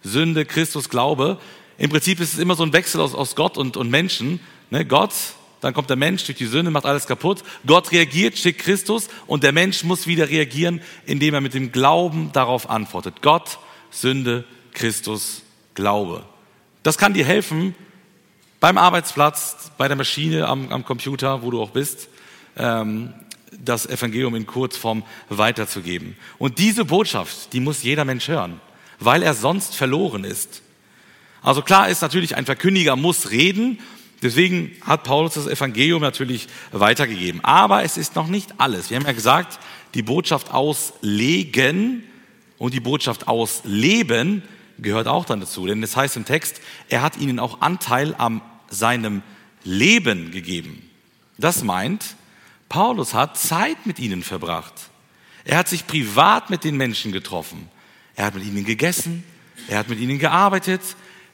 Sünde, 0.03 0.45
Christus, 0.45 0.89
Glaube. 0.89 1.39
Im 1.77 1.91
Prinzip 1.91 2.21
ist 2.21 2.35
es 2.35 2.39
immer 2.39 2.55
so 2.55 2.63
ein 2.63 2.73
Wechsel 2.73 3.01
aus, 3.01 3.15
aus 3.15 3.35
Gott 3.35 3.59
und, 3.59 3.77
und 3.77 3.91
Menschen. 3.91 4.41
Ne? 4.71 4.85
Gott, 4.85 5.13
dann 5.61 5.75
kommt 5.75 5.91
der 5.91 5.97
Mensch 5.97 6.25
durch 6.25 6.39
die 6.39 6.47
Sünde, 6.47 6.71
macht 6.71 6.87
alles 6.87 7.07
kaputt. 7.07 7.43
Gott 7.67 7.91
reagiert, 7.93 8.39
schickt 8.39 8.61
Christus 8.61 9.09
und 9.27 9.43
der 9.43 9.53
Mensch 9.53 9.83
muss 9.85 10.07
wieder 10.07 10.29
reagieren, 10.29 10.81
indem 11.07 11.35
er 11.35 11.41
mit 11.41 11.55
dem 11.55 11.73
Glauben 11.73 12.31
darauf 12.33 12.71
antwortet. 12.71 13.23
Gott, 13.23 13.59
Sünde, 13.91 14.45
Christus, 14.73 15.43
Glaube. 15.75 16.25
Das 16.83 16.99
kann 16.99 17.15
dir 17.15 17.25
helfen 17.25 17.75
beim 18.61 18.79
Arbeitsplatz, 18.79 19.71
bei 19.79 19.89
der 19.89 19.97
Maschine, 19.97 20.47
am, 20.47 20.73
am 20.73 20.85
Computer, 20.85 21.43
wo 21.43 21.51
du 21.51 21.61
auch 21.61 21.71
bist, 21.71 22.09
ähm, 22.57 23.15
das 23.53 23.87
Evangelium 23.87 24.35
in 24.35 24.47
Kurzform 24.47 25.03
weiterzugeben. 25.29 26.17
Und 26.39 26.59
diese 26.59 26.85
Botschaft, 26.85 27.53
die 27.53 27.61
muss 27.61 27.83
jeder 27.83 28.05
Mensch 28.05 28.29
hören, 28.29 28.61
weil 28.99 29.23
er 29.23 29.35
sonst 29.35 29.75
verloren 29.75 30.25
ist. 30.25 30.63
Also 31.43 31.63
klar 31.63 31.89
ist 31.89 32.03
natürlich, 32.03 32.37
ein 32.37 32.47
Verkündiger 32.47 32.97
muss 32.97 33.31
reden. 33.31 33.79
Deswegen 34.23 34.73
hat 34.85 35.05
Paulus 35.05 35.35
das 35.35 35.47
Evangelium 35.47 36.03
natürlich 36.03 36.49
weitergegeben. 36.73 37.43
Aber 37.45 37.85
es 37.85 37.97
ist 37.97 38.17
noch 38.17 38.27
nicht 38.27 38.55
alles. 38.59 38.91
Wir 38.91 38.97
haben 38.97 39.07
ja 39.07 39.13
gesagt, 39.13 39.61
die 39.95 40.03
Botschaft 40.03 40.53
auslegen 40.53 42.03
und 42.59 42.75
die 42.75 42.81
Botschaft 42.81 43.29
ausleben 43.29 44.43
gehört 44.79 45.07
auch 45.07 45.25
dann 45.25 45.41
dazu. 45.41 45.67
Denn 45.67 45.83
es 45.83 45.97
heißt 45.97 46.17
im 46.17 46.25
Text, 46.25 46.61
er 46.89 47.03
hat 47.03 47.17
ihnen 47.17 47.39
auch 47.39 47.61
Anteil 47.61 48.15
an 48.17 48.41
seinem 48.71 49.23
Leben 49.65 50.31
gegeben. 50.31 50.89
Das 51.39 51.63
meint, 51.63 52.17
Paulus 52.69 53.15
hat 53.15 53.39
Zeit 53.39 53.87
mit 53.87 53.99
ihnen 53.99 54.23
verbracht. 54.23 54.75
Er 55.45 55.59
hat 55.59 55.69
sich 55.69 55.87
privat 55.87 56.51
mit 56.51 56.65
den 56.65 56.77
Menschen 56.77 57.13
getroffen. 57.13 57.69
Er 58.17 58.27
hat 58.27 58.35
mit 58.35 58.45
ihnen 58.45 58.65
gegessen. 58.65 59.25
Er 59.69 59.79
hat 59.79 59.89
mit 59.89 59.99
ihnen 59.99 60.19
gearbeitet. 60.19 60.83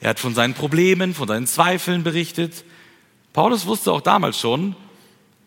Er 0.00 0.10
hat 0.10 0.20
von 0.20 0.34
seinen 0.34 0.54
Problemen, 0.54 1.14
von 1.14 1.26
seinen 1.26 1.46
Zweifeln 1.46 2.04
berichtet. 2.04 2.64
Paulus 3.32 3.66
wusste 3.66 3.92
auch 3.92 4.00
damals 4.00 4.38
schon, 4.38 4.76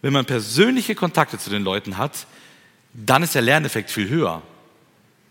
wenn 0.02 0.14
man 0.14 0.26
persönliche 0.26 0.96
Kontakte 0.96 1.38
zu 1.38 1.50
den 1.50 1.64
Leuten 1.64 1.98
hat, 1.98 2.28
dann 2.94 3.24
ist 3.24 3.36
der 3.36 3.42
Lerneffekt 3.42 3.90
viel 3.90 4.10
höher. 4.10 4.42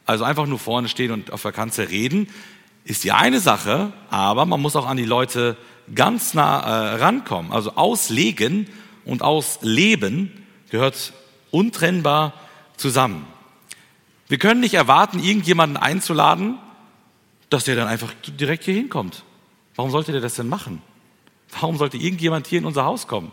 Also 0.06 0.24
einfach 0.24 0.46
nur 0.46 0.58
vorne 0.58 0.88
stehen 0.88 1.10
und 1.10 1.32
auf 1.32 1.42
der 1.42 1.52
Kanzel 1.52 1.86
reden, 1.86 2.28
ist 2.84 3.04
die 3.04 3.12
eine 3.12 3.40
Sache, 3.40 3.92
aber 4.10 4.46
man 4.46 4.62
muss 4.62 4.76
auch 4.76 4.86
an 4.86 4.96
die 4.96 5.04
Leute 5.04 5.56
ganz 5.94 6.34
nah 6.34 6.60
äh, 6.60 6.94
rankommen. 6.96 7.52
Also 7.52 7.72
auslegen 7.74 8.68
und 9.04 9.22
ausleben 9.22 10.45
gehört 10.70 11.12
untrennbar 11.50 12.32
zusammen. 12.76 13.26
Wir 14.28 14.38
können 14.38 14.60
nicht 14.60 14.74
erwarten, 14.74 15.22
irgendjemanden 15.22 15.76
einzuladen, 15.76 16.58
dass 17.50 17.64
der 17.64 17.76
dann 17.76 17.88
einfach 17.88 18.12
direkt 18.26 18.64
hier 18.64 18.74
hinkommt. 18.74 19.22
Warum 19.76 19.90
sollte 19.90 20.12
der 20.12 20.20
das 20.20 20.34
denn 20.34 20.48
machen? 20.48 20.82
Warum 21.52 21.76
sollte 21.76 21.96
irgendjemand 21.96 22.46
hier 22.46 22.58
in 22.58 22.64
unser 22.64 22.84
Haus 22.84 23.06
kommen? 23.06 23.30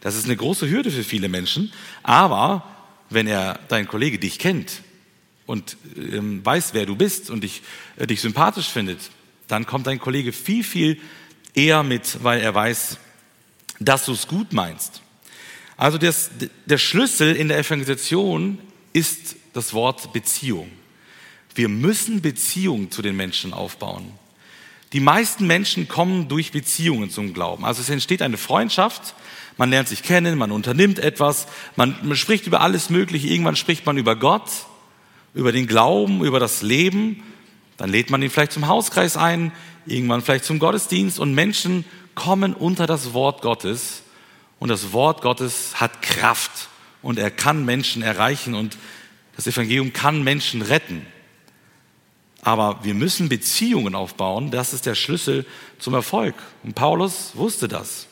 Das 0.00 0.16
ist 0.16 0.24
eine 0.24 0.36
große 0.36 0.68
Hürde 0.68 0.90
für 0.90 1.04
viele 1.04 1.28
Menschen. 1.28 1.72
Aber 2.02 2.64
wenn 3.10 3.26
er, 3.26 3.60
dein 3.68 3.86
Kollege, 3.86 4.18
dich 4.18 4.38
kennt 4.38 4.82
und 5.46 5.76
ähm, 5.96 6.44
weiß, 6.44 6.74
wer 6.74 6.86
du 6.86 6.96
bist 6.96 7.30
und 7.30 7.42
dich, 7.44 7.62
äh, 7.96 8.06
dich 8.06 8.20
sympathisch 8.20 8.68
findet, 8.68 8.98
dann 9.46 9.66
kommt 9.66 9.86
dein 9.86 10.00
Kollege 10.00 10.32
viel, 10.32 10.64
viel 10.64 11.00
eher 11.54 11.82
mit, 11.82 12.22
weil 12.22 12.40
er 12.40 12.54
weiß, 12.54 12.98
dass 13.78 14.04
du 14.06 14.12
es 14.12 14.26
gut 14.26 14.52
meinst. 14.52 15.02
Also 15.76 15.98
das, 15.98 16.30
der 16.66 16.78
Schlüssel 16.78 17.34
in 17.34 17.48
der 17.48 17.58
Evangelisation 17.58 18.58
ist 18.92 19.36
das 19.52 19.72
Wort 19.72 20.12
Beziehung. 20.12 20.70
Wir 21.54 21.68
müssen 21.68 22.20
Beziehungen 22.20 22.90
zu 22.90 23.02
den 23.02 23.16
Menschen 23.16 23.52
aufbauen. 23.52 24.12
Die 24.92 25.00
meisten 25.00 25.46
Menschen 25.46 25.88
kommen 25.88 26.28
durch 26.28 26.52
Beziehungen 26.52 27.10
zum 27.10 27.34
Glauben. 27.34 27.64
Also 27.64 27.80
es 27.80 27.90
entsteht 27.90 28.22
eine 28.22 28.36
Freundschaft, 28.36 29.14
man 29.56 29.70
lernt 29.70 29.88
sich 29.88 30.02
kennen, 30.02 30.38
man 30.38 30.52
unternimmt 30.52 30.98
etwas, 30.98 31.46
man, 31.76 31.96
man 32.02 32.16
spricht 32.16 32.46
über 32.46 32.60
alles 32.60 32.90
Mögliche, 32.90 33.28
irgendwann 33.28 33.56
spricht 33.56 33.86
man 33.86 33.98
über 33.98 34.16
Gott, 34.16 34.50
über 35.32 35.50
den 35.50 35.66
Glauben, 35.66 36.24
über 36.24 36.38
das 36.38 36.62
Leben, 36.62 37.22
dann 37.76 37.90
lädt 37.90 38.10
man 38.10 38.22
ihn 38.22 38.30
vielleicht 38.30 38.52
zum 38.52 38.68
Hauskreis 38.68 39.16
ein, 39.16 39.50
irgendwann 39.86 40.22
vielleicht 40.22 40.44
zum 40.44 40.60
Gottesdienst 40.60 41.18
und 41.18 41.34
Menschen 41.34 41.84
kommen 42.14 42.54
unter 42.54 42.86
das 42.86 43.12
Wort 43.14 43.42
Gottes 43.42 44.03
und 44.64 44.70
das 44.70 44.94
Wort 44.94 45.20
Gottes 45.20 45.78
hat 45.78 46.00
Kraft 46.00 46.70
und 47.02 47.18
er 47.18 47.30
kann 47.30 47.66
Menschen 47.66 48.00
erreichen 48.00 48.54
und 48.54 48.78
das 49.36 49.46
Evangelium 49.46 49.92
kann 49.92 50.24
Menschen 50.24 50.62
retten. 50.62 51.04
Aber 52.40 52.82
wir 52.82 52.94
müssen 52.94 53.28
Beziehungen 53.28 53.94
aufbauen, 53.94 54.50
das 54.50 54.72
ist 54.72 54.86
der 54.86 54.94
Schlüssel 54.94 55.44
zum 55.78 55.92
Erfolg. 55.92 56.34
Und 56.62 56.74
Paulus 56.74 57.32
wusste 57.34 57.68
das. 57.68 58.06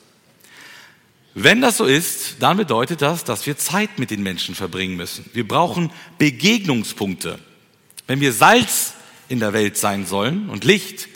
Wenn 1.33 1.62
das 1.62 1.79
so 1.79 1.87
ist, 1.87 2.43
dann 2.43 2.59
bedeutet 2.59 3.01
das, 3.01 3.25
dass 3.25 3.47
wir 3.47 3.57
Zeit 3.57 3.99
mit 3.99 4.11
den 4.11 4.23
Menschen 4.23 4.55
verbringen 4.55 4.99
müssen. 4.99 5.25
Wir 5.33 5.49
brauchen 5.49 5.91
Begegnungspunkte. 6.19 7.38
Wenn 8.07 8.21
wir 8.21 8.35
Salz 8.35 8.93
in 9.31 9.41
der 9.41 9.55
Welt 9.55 9.79
sein 9.79 10.05
sollen 10.05 10.51
und 10.51 10.65
Licht, 10.65 11.09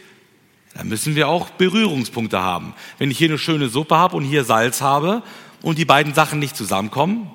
dann 0.77 0.89
müssen 0.89 1.15
wir 1.15 1.29
auch 1.29 1.51
Berührungspunkte 1.51 2.43
haben. 2.43 2.75
Wenn 2.99 3.11
ich 3.11 3.19
hier 3.19 3.29
eine 3.29 3.39
schöne 3.39 3.69
Suppe 3.69 3.97
habe 3.97 4.17
und 4.17 4.25
hier 4.25 4.45
Salz 4.45 4.81
habe 4.81 5.23
und 5.63 5.79
die 5.79 5.85
beiden 5.85 6.15
Sachen 6.15 6.39
nicht 6.39 6.57
zusammenkommen, 6.57 7.31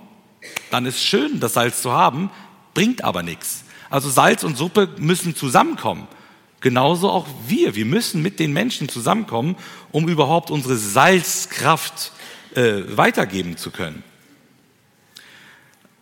dann 0.70 0.86
ist 0.86 1.04
schön, 1.04 1.40
das 1.40 1.54
Salz 1.54 1.82
zu 1.82 1.92
haben, 1.92 2.30
bringt 2.74 3.04
aber 3.04 3.24
nichts. 3.24 3.64
Also 3.90 4.10
Salz 4.10 4.44
und 4.44 4.58
Suppe 4.58 4.90
müssen 4.98 5.36
zusammenkommen. 5.36 6.08
Genauso 6.62 7.10
auch 7.10 7.28
wir. 7.48 7.76
Wir 7.76 7.86
müssen 7.86 8.22
mit 8.22 8.40
den 8.40 8.54
Menschen 8.54 8.88
zusammenkommen, 8.88 9.56
um 9.92 10.08
überhaupt 10.08 10.52
unsere 10.52 10.78
Salzkraft 10.78 12.12
äh, 12.56 12.84
weitergeben 12.96 13.58
zu 13.58 13.72
können. 13.72 14.04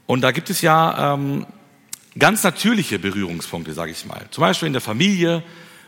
Und 0.06 0.22
da 0.22 0.32
gibt 0.32 0.50
es 0.50 0.62
ja 0.62 1.14
ähm, 1.14 1.46
ganz 2.18 2.44
natürliche 2.44 3.00
Berührungspunkte, 3.00 3.74
sage 3.74 3.92
ich 3.92 4.06
mal. 4.06 4.28
Zum 4.32 4.42
Beispiel 4.42 4.68
in 4.68 4.74
der 4.74 4.82
Familie 4.82 5.44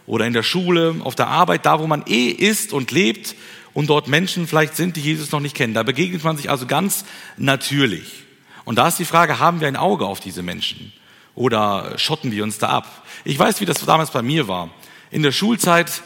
oder 0.05 0.25
in 0.25 0.33
der 0.33 0.43
Schule, 0.43 0.95
auf 1.03 1.15
der 1.15 1.27
Arbeit, 1.27 1.65
da 1.65 1.79
wo 1.79 1.87
man 1.87 2.03
eh 2.07 2.27
ist 2.29 2.73
und 2.73 2.91
lebt 2.91 3.35
und 3.73 3.89
dort 3.89 4.07
Menschen 4.07 4.47
vielleicht 4.47 4.75
sind, 4.75 4.95
die 4.95 5.01
Jesus 5.01 5.31
noch 5.31 5.39
nicht 5.39 5.55
kennen. 5.55 5.73
Da 5.73 5.83
begegnet 5.83 6.23
man 6.23 6.37
sich 6.37 6.49
also 6.49 6.65
ganz 6.65 7.05
natürlich. 7.37 8.23
Und 8.65 8.77
da 8.77 8.87
ist 8.87 8.99
die 8.99 9.05
Frage, 9.05 9.39
haben 9.39 9.59
wir 9.59 9.67
ein 9.67 9.75
Auge 9.75 10.05
auf 10.05 10.19
diese 10.19 10.43
Menschen? 10.43 10.93
Oder 11.35 11.97
schotten 11.97 12.31
wir 12.31 12.43
uns 12.43 12.57
da 12.57 12.69
ab? 12.69 13.05
Ich 13.23 13.37
weiß, 13.39 13.61
wie 13.61 13.65
das 13.65 13.83
damals 13.85 14.11
bei 14.11 14.21
mir 14.21 14.47
war. 14.47 14.69
In 15.11 15.23
der 15.23 15.31
Schulzeit 15.31 16.01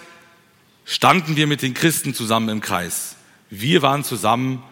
standen 0.85 1.35
wir 1.35 1.47
mit 1.47 1.61
den 1.61 1.73
Christen 1.73 2.13
zusammen 2.13 2.49
im 2.49 2.61
Kreis. 2.61 3.15
Wir 3.49 3.81
waren 3.81 4.03
zusammen, 4.03 4.63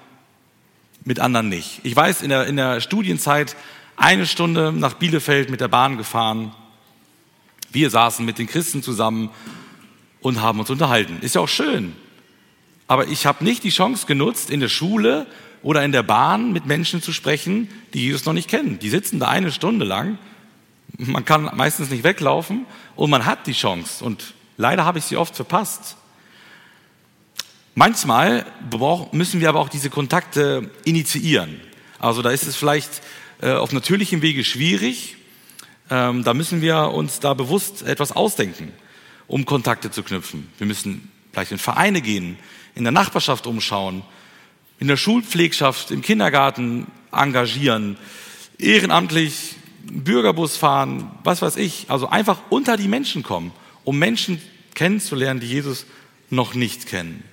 mit 1.06 1.20
anderen 1.20 1.50
nicht. 1.50 1.82
Ich 1.84 1.96
weiß, 1.96 2.22
in 2.22 2.30
der, 2.30 2.48
in 2.48 2.56
der 2.56 2.80
Studienzeit 2.82 3.56
eine 3.96 4.26
Stunde 4.26 4.72
nach 4.72 4.94
Bielefeld 4.94 5.50
mit 5.50 5.62
der 5.62 5.68
Bahn 5.68 5.98
gefahren. 5.98 6.54
Wir 7.74 7.90
saßen 7.90 8.26
mit 8.26 8.38
den 8.38 8.48
Christen 8.48 8.82
zusammen 8.84 9.30
und 10.22 10.42
haben 10.42 10.60
uns 10.60 10.70
unterhalten. 10.70 11.18
Ist 11.22 11.36
ja 11.36 11.42
auch 11.42 11.50
schön. 11.50 11.94
Aber 12.88 13.08
ich 13.08 13.26
habe 13.26 13.44
nicht 13.44 13.64
die 13.64 13.70
Chance 13.70 14.06
genutzt, 14.06 14.50
in 14.50 14.60
der 14.60 14.70
Schule 14.70 15.26
oder 15.64 15.84
in 15.84 15.92
der 15.92 16.04
Bahn 16.04 16.54
mit 16.54 16.66
Menschen 16.66 17.02
zu 17.02 17.12
sprechen, 17.12 17.70
die 17.94 18.06
Jesus 18.06 18.26
noch 18.26 18.34
nicht 18.34 18.50
kennen. 18.50 18.80
Die 18.80 18.90
sitzen 18.90 19.20
da 19.20 19.28
eine 19.28 19.52
Stunde 19.52 19.86
lang. 19.86 20.18
Man 20.98 21.26
kann 21.26 21.50
meistens 21.56 21.90
nicht 21.90 22.04
weglaufen 22.04 22.66
und 22.96 23.10
man 23.10 23.26
hat 23.26 23.48
die 23.48 23.54
Chance. 23.54 24.06
Und 24.06 24.34
leider 24.58 24.86
habe 24.86 25.00
ich 25.00 25.06
sie 25.06 25.18
oft 25.18 25.36
verpasst. 25.36 25.98
Manchmal 27.76 28.46
müssen 29.12 29.42
wir 29.42 29.50
aber 29.50 29.60
auch 29.60 29.70
diese 29.70 29.90
Kontakte 29.90 30.70
initiieren. 30.86 31.60
Also 31.98 32.22
da 32.22 32.30
ist 32.30 32.46
es 32.46 32.56
vielleicht 32.56 33.02
äh, 33.42 33.54
auf 33.54 33.72
natürlichem 33.72 34.22
Wege 34.22 34.44
schwierig. 34.44 35.16
Ähm, 35.89 36.24
da 36.24 36.34
müssen 36.34 36.62
wir 36.62 36.91
uns 36.91 37.19
da 37.19 37.34
bewusst 37.34 37.84
etwas 37.84 38.12
ausdenken, 38.12 38.72
um 39.28 39.46
Kontakte 39.46 39.91
zu 39.91 40.04
knüpfen. 40.04 40.50
Wir 40.58 40.67
müssen 40.67 41.12
vielleicht 41.32 41.52
in 41.52 41.58
Vereine 41.58 42.02
gehen, 42.02 42.38
in 42.76 42.84
der 42.84 42.91
Nachbarschaft 42.91 43.48
umschauen, 43.48 44.04
in 44.80 44.88
der 44.88 44.98
Schulpflegschaft, 44.98 45.91
im 45.91 46.02
Kindergarten 46.02 46.88
engagieren, 47.12 47.98
ehrenamtlich 48.58 49.56
Bürgerbus 49.84 50.58
fahren, 50.58 51.12
was 51.24 51.41
weiß 51.41 51.58
ich. 51.58 51.86
Also 51.89 52.08
einfach 52.08 52.39
unter 52.50 52.78
die 52.78 52.88
Menschen 52.88 53.24
kommen, 53.24 53.52
um 53.84 54.00
Menschen 54.00 54.41
kennenzulernen, 54.76 55.39
die 55.39 55.48
Jesus 55.48 55.86
noch 56.30 56.54
nicht 56.54 56.88
kennen. 56.88 57.24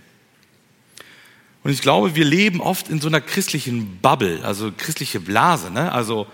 Und 1.62 1.70
ich 1.70 1.82
glaube, 1.82 2.14
wir 2.14 2.24
leben 2.24 2.60
oft 2.60 2.88
in 2.88 3.00
so 3.00 3.08
einer 3.08 3.20
christlichen 3.20 3.98
Bubble, 3.98 4.40
also 4.44 4.72
christliche 4.76 5.20
Blase. 5.20 5.70
Ne? 5.70 5.92
Also 5.92 6.26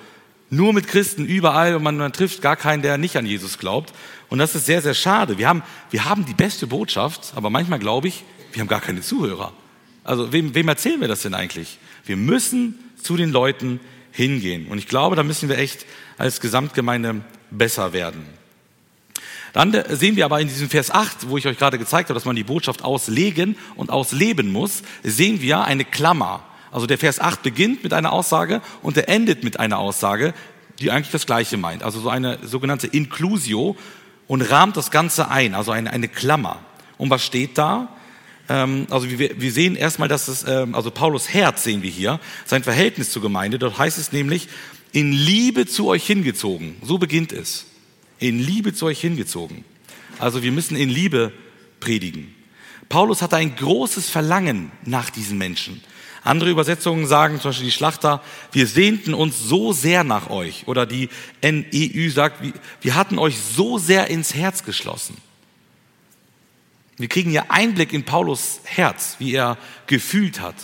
nur 0.51 0.73
mit 0.73 0.87
Christen 0.87 1.25
überall 1.25 1.75
und 1.75 1.83
man, 1.83 1.97
man, 1.97 2.13
trifft 2.13 2.43
gar 2.43 2.57
keinen, 2.57 2.83
der 2.83 2.99
nicht 2.99 3.17
an 3.17 3.27
Jesus 3.27 3.59
glaubt. 3.59 3.93
Und 4.29 4.39
das 4.39 4.55
ist 4.55 4.67
sehr, 4.67 4.83
sehr 4.83 4.95
schade. 4.95 5.39
Wir 5.39 5.49
haben, 5.49 5.63
wir 5.91 6.05
haben 6.05 6.25
die 6.25 6.35
beste 6.35 6.67
Botschaft, 6.67 7.33
aber 7.35 7.51
manchmal 7.51 7.79
glaube 7.79 8.09
ich, 8.09 8.25
wir 8.53 8.61
haben 8.61 8.69
gar 8.69 8.81
keine 8.81 9.03
Zuhörer. 9.03 9.53
Also 10.05 10.33
wem, 10.33 10.55
wem 10.55 10.69
erzählen 10.69 11.01
wir 11.01 11.09
das 11.09 11.23
denn 11.23 11.35
eigentlich? 11.35 11.79
Wir 12.05 12.17
müssen 12.17 12.79
zu 13.03 13.17
den 13.17 13.31
Leuten 13.31 13.81
hingehen. 14.13 14.67
Und 14.69 14.79
ich 14.79 14.87
glaube, 14.87 15.17
da 15.17 15.23
müssen 15.23 15.49
wir 15.49 15.59
echt 15.59 15.85
als 16.17 16.41
Gesamtgemeinde 16.41 17.23
besser 17.51 17.93
werden. 17.93 18.25
Dann 19.53 19.75
sehen 19.89 20.17
wir 20.17 20.27
aber 20.27 20.41
in 20.41 20.49
diesem 20.49 20.69
Vers 20.69 20.91
8, 20.91 21.29
wo 21.29 21.39
ich 21.39 21.47
euch 21.47 21.59
gerade 21.59 21.79
gezeigt 21.79 22.09
habe, 22.09 22.15
dass 22.15 22.25
man 22.25 22.37
die 22.37 22.45
Botschaft 22.45 22.85
auslegen 22.85 23.57
und 23.75 23.91
ausleben 23.91 24.53
muss, 24.53 24.83
sehen 25.03 25.41
wir 25.41 25.65
eine 25.65 25.85
Klammer. 25.85 26.45
Also 26.71 26.87
der 26.87 26.99
Vers 26.99 27.21
8 27.21 27.43
beginnt 27.43 27.83
mit 27.83 27.93
einer 27.93 28.13
Aussage 28.13 28.61
und 28.83 28.97
er 28.97 29.09
endet 29.09 29.45
mit 29.45 29.59
einer 29.61 29.79
Aussage, 29.79 30.35
die 30.81 30.91
eigentlich 30.91 31.13
das 31.13 31.27
Gleiche 31.27 31.57
meint. 31.57 31.83
Also 31.83 32.01
so 32.01 32.09
eine 32.09 32.39
sogenannte 32.43 32.87
Inclusio 32.87 33.77
und 34.27 34.43
rahmt 34.43 34.77
das 34.77 34.91
Ganze 34.91 35.31
ein, 35.31 35.55
also 35.55 35.71
eine, 35.71 35.91
eine 35.91 36.09
Klammer. 36.09 36.59
Und 36.99 37.11
was 37.11 37.25
steht 37.25 37.57
da? 37.59 37.89
Ähm, 38.49 38.87
also 38.91 39.09
wir, 39.09 39.41
wir 39.41 39.53
sehen 39.53 39.77
erstmal, 39.77 40.09
dass 40.09 40.29
es, 40.29 40.45
ähm, 40.47 40.75
also 40.75 40.91
Paulus 40.91 41.33
Herz 41.33 41.65
sehen 41.65 41.83
wir 41.83 41.91
hier, 41.91 42.21
sein 42.45 42.63
Verhältnis 42.63 43.11
zur 43.11 43.23
Gemeinde. 43.23 43.59
Dort 43.59 43.79
heißt 43.79 43.99
es 43.99 44.13
nämlich, 44.13 44.49
in 44.93 45.13
Liebe 45.13 45.67
zu 45.67 45.89
euch 45.89 46.07
hingezogen. 46.07 46.77
So 46.83 46.99
beginnt 46.99 47.33
es 47.33 47.67
in 48.19 48.39
Liebe 48.39 48.73
zu 48.73 48.87
euch 48.87 49.01
hingezogen. 49.01 49.65
Also 50.19 50.43
wir 50.43 50.53
müssen 50.53 50.77
in 50.77 50.89
Liebe 50.89 51.33
predigen. 51.81 52.35
Paulus 52.89 53.21
hatte 53.21 53.37
ein 53.37 53.57
großes 53.57 54.09
Verlangen 54.09 54.71
nach 54.85 55.11
diesen 55.11 55.39
Menschen. 55.39 55.83
Andere 56.27 56.51
Übersetzungen 56.51 57.07
sagen, 57.07 57.41
zum 57.41 57.51
Beispiel 57.51 57.67
die 57.67 57.73
Schlachter, 57.73 58.23
wir 58.53 58.67
sehnten 58.67 59.15
uns 59.15 59.39
so 59.39 59.73
sehr 59.73 60.05
nach 60.05 60.31
euch. 60.31 60.67
Oder 60.67 60.87
die 60.87 61.09
NEU 61.43 62.11
sagt, 62.11 62.43
wir 62.81 62.95
hatten 62.95 63.19
euch 63.19 63.37
so 63.39 63.79
sehr 63.79 64.09
ins 64.09 64.35
Herz 64.35 64.65
geschlossen. 64.65 65.17
Wir 66.97 67.09
kriegen 67.09 67.31
ja 67.31 67.45
Einblick 67.49 67.93
in 67.93 68.05
Paulus 68.05 68.61
Herz, 68.65 69.17
wie 69.19 69.35
er 69.35 69.59
gefühlt 69.87 70.41
hat. 70.41 70.55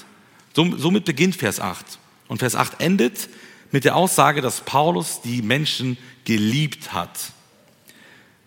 Somit 0.54 1.04
beginnt 1.04 1.36
Vers 1.36 1.60
8. 1.60 1.84
Und 2.28 2.38
Vers 2.38 2.56
8 2.56 2.80
endet 2.80 3.28
mit 3.70 3.84
der 3.84 3.96
Aussage, 3.96 4.40
dass 4.40 4.62
Paulus 4.62 5.20
die 5.22 5.42
Menschen 5.42 5.98
geliebt 6.24 6.92
hat. 6.92 7.32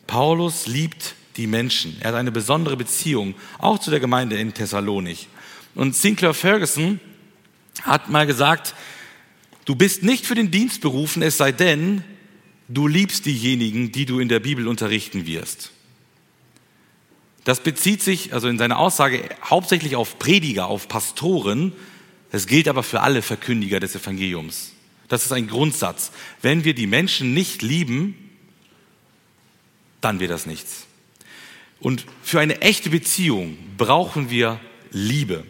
Paulus 0.07 0.67
liebt 0.67 1.15
die 1.37 1.47
Menschen. 1.47 1.97
Er 1.99 2.09
hat 2.09 2.15
eine 2.15 2.31
besondere 2.31 2.77
Beziehung, 2.77 3.35
auch 3.57 3.79
zu 3.79 3.91
der 3.91 3.99
Gemeinde 3.99 4.37
in 4.37 4.53
Thessalonik. 4.53 5.27
Und 5.75 5.95
Sinclair 5.95 6.33
Ferguson 6.33 6.99
hat 7.83 8.09
mal 8.09 8.25
gesagt, 8.25 8.73
du 9.65 9.75
bist 9.75 10.03
nicht 10.03 10.25
für 10.25 10.35
den 10.35 10.49
Dienst 10.49 10.81
berufen, 10.81 11.21
es 11.21 11.37
sei 11.37 11.51
denn, 11.51 12.03
du 12.67 12.87
liebst 12.87 13.25
diejenigen, 13.25 13.91
die 13.91 14.05
du 14.05 14.19
in 14.19 14.29
der 14.29 14.39
Bibel 14.39 14.67
unterrichten 14.67 15.27
wirst. 15.27 15.71
Das 17.43 17.59
bezieht 17.59 18.01
sich 18.01 18.33
also 18.33 18.47
in 18.47 18.57
seiner 18.57 18.79
Aussage 18.79 19.29
hauptsächlich 19.43 19.95
auf 19.95 20.17
Prediger, 20.17 20.65
auf 20.65 20.87
Pastoren. 20.87 21.73
Das 22.31 22.47
gilt 22.47 22.67
aber 22.67 22.81
für 22.81 23.01
alle 23.01 23.21
Verkündiger 23.21 23.79
des 23.79 23.95
Evangeliums. 23.95 24.71
Das 25.09 25.25
ist 25.25 25.31
ein 25.31 25.47
Grundsatz. 25.47 26.11
Wenn 26.41 26.63
wir 26.63 26.73
die 26.73 26.87
Menschen 26.87 27.35
nicht 27.35 27.61
lieben, 27.61 28.15
dann 30.01 30.19
wird 30.19 30.31
das 30.31 30.47
nichts. 30.47 30.87
Und 31.79 32.05
für 32.23 32.39
eine 32.39 32.61
echte 32.61 32.89
Beziehung 32.89 33.57
brauchen 33.77 34.31
wir 34.31 34.59
Liebe. 34.89 35.43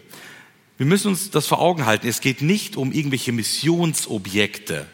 Wir 0.77 0.85
müssen 0.85 1.09
uns 1.09 1.31
das 1.31 1.47
vor 1.47 1.59
Augen 1.59 1.85
halten. 1.85 2.07
Es 2.07 2.21
geht 2.21 2.41
nicht 2.41 2.75
um 2.75 2.91
irgendwelche 2.91 3.31
Missionsobjekte, 3.31 4.87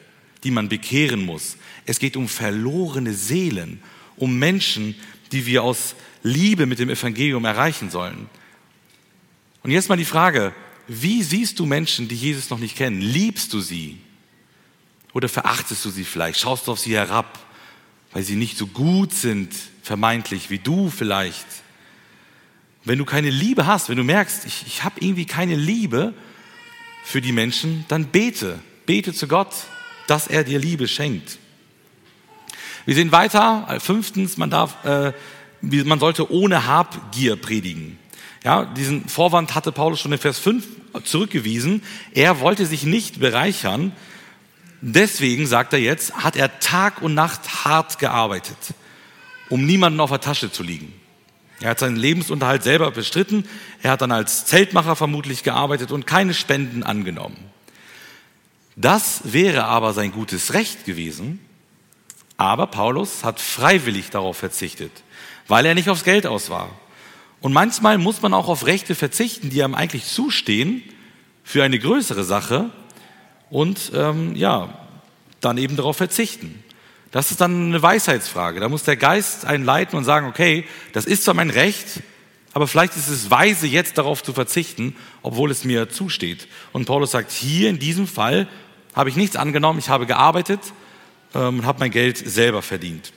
die 0.44 0.52
man 0.52 0.70
bekehren 0.70 1.26
muss. 1.26 1.58
Es 1.86 2.00
geht 2.00 2.16
um 2.16 2.28
verlorene 2.28 3.14
Seelen, 3.14 3.82
um 4.18 4.38
Menschen, 4.38 4.96
die 5.32 5.46
wir 5.46 5.64
aus 5.64 5.96
Liebe 6.24 6.66
mit 6.66 6.80
dem 6.80 6.90
Evangelium 6.90 7.46
erreichen 7.46 7.90
sollen. 7.90 8.30
Und 9.64 9.72
jetzt 9.72 9.90
mal 9.90 9.98
die 9.98 10.06
Frage, 10.06 10.54
wie 10.88 11.24
siehst 11.24 11.60
du 11.60 11.66
Menschen, 11.66 12.08
die 12.08 12.16
Jesus 12.16 12.50
noch 12.50 12.60
nicht 12.60 12.76
kennen? 12.76 13.02
Liebst 13.02 13.54
du 13.54 13.62
sie? 13.62 13.98
Oder 15.14 15.30
verachtest 15.30 15.84
du 15.86 15.90
sie 15.90 16.04
vielleicht? 16.04 16.40
Schaust 16.40 16.68
du 16.68 16.72
auf 16.72 16.80
sie 16.80 16.94
herab? 16.94 17.40
weil 18.12 18.24
sie 18.24 18.36
nicht 18.36 18.58
so 18.58 18.68
gut 18.68 19.14
sind, 19.14 19.54
vermeintlich, 19.84 20.50
wie 20.50 20.60
du 20.60 20.90
vielleicht. 20.90 21.46
Wenn 22.84 22.98
du 22.98 23.06
keine 23.06 23.30
Liebe 23.30 23.68
hast, 23.68 23.90
wenn 23.90 23.98
du 23.98 24.04
merkst, 24.04 24.46
ich, 24.46 24.64
ich 24.66 24.84
habe 24.84 24.96
irgendwie 25.00 25.26
keine 25.26 25.56
Liebe 25.56 26.14
für 27.04 27.22
die 27.22 27.32
Menschen, 27.32 27.86
dann 27.88 28.06
bete. 28.06 28.60
Bete 28.86 29.14
zu 29.14 29.28
Gott, 29.28 29.54
dass 30.08 30.28
er 30.28 30.44
dir 30.44 30.60
Liebe 30.60 30.88
schenkt. 30.88 31.38
Wir 32.86 32.96
sehen 32.96 33.12
weiter. 33.12 33.80
Fünftens, 33.80 34.38
man 34.38 34.50
darf, 34.50 34.84
äh, 34.84 35.14
man 35.62 36.00
sollte 36.00 36.32
ohne 36.32 36.66
Habgier 36.66 37.36
predigen. 37.36 38.00
Ja, 38.44 38.66
diesen 38.66 39.08
Vorwand 39.08 39.54
hatte 39.54 39.72
Paulus 39.72 40.00
schon 40.00 40.12
in 40.12 40.18
Vers 40.18 40.40
5 40.40 40.66
zurückgewiesen. 41.04 41.84
Er 42.14 42.40
wollte 42.40 42.66
sich 42.66 42.84
nicht 42.84 43.20
bereichern. 43.20 43.92
Deswegen, 44.82 45.46
sagt 45.46 45.74
er 45.74 45.80
jetzt, 45.80 46.16
hat 46.16 46.36
er 46.36 46.60
Tag 46.60 47.04
und 47.04 47.14
Nacht 47.14 47.66
hart 47.66 48.00
gearbeitet, 48.00 48.58
um 49.50 49.64
niemanden 49.64 50.00
auf 50.00 50.10
der 50.10 50.22
Tasche 50.22 50.52
zu 50.52 50.64
liegen. 50.64 50.92
Er 51.62 51.72
hat 51.72 51.80
seinen 51.80 51.96
Lebensunterhalt 51.96 52.64
selber 52.64 52.92
bestritten. 52.92 53.48
Er 53.82 53.92
hat 53.92 54.02
dann 54.02 54.12
als 54.12 54.46
Zeltmacher 54.46 54.96
vermutlich 54.96 55.44
gearbeitet 55.44 55.92
und 55.92 56.08
keine 56.08 56.34
Spenden 56.34 56.84
angenommen. 56.84 57.38
Das 58.76 59.22
wäre 59.26 59.66
aber 59.66 59.94
sein 59.94 60.12
gutes 60.12 60.54
Recht 60.54 60.86
gewesen. 60.86 61.40
Aber 62.38 62.68
Paulus 62.68 63.24
hat 63.24 63.40
freiwillig 63.40 64.10
darauf 64.10 64.38
verzichtet, 64.38 64.92
weil 65.48 65.66
er 65.66 65.76
nicht 65.76 65.90
aufs 65.90 66.04
Geld 66.04 66.26
aus 66.26 66.50
war. 66.50 66.70
Und 67.40 67.54
manchmal 67.54 68.00
muss 68.00 68.22
man 68.22 68.34
auch 68.34 68.48
auf 68.48 68.66
Rechte 68.66 68.96
verzichten, 68.96 69.52
die 69.52 69.64
einem 69.64 69.76
eigentlich 69.76 70.06
zustehen, 70.06 70.84
für 71.44 71.64
eine 71.64 71.80
größere 71.80 72.24
Sache 72.24 72.70
und 73.50 73.92
ähm, 73.94 74.36
ja, 74.36 74.70
dann 75.42 75.58
eben 75.58 75.76
darauf 75.76 75.98
verzichten. 75.98 76.61
Das 77.12 77.30
ist 77.30 77.42
dann 77.42 77.68
eine 77.68 77.82
Weisheitsfrage. 77.82 78.60
Da 78.60 78.70
muss 78.70 78.84
der 78.84 78.96
Geist 78.96 79.46
einen 79.46 79.66
leiten 79.66 79.98
und 79.98 80.06
sagen, 80.06 80.28
okay, 80.28 80.66
das 80.94 81.06
ist 81.06 81.26
zwar 81.26 81.34
mein 81.34 81.50
Recht, 81.50 82.02
aber 82.54 82.68
vielleicht 82.68 82.96
ist 82.96 83.10
es 83.10 83.30
weise, 83.30 83.68
jetzt 83.68 83.98
darauf 83.98 84.24
zu 84.24 84.34
verzichten, 84.34 84.96
obwohl 85.22 85.52
es 85.52 85.64
mir 85.64 85.90
zusteht. 85.90 86.48
Und 86.74 86.86
Paulus 86.86 87.12
sagt, 87.12 87.32
hier 87.32 87.70
in 87.70 87.80
diesem 87.80 88.08
Fall 88.08 88.48
habe 88.96 89.10
ich 89.10 89.16
nichts 89.16 89.36
angenommen, 89.36 89.80
ich 89.80 89.90
habe 89.90 90.06
gearbeitet 90.06 90.60
ähm, 91.34 91.60
und 91.60 91.66
habe 91.66 91.80
mein 91.80 91.92
Geld 91.92 92.18
selber 92.18 92.62
verdient. 92.62 93.14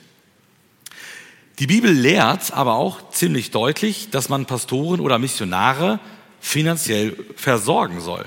Die 1.59 1.67
Bibel 1.67 1.91
lehrt 1.91 2.51
aber 2.51 2.75
auch 2.75 3.11
ziemlich 3.11 3.51
deutlich, 3.51 4.09
dass 4.09 4.27
man 4.27 4.45
Pastoren 4.45 4.99
oder 4.99 5.19
Missionare 5.19 5.99
finanziell 6.41 7.15
versorgen 7.37 8.01
soll. 8.01 8.25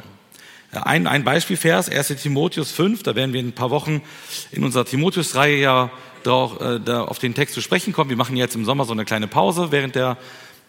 Ein, 0.70 1.06
ein 1.06 1.24
Beispielvers, 1.24 1.88
1 1.88 2.08
Timotheus 2.22 2.70
5, 2.70 3.02
da 3.02 3.14
werden 3.14 3.32
wir 3.32 3.40
in 3.40 3.48
ein 3.48 3.52
paar 3.52 3.70
Wochen 3.70 4.02
in 4.50 4.64
unserer 4.64 4.84
Timotheus-Reihe 4.84 5.58
ja 5.58 5.90
drauf, 6.24 6.60
äh, 6.60 6.78
da 6.78 7.04
auf 7.04 7.18
den 7.18 7.34
Text 7.34 7.54
zu 7.54 7.60
sprechen 7.60 7.92
kommen. 7.92 8.10
Wir 8.10 8.16
machen 8.16 8.36
jetzt 8.36 8.54
im 8.54 8.64
Sommer 8.64 8.84
so 8.84 8.92
eine 8.92 9.04
kleine 9.04 9.28
Pause 9.28 9.68
während 9.70 9.94
der 9.94 10.18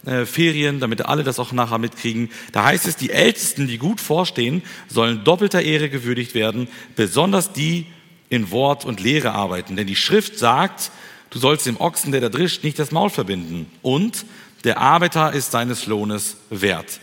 äh, 0.06 0.24
Ferien, 0.24 0.80
damit 0.80 1.04
alle 1.04 1.22
das 1.22 1.38
auch 1.38 1.52
nachher 1.52 1.78
mitkriegen. 1.78 2.30
Da 2.52 2.64
heißt 2.64 2.86
es, 2.86 2.96
die 2.96 3.10
Ältesten, 3.10 3.66
die 3.66 3.78
gut 3.78 4.00
vorstehen, 4.00 4.62
sollen 4.88 5.22
doppelter 5.24 5.60
Ehre 5.62 5.90
gewürdigt 5.90 6.34
werden, 6.34 6.68
besonders 6.96 7.52
die 7.52 7.86
in 8.30 8.50
Wort 8.50 8.84
und 8.84 9.00
Lehre 9.00 9.32
arbeiten. 9.32 9.76
Denn 9.76 9.86
die 9.86 9.96
Schrift 9.96 10.38
sagt, 10.38 10.90
Du 11.30 11.38
sollst 11.38 11.66
dem 11.66 11.80
Ochsen, 11.80 12.10
der 12.10 12.20
da 12.20 12.28
drischt, 12.28 12.64
nicht 12.64 12.78
das 12.78 12.90
Maul 12.90 13.08
verbinden. 13.08 13.70
Und 13.82 14.26
der 14.64 14.78
Arbeiter 14.78 15.32
ist 15.32 15.52
seines 15.52 15.86
Lohnes 15.86 16.36
wert. 16.50 17.00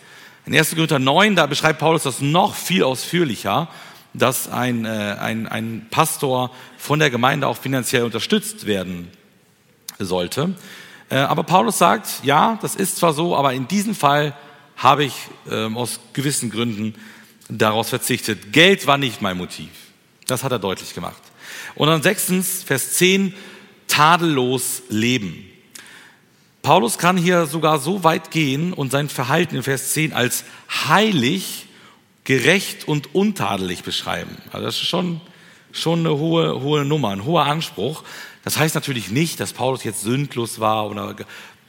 In 0.47 0.55
1. 0.55 0.75
Korinther 0.75 0.97
9, 0.97 1.35
da 1.35 1.45
beschreibt 1.45 1.79
Paulus 1.79 2.03
das 2.03 2.21
noch 2.21 2.55
viel 2.55 2.81
ausführlicher, 2.81 3.67
dass 4.13 4.49
ein, 4.49 4.85
äh, 4.85 5.17
ein, 5.19 5.45
ein 5.45 5.87
Pastor 5.91 6.51
von 6.77 6.99
der 6.99 7.09
Gemeinde 7.09 7.47
auch 7.47 7.57
finanziell 7.57 8.03
unterstützt 8.03 8.65
werden 8.65 9.09
sollte. 9.99 10.55
Äh, 11.09 11.17
aber 11.17 11.43
Paulus 11.43 11.77
sagt, 11.77 12.23
ja, 12.23 12.57
das 12.61 12.75
ist 12.75 12.95
zwar 12.95 13.11
so, 13.11 13.35
aber 13.35 13.51
in 13.51 13.67
diesem 13.67 13.93
Fall 13.93 14.37
habe 14.77 15.03
ich 15.03 15.15
äh, 15.51 15.65
aus 15.65 15.99
gewissen 16.13 16.49
Gründen 16.49 16.95
daraus 17.49 17.89
verzichtet. 17.89 18.53
Geld 18.53 18.87
war 18.87 18.97
nicht 18.97 19.21
mein 19.21 19.35
Motiv. 19.35 19.69
Das 20.27 20.45
hat 20.45 20.53
er 20.53 20.59
deutlich 20.59 20.93
gemacht. 20.93 21.21
Und 21.75 21.89
dann 21.89 22.01
sechstens, 22.01 22.63
Vers 22.63 22.93
10, 22.93 23.33
tadellos 23.89 24.83
leben. 24.87 25.43
Paulus 26.67 26.97
kann 26.97 27.15
hier 27.15 27.45
sogar 27.45 27.79
so 27.79 28.03
weit 28.03 28.29
gehen 28.29 28.73
und 28.73 28.91
sein 28.91 29.07
Verhalten 29.07 29.55
in 29.55 29.63
Vers 29.63 29.93
10 29.93 30.11
als 30.11 30.43
heilig, 30.69 31.67
gerecht 32.25 32.89
und 32.89 33.15
untadelig 33.15 33.83
beschreiben. 33.83 34.35
Also 34.51 34.65
das 34.65 34.75
ist 34.75 34.89
schon, 34.89 35.21
schon 35.71 35.99
eine 35.99 36.17
hohe, 36.17 36.59
hohe 36.59 36.83
Nummer, 36.83 37.11
ein 37.11 37.23
hoher 37.23 37.45
Anspruch. 37.45 38.03
Das 38.43 38.57
heißt 38.57 38.75
natürlich 38.75 39.09
nicht, 39.09 39.39
dass 39.39 39.53
Paulus 39.53 39.85
jetzt 39.85 40.01
sündlos 40.01 40.59
war 40.59 40.89
oder 40.89 41.15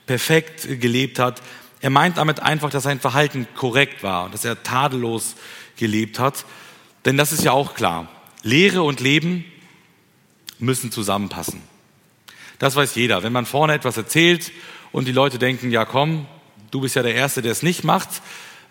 perfekt 0.07 0.67
gelebt 0.81 1.21
hat. 1.21 1.43
Er 1.81 1.91
meint 1.91 2.19
damit 2.19 2.41
einfach, 2.41 2.71
dass 2.71 2.83
sein 2.83 2.99
Verhalten 2.99 3.47
korrekt 3.55 4.03
war, 4.03 4.29
dass 4.31 4.45
er 4.45 4.65
tadellos 4.65 5.37
gelebt 5.77 6.19
hat. 6.19 6.45
Denn 7.05 7.17
das 7.17 7.31
ist 7.31 7.45
ja 7.45 7.53
auch 7.53 7.75
klar. 7.77 8.09
Lehre 8.43 8.83
und 8.83 8.99
Leben 8.99 9.45
müssen 10.59 10.91
zusammenpassen. 10.91 11.63
Das 12.59 12.75
weiß 12.75 12.97
jeder. 12.97 13.23
Wenn 13.23 13.33
man 13.33 13.47
vorne 13.47 13.75
etwas 13.75 13.97
erzählt 13.97 14.51
und 14.93 15.07
die 15.07 15.13
Leute 15.13 15.39
denken, 15.39 15.71
ja 15.71 15.85
komm, 15.85 16.27
du 16.71 16.81
bist 16.81 16.97
ja 16.97 17.03
der 17.03 17.15
Erste, 17.15 17.43
der 17.43 17.53
es 17.53 17.63
nicht 17.63 17.85
macht, 17.85 18.23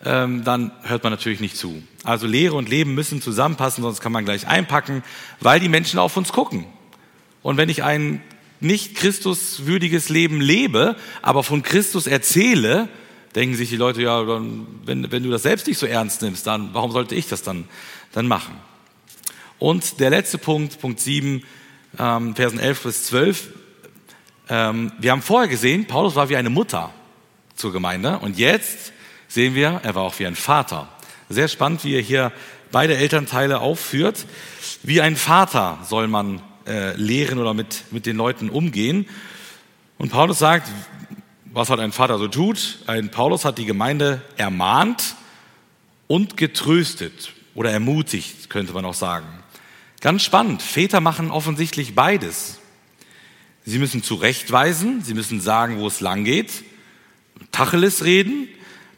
ähm, 0.06 0.44
dann 0.44 0.72
hört 0.84 1.04
man 1.04 1.12
natürlich 1.12 1.40
nicht 1.40 1.58
zu. 1.58 1.82
Also 2.04 2.28
Lehre 2.28 2.56
und 2.56 2.70
Leben 2.70 2.94
müssen 2.94 3.22
zusammenpassen, 3.22 3.84
sonst 3.84 4.02
kann 4.02 4.12
man 4.12 4.26
gleich 4.26 4.48
einpacken, 4.48 5.04
weil 5.40 5.60
die 5.60 5.70
Menschen 5.70 6.00
auf 6.00 6.18
uns 6.18 6.32
gucken. 6.32 6.66
Und 7.42 7.58
wenn 7.58 7.70
ich 7.70 7.84
ein 7.84 8.22
nicht 8.60 8.96
Christuswürdiges 8.96 10.10
Leben 10.10 10.42
lebe, 10.42 10.96
aber 11.22 11.44
von 11.44 11.64
Christus 11.64 12.08
erzähle, 12.08 12.90
denken 13.36 13.56
sich 13.56 13.70
die 13.70 13.78
Leute, 13.78 14.02
ja, 14.02 14.24
dann, 14.24 14.66
wenn, 14.86 15.12
wenn 15.12 15.24
du 15.24 15.30
das 15.30 15.44
selbst 15.44 15.68
nicht 15.68 15.78
so 15.78 15.86
ernst 15.86 16.22
nimmst, 16.22 16.48
dann 16.48 16.70
warum 16.74 16.92
sollte 16.92 17.16
ich 17.16 17.28
das 17.28 17.44
dann, 17.44 17.66
dann 18.12 18.28
machen? 18.28 18.56
Und 19.60 20.00
der 20.00 20.10
letzte 20.10 20.38
Punkt, 20.38 20.80
Punkt 20.80 21.00
7, 21.00 21.44
ähm, 22.00 22.36
Versen 22.36 22.60
11 22.60 22.84
bis 22.84 23.04
12, 23.06 23.50
ähm, 24.50 24.92
wir 25.00 25.12
haben 25.12 25.22
vorher 25.22 25.50
gesehen, 25.50 25.86
Paulus 25.86 26.16
war 26.16 26.30
wie 26.30 26.38
eine 26.38 26.50
Mutter 26.50 26.92
zur 27.56 27.72
Gemeinde 27.74 28.20
und 28.20 28.38
jetzt 28.38 28.94
sehen 29.28 29.56
wir, 29.56 29.82
er 29.84 29.96
war 29.96 30.04
auch 30.04 30.18
wie 30.20 30.26
ein 30.26 30.36
Vater. 30.36 30.88
Sehr 31.30 31.48
spannend, 31.48 31.84
wie 31.84 31.96
er 31.96 32.02
hier 32.02 32.32
beide 32.72 32.96
Elternteile 32.96 33.60
aufführt. 33.60 34.26
Wie 34.84 35.02
ein 35.02 35.16
Vater 35.16 35.80
soll 35.84 36.08
man 36.08 36.42
äh, 36.66 36.96
lehren 36.96 37.40
oder 37.40 37.54
mit, 37.54 37.86
mit 37.92 38.06
den 38.06 38.18
Leuten 38.18 38.50
umgehen. 38.50 39.08
Und 39.98 40.12
Paulus 40.12 40.40
sagt, 40.40 40.70
was 41.46 41.70
hat 41.70 41.80
ein 41.80 41.92
Vater 41.92 42.18
so 42.18 42.28
tut? 42.28 42.80
Ein 42.88 43.10
Paulus 43.10 43.46
hat 43.46 43.58
die 43.58 43.66
Gemeinde 43.66 44.22
ermahnt 44.38 45.16
und 46.08 46.38
getröstet 46.38 47.34
oder 47.56 47.72
ermutigt, 47.72 48.50
könnte 48.50 48.74
man 48.74 48.86
auch 48.86 48.94
sagen. 48.94 49.28
Ganz 50.00 50.24
spannend. 50.24 50.62
Väter 50.62 51.02
machen 51.02 51.32
offensichtlich 51.32 51.96
beides. 51.96 52.60
Sie 53.68 53.80
müssen 53.80 54.02
zurechtweisen, 54.02 55.04
Sie 55.04 55.14
müssen 55.14 55.42
sagen, 55.42 55.80
wo 55.80 55.88
es 55.88 56.00
lang 56.00 56.24
geht, 56.24 56.64
Tacheles 57.52 58.06
reden, 58.06 58.48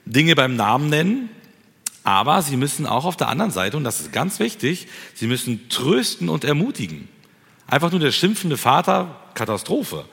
Dinge 0.06 0.36
beim 0.36 0.56
Namen 0.56 0.90
nennen, 0.90 1.32
aber 2.04 2.44
Sie 2.44 2.56
müssen 2.56 2.86
auch 2.86 3.06
auf 3.06 3.18
der 3.18 3.30
anderen 3.30 3.50
Seite, 3.50 3.78
und 3.78 3.84
das 3.84 4.00
ist 4.00 4.12
ganz 4.12 4.40
wichtig, 4.40 4.86
Sie 5.16 5.26
müssen 5.26 5.70
trösten 5.70 6.30
und 6.30 6.44
ermutigen. 6.44 7.10
Einfach 7.66 7.90
nur 7.90 8.00
der 8.00 8.12
schimpfende 8.12 8.58
Vater, 8.58 9.20
Katastrophe. 9.34 10.06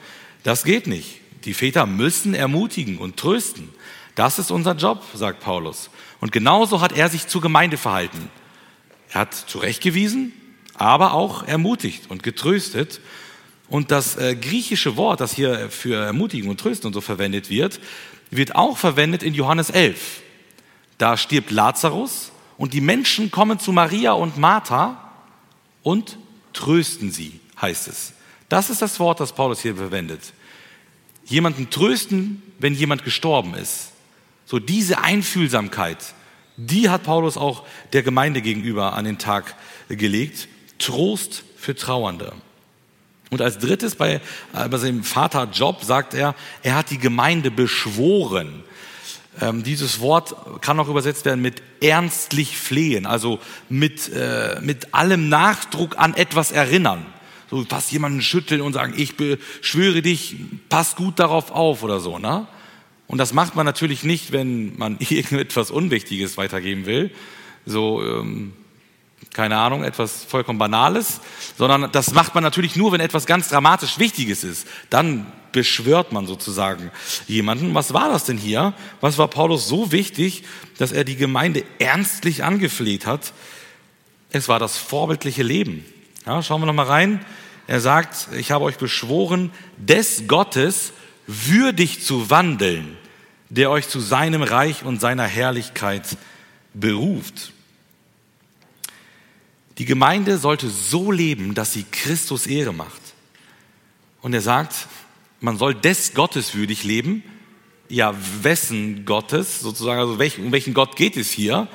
Das 0.43 0.65
geht 0.65 0.87
nicht. 0.87 1.21
Die 1.45 1.53
Väter 1.53 1.85
müssen 1.85 2.33
ermutigen 2.33 2.97
und 2.97 3.19
trösten. 3.19 3.69
Das 4.15 4.39
ist 4.39 4.51
unser 4.51 4.75
Job, 4.75 5.05
sagt 5.13 5.41
Paulus. 5.41 5.91
Und 6.19 6.33
genauso 6.33 6.81
hat 6.81 6.97
er 6.97 7.11
sich 7.11 7.29
zur 7.29 7.43
Gemeinde 7.43 7.77
verhalten. 7.77 8.31
Er 9.11 9.21
hat 9.21 9.35
zurechtgewiesen, 9.35 10.33
aber 10.73 11.13
auch 11.13 11.47
ermutigt 11.47 12.05
und 12.09 12.23
getröstet. 12.23 13.03
Und 13.69 13.91
das 13.91 14.17
äh, 14.17 14.37
griechische 14.37 14.97
Wort, 14.97 15.21
das 15.21 15.35
hier 15.35 15.71
für 15.71 15.97
Ermutigen 15.97 16.49
und 16.49 16.61
Trösten 16.61 16.87
und 16.87 16.93
so 16.93 17.01
verwendet 17.01 17.51
wird, 17.51 17.81
wird 18.31 18.55
auch 18.55 18.77
verwendet 18.77 19.23
in 19.23 19.35
Johannes 19.35 19.71
11. 19.71 20.21
Da 20.99 21.17
stirbt 21.17 21.51
Lazarus 21.51 22.33
und 22.57 22.73
die 22.73 22.81
Menschen 22.81 23.31
kommen 23.31 23.59
zu 23.59 23.73
Maria 23.73 24.13
und 24.13 24.39
Martha 24.39 25.13
und 25.83 26.19
trösten 26.53 27.11
sie, 27.11 27.41
heißt 27.61 27.89
es. 27.89 28.13
Das 28.49 28.71
ist 28.71 28.83
das 28.83 29.01
Wort, 29.01 29.21
das 29.21 29.33
Paulus 29.35 29.61
hier 29.61 29.77
verwendet. 29.77 30.33
Jemanden 31.25 31.71
trösten, 31.71 32.43
wenn 32.59 32.75
jemand 32.75 33.05
gestorben 33.05 33.55
ist. 33.55 33.93
So 34.47 34.61
diese 34.61 35.01
Einfühlsamkeit, 35.01 35.99
die 36.57 36.89
hat 36.89 37.03
Paulus 37.03 37.37
auch 37.37 37.67
der 37.93 38.03
Gemeinde 38.03 38.41
gegenüber 38.41 38.95
an 38.95 39.05
den 39.05 39.19
Tag 39.19 39.57
gelegt. 39.89 40.49
Trost 40.79 41.45
für 41.57 41.75
Trauernde. 41.75 42.33
Und 43.31 43.43
als 43.43 43.59
drittes 43.59 43.97
bei, 43.97 44.21
äh, 44.55 44.69
bei 44.69 44.79
seinem 44.79 45.03
Vaterjob 45.03 45.83
sagt 45.83 46.15
er, 46.15 46.35
er 46.63 46.77
hat 46.77 46.91
die 46.91 46.99
Gemeinde 46.99 47.51
beschworen. 47.51 48.63
Ähm, 49.41 49.63
dieses 49.63 50.01
Wort 50.01 50.35
kann 50.63 50.79
auch 50.81 50.89
übersetzt 50.89 51.25
werden 51.25 51.43
mit 51.43 51.63
ernstlich 51.81 52.57
flehen, 52.57 53.05
also 53.05 53.39
mit, 53.69 54.11
äh, 54.15 54.61
mit 54.63 54.95
allem 54.95 55.29
Nachdruck 55.29 55.99
an 55.99 56.15
etwas 56.15 56.53
erinnern. 56.53 57.05
So 57.51 57.65
fast 57.65 57.93
jemanden 57.93 58.23
schütteln 58.23 58.61
und 58.61 58.73
sagen, 58.73 58.95
ich 58.97 59.17
beschwöre 59.17 60.03
dich, 60.03 60.37
pass 60.69 60.97
gut 60.97 61.19
darauf 61.19 61.51
auf 61.51 61.83
oder 61.83 62.01
so. 62.01 62.19
Ne? 62.19 62.47
Und 63.07 63.19
das 63.19 63.33
macht 63.33 63.55
man 63.55 63.67
natürlich 63.67 64.05
nicht, 64.05 64.33
wenn 64.33 64.77
man 64.79 64.97
irgendetwas 65.01 65.71
Unwichtiges 65.71 66.37
weitergeben 66.37 66.87
will. 66.87 67.11
So, 67.67 68.03
ähm, 68.03 68.53
keine 69.33 69.57
Ahnung, 69.59 69.85
etwas 69.85 70.25
vollkommen 70.25 70.59
Banales, 70.59 71.21
sondern 71.59 71.93
das 71.93 72.13
macht 72.13 72.35
man 72.35 72.43
natürlich 72.43 72.77
nur, 72.77 72.93
wenn 72.93 73.01
etwas 73.01 73.27
ganz 73.27 73.49
dramatisch 73.49 73.99
Wichtiges 73.99 74.45
ist. 74.45 74.67
Dann 74.91 75.27
beschwört 75.53 76.13
man 76.13 76.27
sozusagen 76.27 76.91
jemanden. 77.27 77.75
Was 77.75 77.95
war 77.95 78.09
das 78.09 78.25
denn 78.25 78.37
hier? 78.37 78.75
Was 79.01 79.19
war 79.19 79.29
Paulus 79.29 79.69
so 79.69 79.93
wichtig, 79.93 80.45
dass 80.79 80.93
er 80.93 81.05
die 81.05 81.17
Gemeinde 81.17 81.65
ernstlich 81.79 82.45
angefleht 82.45 83.07
hat? 83.07 83.33
Es 84.31 84.49
war 84.49 84.59
das 84.59 84.77
vorbildliche 84.77 85.43
Leben. 85.43 85.85
Ja, 86.27 86.43
schauen 86.43 86.61
wir 86.61 86.67
noch 86.67 86.75
mal 86.75 86.87
rein. 86.87 87.25
Er 87.67 87.81
sagt, 87.81 88.29
ich 88.37 88.51
habe 88.51 88.65
euch 88.65 88.77
beschworen, 88.77 89.51
des 89.77 90.29
Gottes 90.29 90.93
würdig 91.27 92.05
zu 92.05 92.31
wandeln, 92.31 92.97
der 93.49 93.71
euch 93.71 93.89
zu 93.89 94.01
seinem 94.01 94.43
Reich 94.43 94.85
und 94.85 95.01
seiner 95.01 95.25
Herrlichkeit 95.25 96.17
beruft. 96.75 97.53
Die 99.79 99.85
Gemeinde 99.85 100.39
sollte 100.39 100.71
so 100.71 101.13
leben, 101.13 101.55
dass 101.55 101.73
sie 101.73 101.85
Christus 101.91 102.47
Ehre 102.47 102.73
macht. 102.73 103.03
Und 104.23 104.33
er 104.33 104.41
sagt, 104.41 104.89
man 105.41 105.59
soll 105.59 105.75
des 105.75 106.15
Gottes 106.15 106.55
würdig 106.55 106.85
leben. 106.85 107.23
Ja, 107.89 108.15
wessen 108.43 109.05
Gottes, 109.05 109.61
sozusagen, 109.61 110.01
also 110.01 110.19
welch, 110.19 110.39
um 110.39 110.51
welchen 110.51 110.75
Gott 110.75 110.97
geht 110.97 111.17
es 111.17 111.31
hier? 111.31 111.69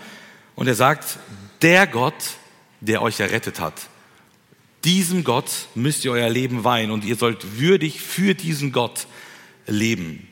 Und 0.56 0.68
er 0.68 0.76
sagt, 0.76 1.20
der 1.62 1.88
Gott, 1.88 2.16
der 2.82 3.02
euch 3.02 3.20
errettet 3.20 3.60
hat. 3.60 3.74
Diesem 4.84 5.24
Gott 5.24 5.50
müsst 5.76 6.04
ihr 6.04 6.12
euer 6.12 6.30
Leben 6.30 6.64
weihen 6.64 6.92
und 6.92 7.06
ihr 7.06 7.16
sollt 7.16 7.60
würdig 7.60 8.02
für 8.02 8.34
diesen 8.34 8.72
Gott 8.72 9.06
leben. 9.68 10.28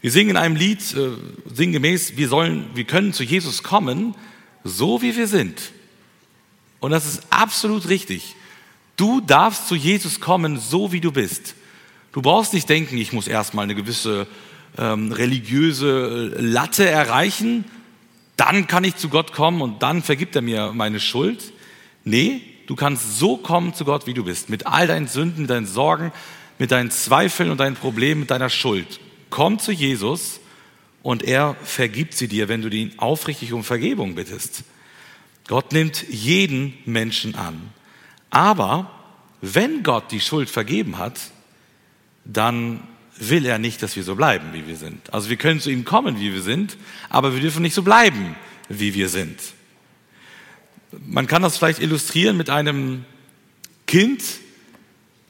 Wir 0.00 0.10
singen 0.10 0.30
in 0.30 0.36
einem 0.36 0.56
Lied 0.56 0.80
äh, 0.94 1.10
sinngemäß, 1.52 2.16
wir 2.16 2.28
sollen, 2.28 2.66
wir 2.74 2.84
können 2.84 3.12
zu 3.12 3.22
Jesus 3.22 3.62
kommen, 3.62 4.14
so 4.64 5.02
wie 5.02 5.16
wir 5.16 5.28
sind. 5.28 5.72
Und 6.80 6.90
das 6.90 7.06
ist 7.06 7.22
absolut 7.30 7.88
richtig. 7.88 8.36
Du 8.96 9.20
darfst 9.20 9.68
zu 9.68 9.74
Jesus 9.74 10.20
kommen, 10.20 10.58
so 10.58 10.92
wie 10.92 11.00
du 11.00 11.12
bist. 11.12 11.54
Du 12.12 12.22
brauchst 12.22 12.52
nicht 12.52 12.68
denken, 12.68 12.96
ich 12.98 13.12
muss 13.12 13.28
erstmal 13.28 13.64
eine 13.64 13.74
gewisse 13.74 14.26
ähm, 14.76 15.12
religiöse 15.12 16.34
äh, 16.36 16.40
Latte 16.40 16.88
erreichen, 16.88 17.64
dann 18.36 18.66
kann 18.66 18.84
ich 18.84 18.96
zu 18.96 19.08
Gott 19.08 19.32
kommen 19.32 19.60
und 19.60 19.82
dann 19.82 20.02
vergibt 20.02 20.36
er 20.36 20.42
mir 20.42 20.72
meine 20.72 21.00
Schuld. 21.00 21.52
Nee, 22.04 22.40
du 22.66 22.76
kannst 22.76 23.18
so 23.18 23.36
kommen 23.36 23.74
zu 23.74 23.84
Gott, 23.84 24.06
wie 24.06 24.14
du 24.14 24.24
bist, 24.24 24.48
mit 24.48 24.66
all 24.66 24.86
deinen 24.86 25.08
Sünden, 25.08 25.42
mit 25.42 25.50
deinen 25.50 25.66
Sorgen, 25.66 26.12
mit 26.58 26.70
deinen 26.70 26.90
Zweifeln 26.90 27.50
und 27.50 27.58
deinen 27.58 27.76
Problemen, 27.76 28.20
mit 28.20 28.30
deiner 28.30 28.50
Schuld. 28.50 29.00
Komm 29.30 29.58
zu 29.58 29.72
Jesus 29.72 30.40
und 31.02 31.22
er 31.22 31.56
vergibt 31.62 32.14
sie 32.14 32.28
dir, 32.28 32.48
wenn 32.48 32.62
du 32.62 32.68
ihn 32.68 32.92
aufrichtig 32.96 33.52
um 33.52 33.64
Vergebung 33.64 34.14
bittest. 34.14 34.64
Gott 35.48 35.72
nimmt 35.72 36.06
jeden 36.08 36.74
Menschen 36.84 37.34
an. 37.34 37.70
Aber 38.30 38.90
wenn 39.40 39.82
Gott 39.82 40.12
die 40.12 40.20
Schuld 40.20 40.48
vergeben 40.48 40.98
hat, 40.98 41.18
dann 42.24 42.82
will 43.16 43.46
er 43.46 43.58
nicht, 43.58 43.82
dass 43.82 43.96
wir 43.96 44.04
so 44.04 44.14
bleiben, 44.14 44.52
wie 44.52 44.66
wir 44.68 44.76
sind. 44.76 45.12
Also 45.12 45.30
wir 45.30 45.36
können 45.36 45.58
zu 45.58 45.70
ihm 45.70 45.84
kommen, 45.84 46.20
wie 46.20 46.32
wir 46.32 46.42
sind, 46.42 46.76
aber 47.08 47.34
wir 47.34 47.40
dürfen 47.40 47.62
nicht 47.62 47.74
so 47.74 47.82
bleiben, 47.82 48.36
wie 48.68 48.94
wir 48.94 49.08
sind. 49.08 49.40
Man 51.06 51.26
kann 51.26 51.42
das 51.42 51.56
vielleicht 51.56 51.80
illustrieren 51.80 52.36
mit 52.36 52.50
einem 52.50 53.04
Kind, 53.86 54.22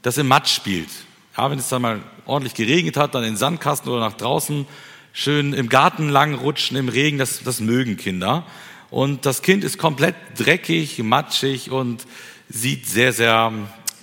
das 0.02 0.18
im 0.18 0.28
Matsch 0.28 0.54
spielt. 0.54 0.90
Ja, 1.36 1.50
wenn 1.50 1.58
es 1.58 1.68
dann 1.68 1.82
mal 1.82 2.02
ordentlich 2.26 2.54
geregnet 2.54 2.96
hat, 2.96 3.14
dann 3.14 3.22
in 3.22 3.30
den 3.30 3.36
Sandkasten 3.36 3.90
oder 3.90 4.00
nach 4.00 4.16
draußen 4.16 4.66
schön 5.12 5.52
im 5.52 5.68
Garten 5.68 6.08
lang 6.08 6.34
rutschen 6.34 6.76
im 6.76 6.88
Regen, 6.88 7.18
das, 7.18 7.42
das 7.42 7.60
mögen 7.60 7.96
Kinder. 7.96 8.44
Und 8.91 9.26
das 9.26 9.43
Kind 9.43 9.64
ist 9.64 9.78
komplett 9.78 10.14
dreckig, 10.36 10.99
matschig 11.03 11.70
und 11.70 12.07
sieht 12.49 12.86
sehr, 12.86 13.12
sehr 13.12 13.53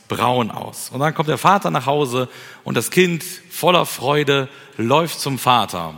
braun 0.07 0.51
aus. 0.51 0.89
Und 0.91 0.99
dann 0.99 1.15
kommt 1.15 1.29
der 1.29 1.37
Vater 1.37 1.71
nach 1.71 1.85
Hause 1.85 2.29
und 2.63 2.75
das 2.75 2.91
Kind 2.91 3.23
voller 3.49 3.85
Freude 3.85 4.47
läuft 4.77 5.19
zum 5.19 5.39
Vater. 5.39 5.97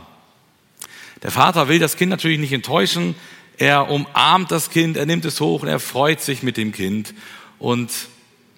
Der 1.22 1.30
Vater 1.30 1.68
will 1.68 1.78
das 1.78 1.96
Kind 1.96 2.10
natürlich 2.10 2.38
nicht 2.38 2.52
enttäuschen. 2.52 3.14
Er 3.58 3.90
umarmt 3.90 4.50
das 4.50 4.70
Kind, 4.70 4.96
er 4.96 5.04
nimmt 5.04 5.24
es 5.24 5.40
hoch 5.40 5.62
und 5.62 5.68
er 5.68 5.80
freut 5.80 6.20
sich 6.20 6.42
mit 6.42 6.56
dem 6.56 6.72
Kind 6.72 7.12
und 7.58 7.90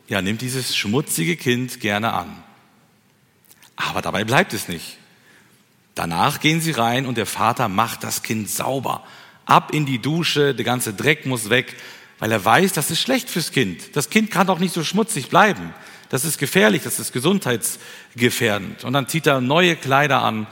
ja, 0.09 0.20
nimmt 0.22 0.43
dieses 0.43 0.76
schmutzige 0.76 1.37
Kind 1.37 1.81
gerne 1.81 2.12
an. 2.12 2.43
Aber 3.76 4.03
dabei 4.03 4.24
bleibt 4.24 4.53
es 4.53 4.68
nicht. 4.68 4.99
Danach 5.95 6.41
gehen 6.41 6.61
sie 6.61 6.72
rein 6.72 7.07
und 7.07 7.16
der 7.16 7.26
Vater 7.26 7.68
macht 7.68 8.05
das 8.05 8.22
Kind 8.22 8.49
sauber 8.49 9.05
ab 9.47 9.72
in 9.72 9.86
die 9.86 9.99
Dusche, 9.99 10.55
der 10.55 10.64
ganze 10.64 10.95
Dreck 10.95 11.26
muss 11.26 11.51
weg, 11.51 11.76
weil 12.18 12.32
er 12.32 12.45
weiß, 12.45 12.72
das 12.72 12.91
ist 12.91 13.01
schlecht 13.01 13.30
fürs 13.30 13.53
Kind. 13.53 13.97
Das 13.97 14.11
Kind 14.11 14.30
kann 14.30 14.47
doch 14.47 14.59
nicht 14.59 14.74
so 14.74 14.84
schmutzig 14.84 15.28
bleiben. 15.28 15.74
Das 16.11 16.24
ist 16.24 16.38
gefährlich, 16.38 16.82
das 16.82 16.99
ist 16.99 17.12
gesundheitsgefährdend. 17.12 18.84
Und 18.84 18.93
dann 18.93 19.09
zieht 19.09 19.26
er 19.26 19.41
neue 19.41 19.76
Kleider 19.76 20.22
an 20.22 20.47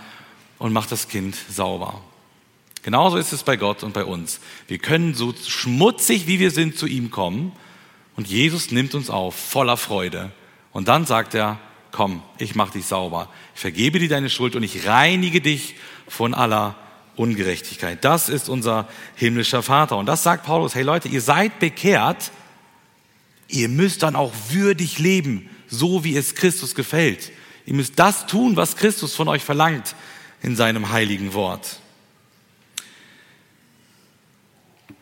und 0.59 0.73
macht 0.73 0.93
das 0.93 1.09
Kind 1.09 1.37
sauber. 1.51 2.01
Genauso 2.83 3.17
ist 3.17 3.33
es 3.33 3.43
bei 3.43 3.57
Gott 3.57 3.83
und 3.83 3.93
bei 3.93 4.05
uns. 4.05 4.41
Wir 4.67 4.79
können 4.79 5.15
so 5.15 5.35
schmutzig, 5.47 6.27
wie 6.27 6.39
wir 6.39 6.51
sind, 6.51 6.79
zu 6.79 6.87
ihm 6.87 7.11
kommen 7.11 7.53
und 8.17 8.29
Jesus 8.29 8.71
nimmt 8.71 8.95
uns 8.95 9.11
auf, 9.11 9.35
voller 9.35 9.77
Freude. 9.77 10.33
Und 10.73 10.89
dann 10.89 11.07
sagt 11.07 11.35
er, 11.35 11.59
komm, 11.91 12.23
ich 12.39 12.55
mach 12.55 12.71
dich 12.71 12.87
sauber. 12.87 13.29
Ich 13.55 13.61
vergebe 13.61 13.99
dir 13.99 14.09
deine 14.09 14.31
Schuld 14.31 14.57
und 14.57 14.63
ich 14.63 14.87
reinige 14.87 15.41
dich 15.41 15.75
von 16.07 16.35
aller 16.35 16.77
Ungerechtigkeit. 17.19 18.05
Das 18.05 18.29
ist 18.29 18.49
unser 18.49 18.89
himmlischer 19.17 19.63
Vater. 19.63 19.97
Und 19.97 20.07
das 20.07 20.23
sagt 20.23 20.45
Paulus, 20.45 20.75
hey 20.75 20.83
Leute, 20.83 21.09
ihr 21.09 21.21
seid 21.21 21.59
bekehrt, 21.59 22.31
ihr 23.49 23.69
müsst 23.69 24.03
dann 24.03 24.17
auch 24.17 24.33
würdig 24.51 24.99
leben, 24.99 25.49
so 25.69 26.05
wie 26.05 26.17
es 26.17 26.35
Christus 26.35 26.75
gefällt. 26.75 27.33
Ihr 27.67 27.75
müsst 27.75 27.99
das 27.99 28.27
tun, 28.27 28.57
was 28.57 28.77
Christus 28.77 29.15
von 29.15 29.29
euch 29.29 29.43
verlangt 29.43 29.95
in 30.43 30.57
seinem 30.57 30.91
heiligen 30.91 31.35
Wort. 31.35 31.81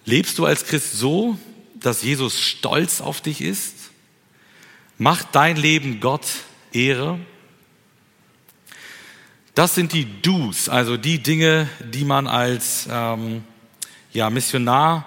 Lebst 0.05 0.39
du 0.39 0.47
als 0.47 0.65
Christ 0.65 0.93
so, 0.93 1.37
dass 1.75 2.03
Jesus 2.03 2.41
stolz 2.41 3.01
auf 3.01 3.21
dich 3.21 3.41
ist? 3.41 3.75
Macht 4.99 5.29
dein 5.33 5.57
Leben 5.57 6.01
Gott 6.01 6.27
Ehre? 6.73 7.21
Das 9.57 9.75
sind 9.75 9.95
die 9.95 10.21
Do's, 10.21 10.69
also 10.69 10.99
die 10.99 11.23
Dinge, 11.23 11.67
die 11.81 12.05
man 12.05 12.27
als 12.27 12.87
ähm, 12.91 13.43
ja, 14.13 14.29
Missionar 14.29 15.07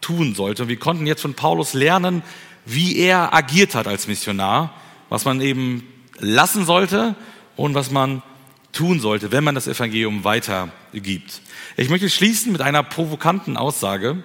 tun 0.00 0.36
sollte. 0.36 0.62
Und 0.62 0.68
wir 0.68 0.78
konnten 0.78 1.04
jetzt 1.04 1.22
von 1.22 1.34
Paulus 1.34 1.74
lernen, 1.74 2.22
wie 2.64 2.96
er 2.96 3.34
agiert 3.34 3.74
hat 3.74 3.88
als 3.88 4.06
Missionar, 4.06 4.72
was 5.08 5.24
man 5.24 5.40
eben 5.40 5.82
lassen 6.20 6.64
sollte 6.64 7.16
und 7.56 7.74
was 7.74 7.90
man 7.90 8.22
tun 8.70 9.00
sollte, 9.00 9.32
wenn 9.32 9.42
man 9.42 9.56
das 9.56 9.66
Evangelium 9.66 10.22
weitergibt. 10.22 11.42
Ich 11.76 11.88
möchte 11.88 12.08
schließen 12.08 12.52
mit 12.52 12.60
einer 12.60 12.84
provokanten 12.84 13.56
Aussage. 13.56 14.22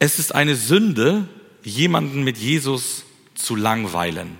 Es 0.00 0.18
ist 0.18 0.34
eine 0.34 0.56
Sünde, 0.56 1.28
jemanden 1.62 2.24
mit 2.24 2.36
Jesus 2.36 3.04
zu 3.36 3.54
langweilen. 3.54 4.36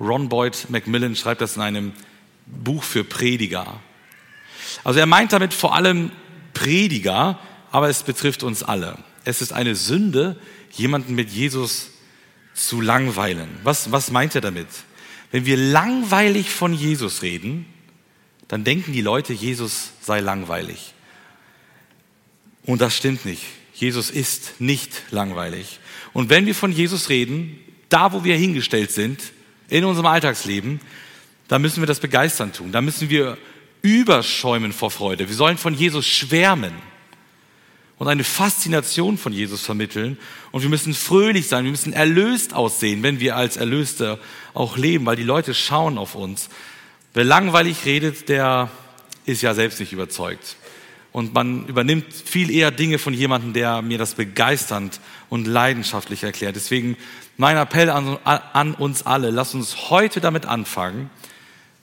Ron 0.00 0.28
Boyd 0.28 0.66
Macmillan 0.68 1.14
schreibt 1.14 1.42
das 1.42 1.54
in 1.54 1.62
einem 1.62 1.92
Buch 2.46 2.82
für 2.82 3.04
Prediger. 3.04 3.80
Also 4.82 5.00
er 5.00 5.06
meint 5.06 5.32
damit 5.32 5.54
vor 5.54 5.74
allem 5.74 6.10
Prediger, 6.52 7.38
aber 7.70 7.88
es 7.88 8.02
betrifft 8.02 8.42
uns 8.42 8.62
alle. 8.62 8.98
Es 9.24 9.42
ist 9.42 9.52
eine 9.52 9.74
Sünde, 9.74 10.36
jemanden 10.72 11.14
mit 11.14 11.30
Jesus 11.30 11.90
zu 12.54 12.80
langweilen. 12.80 13.48
Was, 13.62 13.90
was 13.92 14.10
meint 14.10 14.34
er 14.34 14.40
damit? 14.40 14.68
Wenn 15.30 15.46
wir 15.46 15.56
langweilig 15.56 16.50
von 16.50 16.72
Jesus 16.72 17.22
reden, 17.22 17.66
dann 18.48 18.62
denken 18.62 18.92
die 18.92 19.00
Leute, 19.00 19.32
Jesus 19.32 19.90
sei 20.00 20.20
langweilig. 20.20 20.94
Und 22.64 22.80
das 22.80 22.96
stimmt 22.96 23.24
nicht. 23.24 23.42
Jesus 23.74 24.10
ist 24.10 24.60
nicht 24.60 25.02
langweilig. 25.10 25.80
Und 26.12 26.30
wenn 26.30 26.46
wir 26.46 26.54
von 26.54 26.70
Jesus 26.70 27.08
reden, 27.08 27.58
da 27.88 28.12
wo 28.12 28.22
wir 28.22 28.36
hingestellt 28.36 28.92
sind, 28.92 29.20
in 29.68 29.84
unserem 29.84 30.06
Alltagsleben, 30.06 30.80
da 31.48 31.58
müssen 31.58 31.82
wir 31.82 31.86
das 31.86 32.00
begeistern 32.00 32.52
tun. 32.52 32.72
Da 32.72 32.80
müssen 32.80 33.10
wir 33.10 33.36
überschäumen 33.82 34.72
vor 34.72 34.90
Freude. 34.90 35.28
Wir 35.28 35.36
sollen 35.36 35.58
von 35.58 35.74
Jesus 35.74 36.06
schwärmen 36.06 36.72
und 37.98 38.08
eine 38.08 38.24
Faszination 38.24 39.18
von 39.18 39.32
Jesus 39.32 39.62
vermitteln. 39.62 40.18
Und 40.52 40.62
wir 40.62 40.70
müssen 40.70 40.94
fröhlich 40.94 41.48
sein, 41.48 41.64
wir 41.64 41.70
müssen 41.70 41.92
erlöst 41.92 42.54
aussehen, 42.54 43.02
wenn 43.02 43.20
wir 43.20 43.36
als 43.36 43.56
Erlöste 43.56 44.18
auch 44.54 44.76
leben, 44.76 45.06
weil 45.06 45.16
die 45.16 45.22
Leute 45.22 45.54
schauen 45.54 45.98
auf 45.98 46.14
uns. 46.14 46.48
Wer 47.12 47.24
langweilig 47.24 47.84
redet, 47.84 48.28
der 48.28 48.70
ist 49.26 49.42
ja 49.42 49.54
selbst 49.54 49.80
nicht 49.80 49.92
überzeugt. 49.92 50.56
Und 51.12 51.32
man 51.32 51.66
übernimmt 51.68 52.12
viel 52.12 52.50
eher 52.50 52.72
Dinge 52.72 52.98
von 52.98 53.14
jemandem, 53.14 53.52
der 53.52 53.82
mir 53.82 53.98
das 53.98 54.14
begeisternd 54.14 54.98
und 55.28 55.46
leidenschaftlich 55.46 56.24
erklärt. 56.24 56.56
Deswegen 56.56 56.96
mein 57.36 57.56
Appell 57.56 57.88
an, 57.90 58.18
an 58.24 58.74
uns 58.74 59.04
alle, 59.04 59.30
lasst 59.30 59.54
uns 59.54 59.90
heute 59.90 60.20
damit 60.20 60.46
anfangen, 60.46 61.10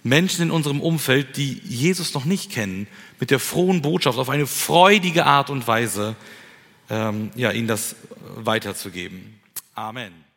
Menschen 0.04 0.44
in 0.44 0.52
unserem 0.52 0.82
Umfeld, 0.82 1.38
die 1.38 1.62
Jesus 1.64 2.14
noch 2.14 2.26
nicht 2.26 2.52
kennen, 2.52 2.88
mit 3.20 3.32
der 3.32 3.40
frohen 3.40 3.82
Botschaft 3.82 4.18
auf 4.18 4.30
eine 4.30 4.48
freudige 4.48 5.26
Art 5.26 5.50
und 5.50 5.68
Weise, 5.68 6.16
ähm, 6.90 7.32
ja, 7.36 7.52
ihnen 7.52 7.68
das 7.68 7.96
weiterzugeben. 8.36 9.40
Amen. 9.76 10.31